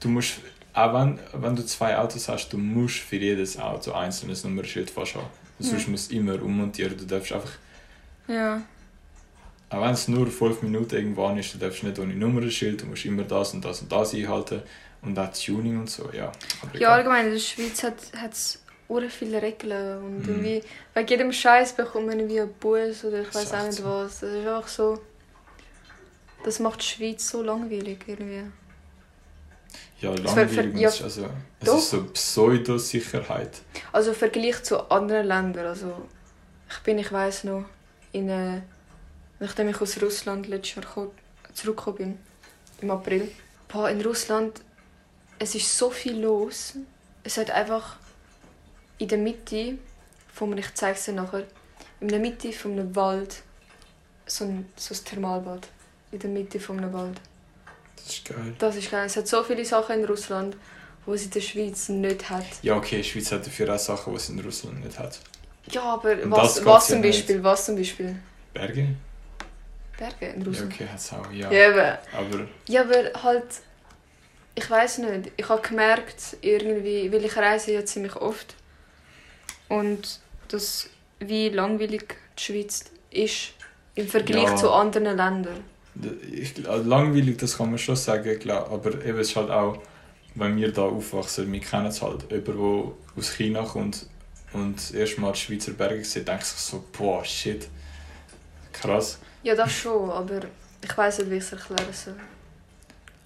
du 0.00 0.08
musst, 0.08 0.34
auch 0.74 0.92
wenn, 0.94 1.18
wenn 1.34 1.54
du 1.54 1.64
zwei 1.64 1.96
Autos 1.96 2.28
hast, 2.28 2.48
du 2.48 2.58
musst 2.58 2.96
für 2.98 3.16
jedes 3.16 3.56
Auto 3.58 3.92
ein 3.92 4.06
einzelnes 4.06 4.42
Nummernschild 4.44 4.90
fast 4.90 5.14
haben. 5.14 5.26
Sonst 5.60 5.84
Ja. 5.84 5.90
musst 5.90 6.10
du 6.10 6.16
immer 6.16 6.42
ummontieren, 6.42 6.96
du 6.98 7.04
darfst 7.04 7.32
einfach, 7.32 7.52
Ja. 8.26 8.62
auch 9.70 9.80
wenn 9.82 9.90
es 9.90 10.08
nur 10.08 10.26
fünf 10.26 10.62
Minuten 10.62 10.96
irgendwann 10.96 11.38
ist, 11.38 11.54
du 11.54 11.58
darfst 11.58 11.82
nicht 11.84 11.98
ohne 12.00 12.14
Nummernschild, 12.14 12.82
du 12.82 12.86
musst 12.86 13.04
immer 13.04 13.22
das 13.22 13.54
und 13.54 13.64
das 13.64 13.80
und 13.82 13.92
das 13.92 14.12
einhalten 14.12 14.62
und 15.02 15.16
auch 15.18 15.32
Tuning 15.32 15.78
und 15.78 15.88
so, 15.90 16.10
ja. 16.12 16.32
Aber 16.62 16.78
Ja, 16.78 16.94
allgemein, 16.94 17.26
in 17.26 17.32
der 17.34 17.38
Schweiz 17.38 17.82
hat 17.84 17.94
es 18.32 18.60
ure 18.88 19.08
viele 19.08 19.40
Regeln 19.40 20.02
und 20.02 20.18
Mhm. 20.22 20.28
irgendwie 20.28 20.62
wegen 20.94 21.08
jedem 21.08 21.32
Scheiß 21.32 21.74
bekommt 21.74 22.06
man 22.06 22.18
irgendwie 22.18 22.40
einen 22.40 22.52
Bus 22.54 23.04
oder 23.04 23.20
ich 23.22 23.32
weiß 23.34 23.52
auch 23.54 23.66
nicht 23.66 23.84
was. 23.84 24.20
Das 24.20 24.30
ist 24.30 24.46
einfach 24.46 24.68
so. 24.68 25.00
Das 26.46 26.60
macht 26.60 26.80
die 26.80 26.86
Schweiz 26.86 27.28
so 27.28 27.42
langweilig 27.42 27.98
irgendwie. 28.06 28.44
Ja, 30.00 30.10
wird 30.12 30.30
ver- 30.30 30.44
langweilig. 30.46 30.80
ja, 30.80 30.88
ist 30.88 31.02
also, 31.02 31.24
es 31.60 31.66
doch. 31.66 31.78
ist 31.78 31.90
so 31.90 32.04
Pseudo-Sicherheit. 32.04 33.60
Also 33.92 34.10
im 34.10 34.16
Vergleich 34.16 34.62
zu 34.62 34.88
anderen 34.90 35.26
Ländern. 35.26 35.66
Also 35.66 36.06
ich 36.70 36.78
bin, 36.84 36.98
ich 36.98 37.10
weiß 37.10 37.44
noch, 37.44 37.64
in, 38.12 38.28
äh, 38.28 38.62
nachdem 39.40 39.68
ich 39.70 39.80
aus 39.80 40.00
Russland 40.00 40.46
letztes 40.46 40.76
Jahr 40.76 40.84
ko- 40.84 41.12
zurückgekommen 41.52 41.96
bin, 41.96 42.18
im 42.80 42.90
April. 42.92 43.28
Boah, 43.68 43.90
in 43.90 44.00
Russland, 44.02 44.60
es 45.40 45.54
ist 45.56 45.76
so 45.76 45.90
viel 45.90 46.20
los. 46.20 46.74
Es 47.24 47.38
hat 47.38 47.50
einfach 47.50 47.96
in 48.98 49.08
der 49.08 49.18
Mitte, 49.18 49.78
von 50.32 50.56
ich 50.56 50.72
zeige 50.74 50.96
es 50.96 51.06
dir 51.06 51.12
nachher, 51.12 51.44
in 52.00 52.08
der 52.08 52.20
Mitte 52.20 52.52
von 52.52 52.72
einem 52.72 52.94
Wald 52.94 53.42
so 54.26 54.44
ein, 54.44 54.68
so 54.76 54.94
ein 54.94 55.04
Thermalbad. 55.04 55.68
In 56.16 56.34
der 56.34 56.42
Mitte 56.42 56.58
von 56.60 56.78
einem 56.78 56.92
Wald. 56.94 57.20
Das 57.96 58.06
ist 58.06 58.24
geil. 58.24 58.54
Das 58.58 58.76
ist 58.76 58.90
geil. 58.90 59.04
Es 59.06 59.16
hat 59.16 59.28
so 59.28 59.42
viele 59.42 59.64
Sachen 59.64 60.00
in 60.00 60.04
Russland, 60.06 60.56
die 61.06 61.10
es 61.10 61.24
in 61.24 61.30
der 61.30 61.40
Schweiz 61.40 61.88
nicht 61.90 62.30
hat. 62.30 62.44
Ja, 62.62 62.76
okay, 62.76 62.98
die 62.98 63.04
Schweiz 63.04 63.30
hat 63.32 63.46
dafür 63.46 63.74
auch 63.74 63.78
Sachen, 63.78 64.12
die 64.12 64.16
es 64.16 64.28
in 64.30 64.40
Russland 64.40 64.82
nicht 64.84 64.98
hat. 64.98 65.20
Ja, 65.70 65.82
aber 65.82 66.12
Und 66.12 66.30
was, 66.30 66.64
was 66.64 66.88
ja 66.88 66.94
zum 66.94 67.00
nicht. 67.02 67.16
Beispiel? 67.18 67.42
Was 67.44 67.66
zum 67.66 67.76
Beispiel? 67.76 68.16
Berge? 68.54 68.88
Berge 69.98 70.26
in 70.34 70.40
Ja, 70.40 70.46
Russland. 70.46 70.72
okay, 70.72 70.86
hat 70.88 70.98
es 70.98 71.12
auch, 71.12 71.30
ja. 71.32 71.50
Ja, 71.52 71.70
aber, 71.70 71.98
Aber 72.12 72.46
ja, 72.68 72.80
aber 72.82 73.22
halt, 73.22 73.44
ich 74.54 74.70
weiß 74.70 74.98
nicht. 74.98 75.32
Ich 75.36 75.48
habe 75.48 75.60
gemerkt, 75.60 76.36
irgendwie, 76.40 77.12
weil 77.12 77.24
ich 77.24 77.36
reise 77.36 77.72
ja 77.72 77.84
ziemlich 77.84 78.16
oft 78.16 78.54
und 79.68 80.20
das, 80.48 80.88
wie 81.18 81.48
langweilig 81.50 82.14
die 82.38 82.42
Schweiz 82.42 82.84
ist 83.10 83.52
im 83.94 84.06
Vergleich 84.06 84.44
Ja. 84.44 84.56
zu 84.56 84.70
anderen 84.70 85.16
Ländern. 85.16 85.64
Ich, 86.32 86.68
also 86.68 86.88
langweilig, 86.88 87.38
das 87.38 87.56
kann 87.56 87.70
man 87.70 87.78
schon 87.78 87.96
sagen, 87.96 88.38
klar. 88.38 88.70
Aber 88.70 89.04
eben, 89.04 89.18
es 89.18 89.30
ist 89.30 89.36
halt 89.36 89.50
auch, 89.50 89.78
wenn 90.34 90.56
wir 90.56 90.72
da 90.72 90.82
aufwachsen, 90.82 91.50
wir 91.50 91.60
kennen 91.60 91.86
es 91.86 92.02
halt. 92.02 92.30
Jemand, 92.30 92.48
der 92.48 92.92
aus 93.16 93.30
China 93.36 93.62
kommt 93.62 94.06
und 94.52 94.94
erstmal 94.94 95.32
die 95.32 95.38
Schweizer 95.38 95.72
Berge 95.72 96.04
sieht, 96.04 96.28
denkt 96.28 96.44
sich 96.44 96.58
so, 96.58 96.84
boah, 96.96 97.24
shit. 97.24 97.68
Krass. 98.72 99.18
Ja, 99.42 99.54
das 99.54 99.72
schon, 99.72 100.10
aber 100.10 100.40
ich 100.82 100.96
weiß 100.96 101.20
nicht, 101.20 101.30
wie 101.30 101.36
ich 101.36 101.44
es 101.44 101.52
erklären 101.52 101.92
soll. 101.92 102.14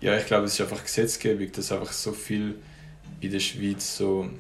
Ja, 0.01 0.17
ich 0.17 0.27
glaube, 0.27 0.47
es 0.47 0.55
ist 0.55 0.61
einfach 0.61 0.83
Gesetzgebung, 0.83 1.51
dass 1.53 1.73
einfach 1.73 1.93
so 1.93 2.13
viel 2.13 2.57
in 3.21 3.31
der 3.31 3.41
Schweiz 3.41 3.97
so 3.97 4.31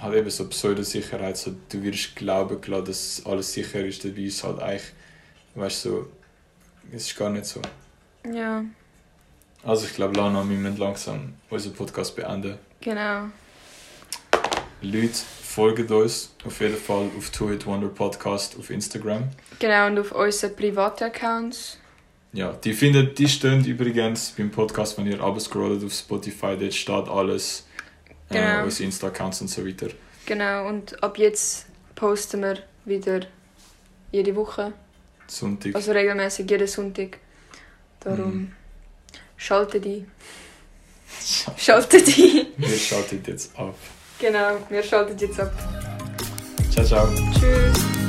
halt 0.00 0.14
eben 0.14 0.30
so 0.30 0.48
Pseudosicherheit, 0.48 1.36
so 1.36 1.54
du 1.68 1.82
wirst 1.82 2.16
glauben 2.16 2.60
gelassen, 2.60 2.86
dass 2.86 3.22
alles 3.24 3.52
sicher 3.52 3.84
ist, 3.84 4.04
dabei 4.04 4.22
ist 4.22 4.42
halt 4.44 4.60
eigentlich, 4.60 4.92
weißt 5.54 5.84
du, 5.84 5.88
so, 5.88 6.06
ist 6.92 7.16
gar 7.16 7.30
nicht 7.30 7.46
so. 7.46 7.60
Ja, 8.32 8.64
Also 9.62 9.86
ich 9.86 9.94
glaube, 9.94 10.14
Lana, 10.16 10.48
wir 10.48 10.56
müssen 10.56 10.76
langsam 10.78 11.34
unseren 11.50 11.72
Podcast 11.74 12.14
beenden. 12.16 12.58
genau. 12.80 13.26
Leute, 14.82 15.14
folgt 15.42 15.90
uns 15.90 16.34
auf 16.44 16.60
jeden 16.60 16.76
Fall 16.76 17.08
auf 17.16 17.30
Two 17.30 17.50
It 17.52 17.64
Wonder 17.64 17.88
Podcast 17.88 18.58
auf 18.58 18.68
Instagram. 18.70 19.30
Genau, 19.58 19.86
und 19.86 19.98
auf 19.98 20.12
unseren 20.12 20.54
privaten 20.54 21.04
Accounts. 21.04 21.78
Ja, 22.34 22.52
die 22.52 22.74
findet, 22.74 23.18
die 23.18 23.28
stehen 23.28 23.64
übrigens 23.64 24.32
beim 24.36 24.50
Podcast, 24.50 24.98
wenn 24.98 25.06
ihr 25.06 25.20
abscrollt 25.22 25.82
auf 25.84 25.92
Spotify, 25.94 26.56
dort 26.58 26.74
steht 26.74 27.08
alles, 27.08 27.66
äh, 28.28 28.34
Genau. 28.34 28.64
unsere 28.64 28.84
Insta-Accounts 28.84 29.40
und 29.42 29.48
so 29.48 29.66
weiter. 29.66 29.88
Genau, 30.26 30.68
und 30.68 31.02
ab 31.02 31.16
jetzt 31.16 31.66
posten 31.94 32.42
wir 32.42 32.58
wieder 32.84 33.20
jede 34.12 34.34
Woche. 34.36 34.72
Sonntag. 35.26 35.74
Also 35.74 35.92
regelmäßig 35.92 36.48
jeden 36.50 36.66
Sonntag. 36.66 37.18
Darum 38.00 38.34
Mhm. 38.34 38.52
schaltet 39.36 39.84
ein. 39.86 40.10
Schaltet 41.56 42.06
ein. 42.08 42.46
Wir 42.56 42.78
schalten 42.78 43.22
jetzt 43.26 43.56
ab. 43.58 43.74
Genau, 44.18 44.56
wir 44.68 44.82
schalten 44.82 45.16
jetzt 45.18 45.40
ab. 45.40 45.52
Ciao, 46.70 46.84
ciao. 46.84 47.08
Tschüss. 47.38 48.03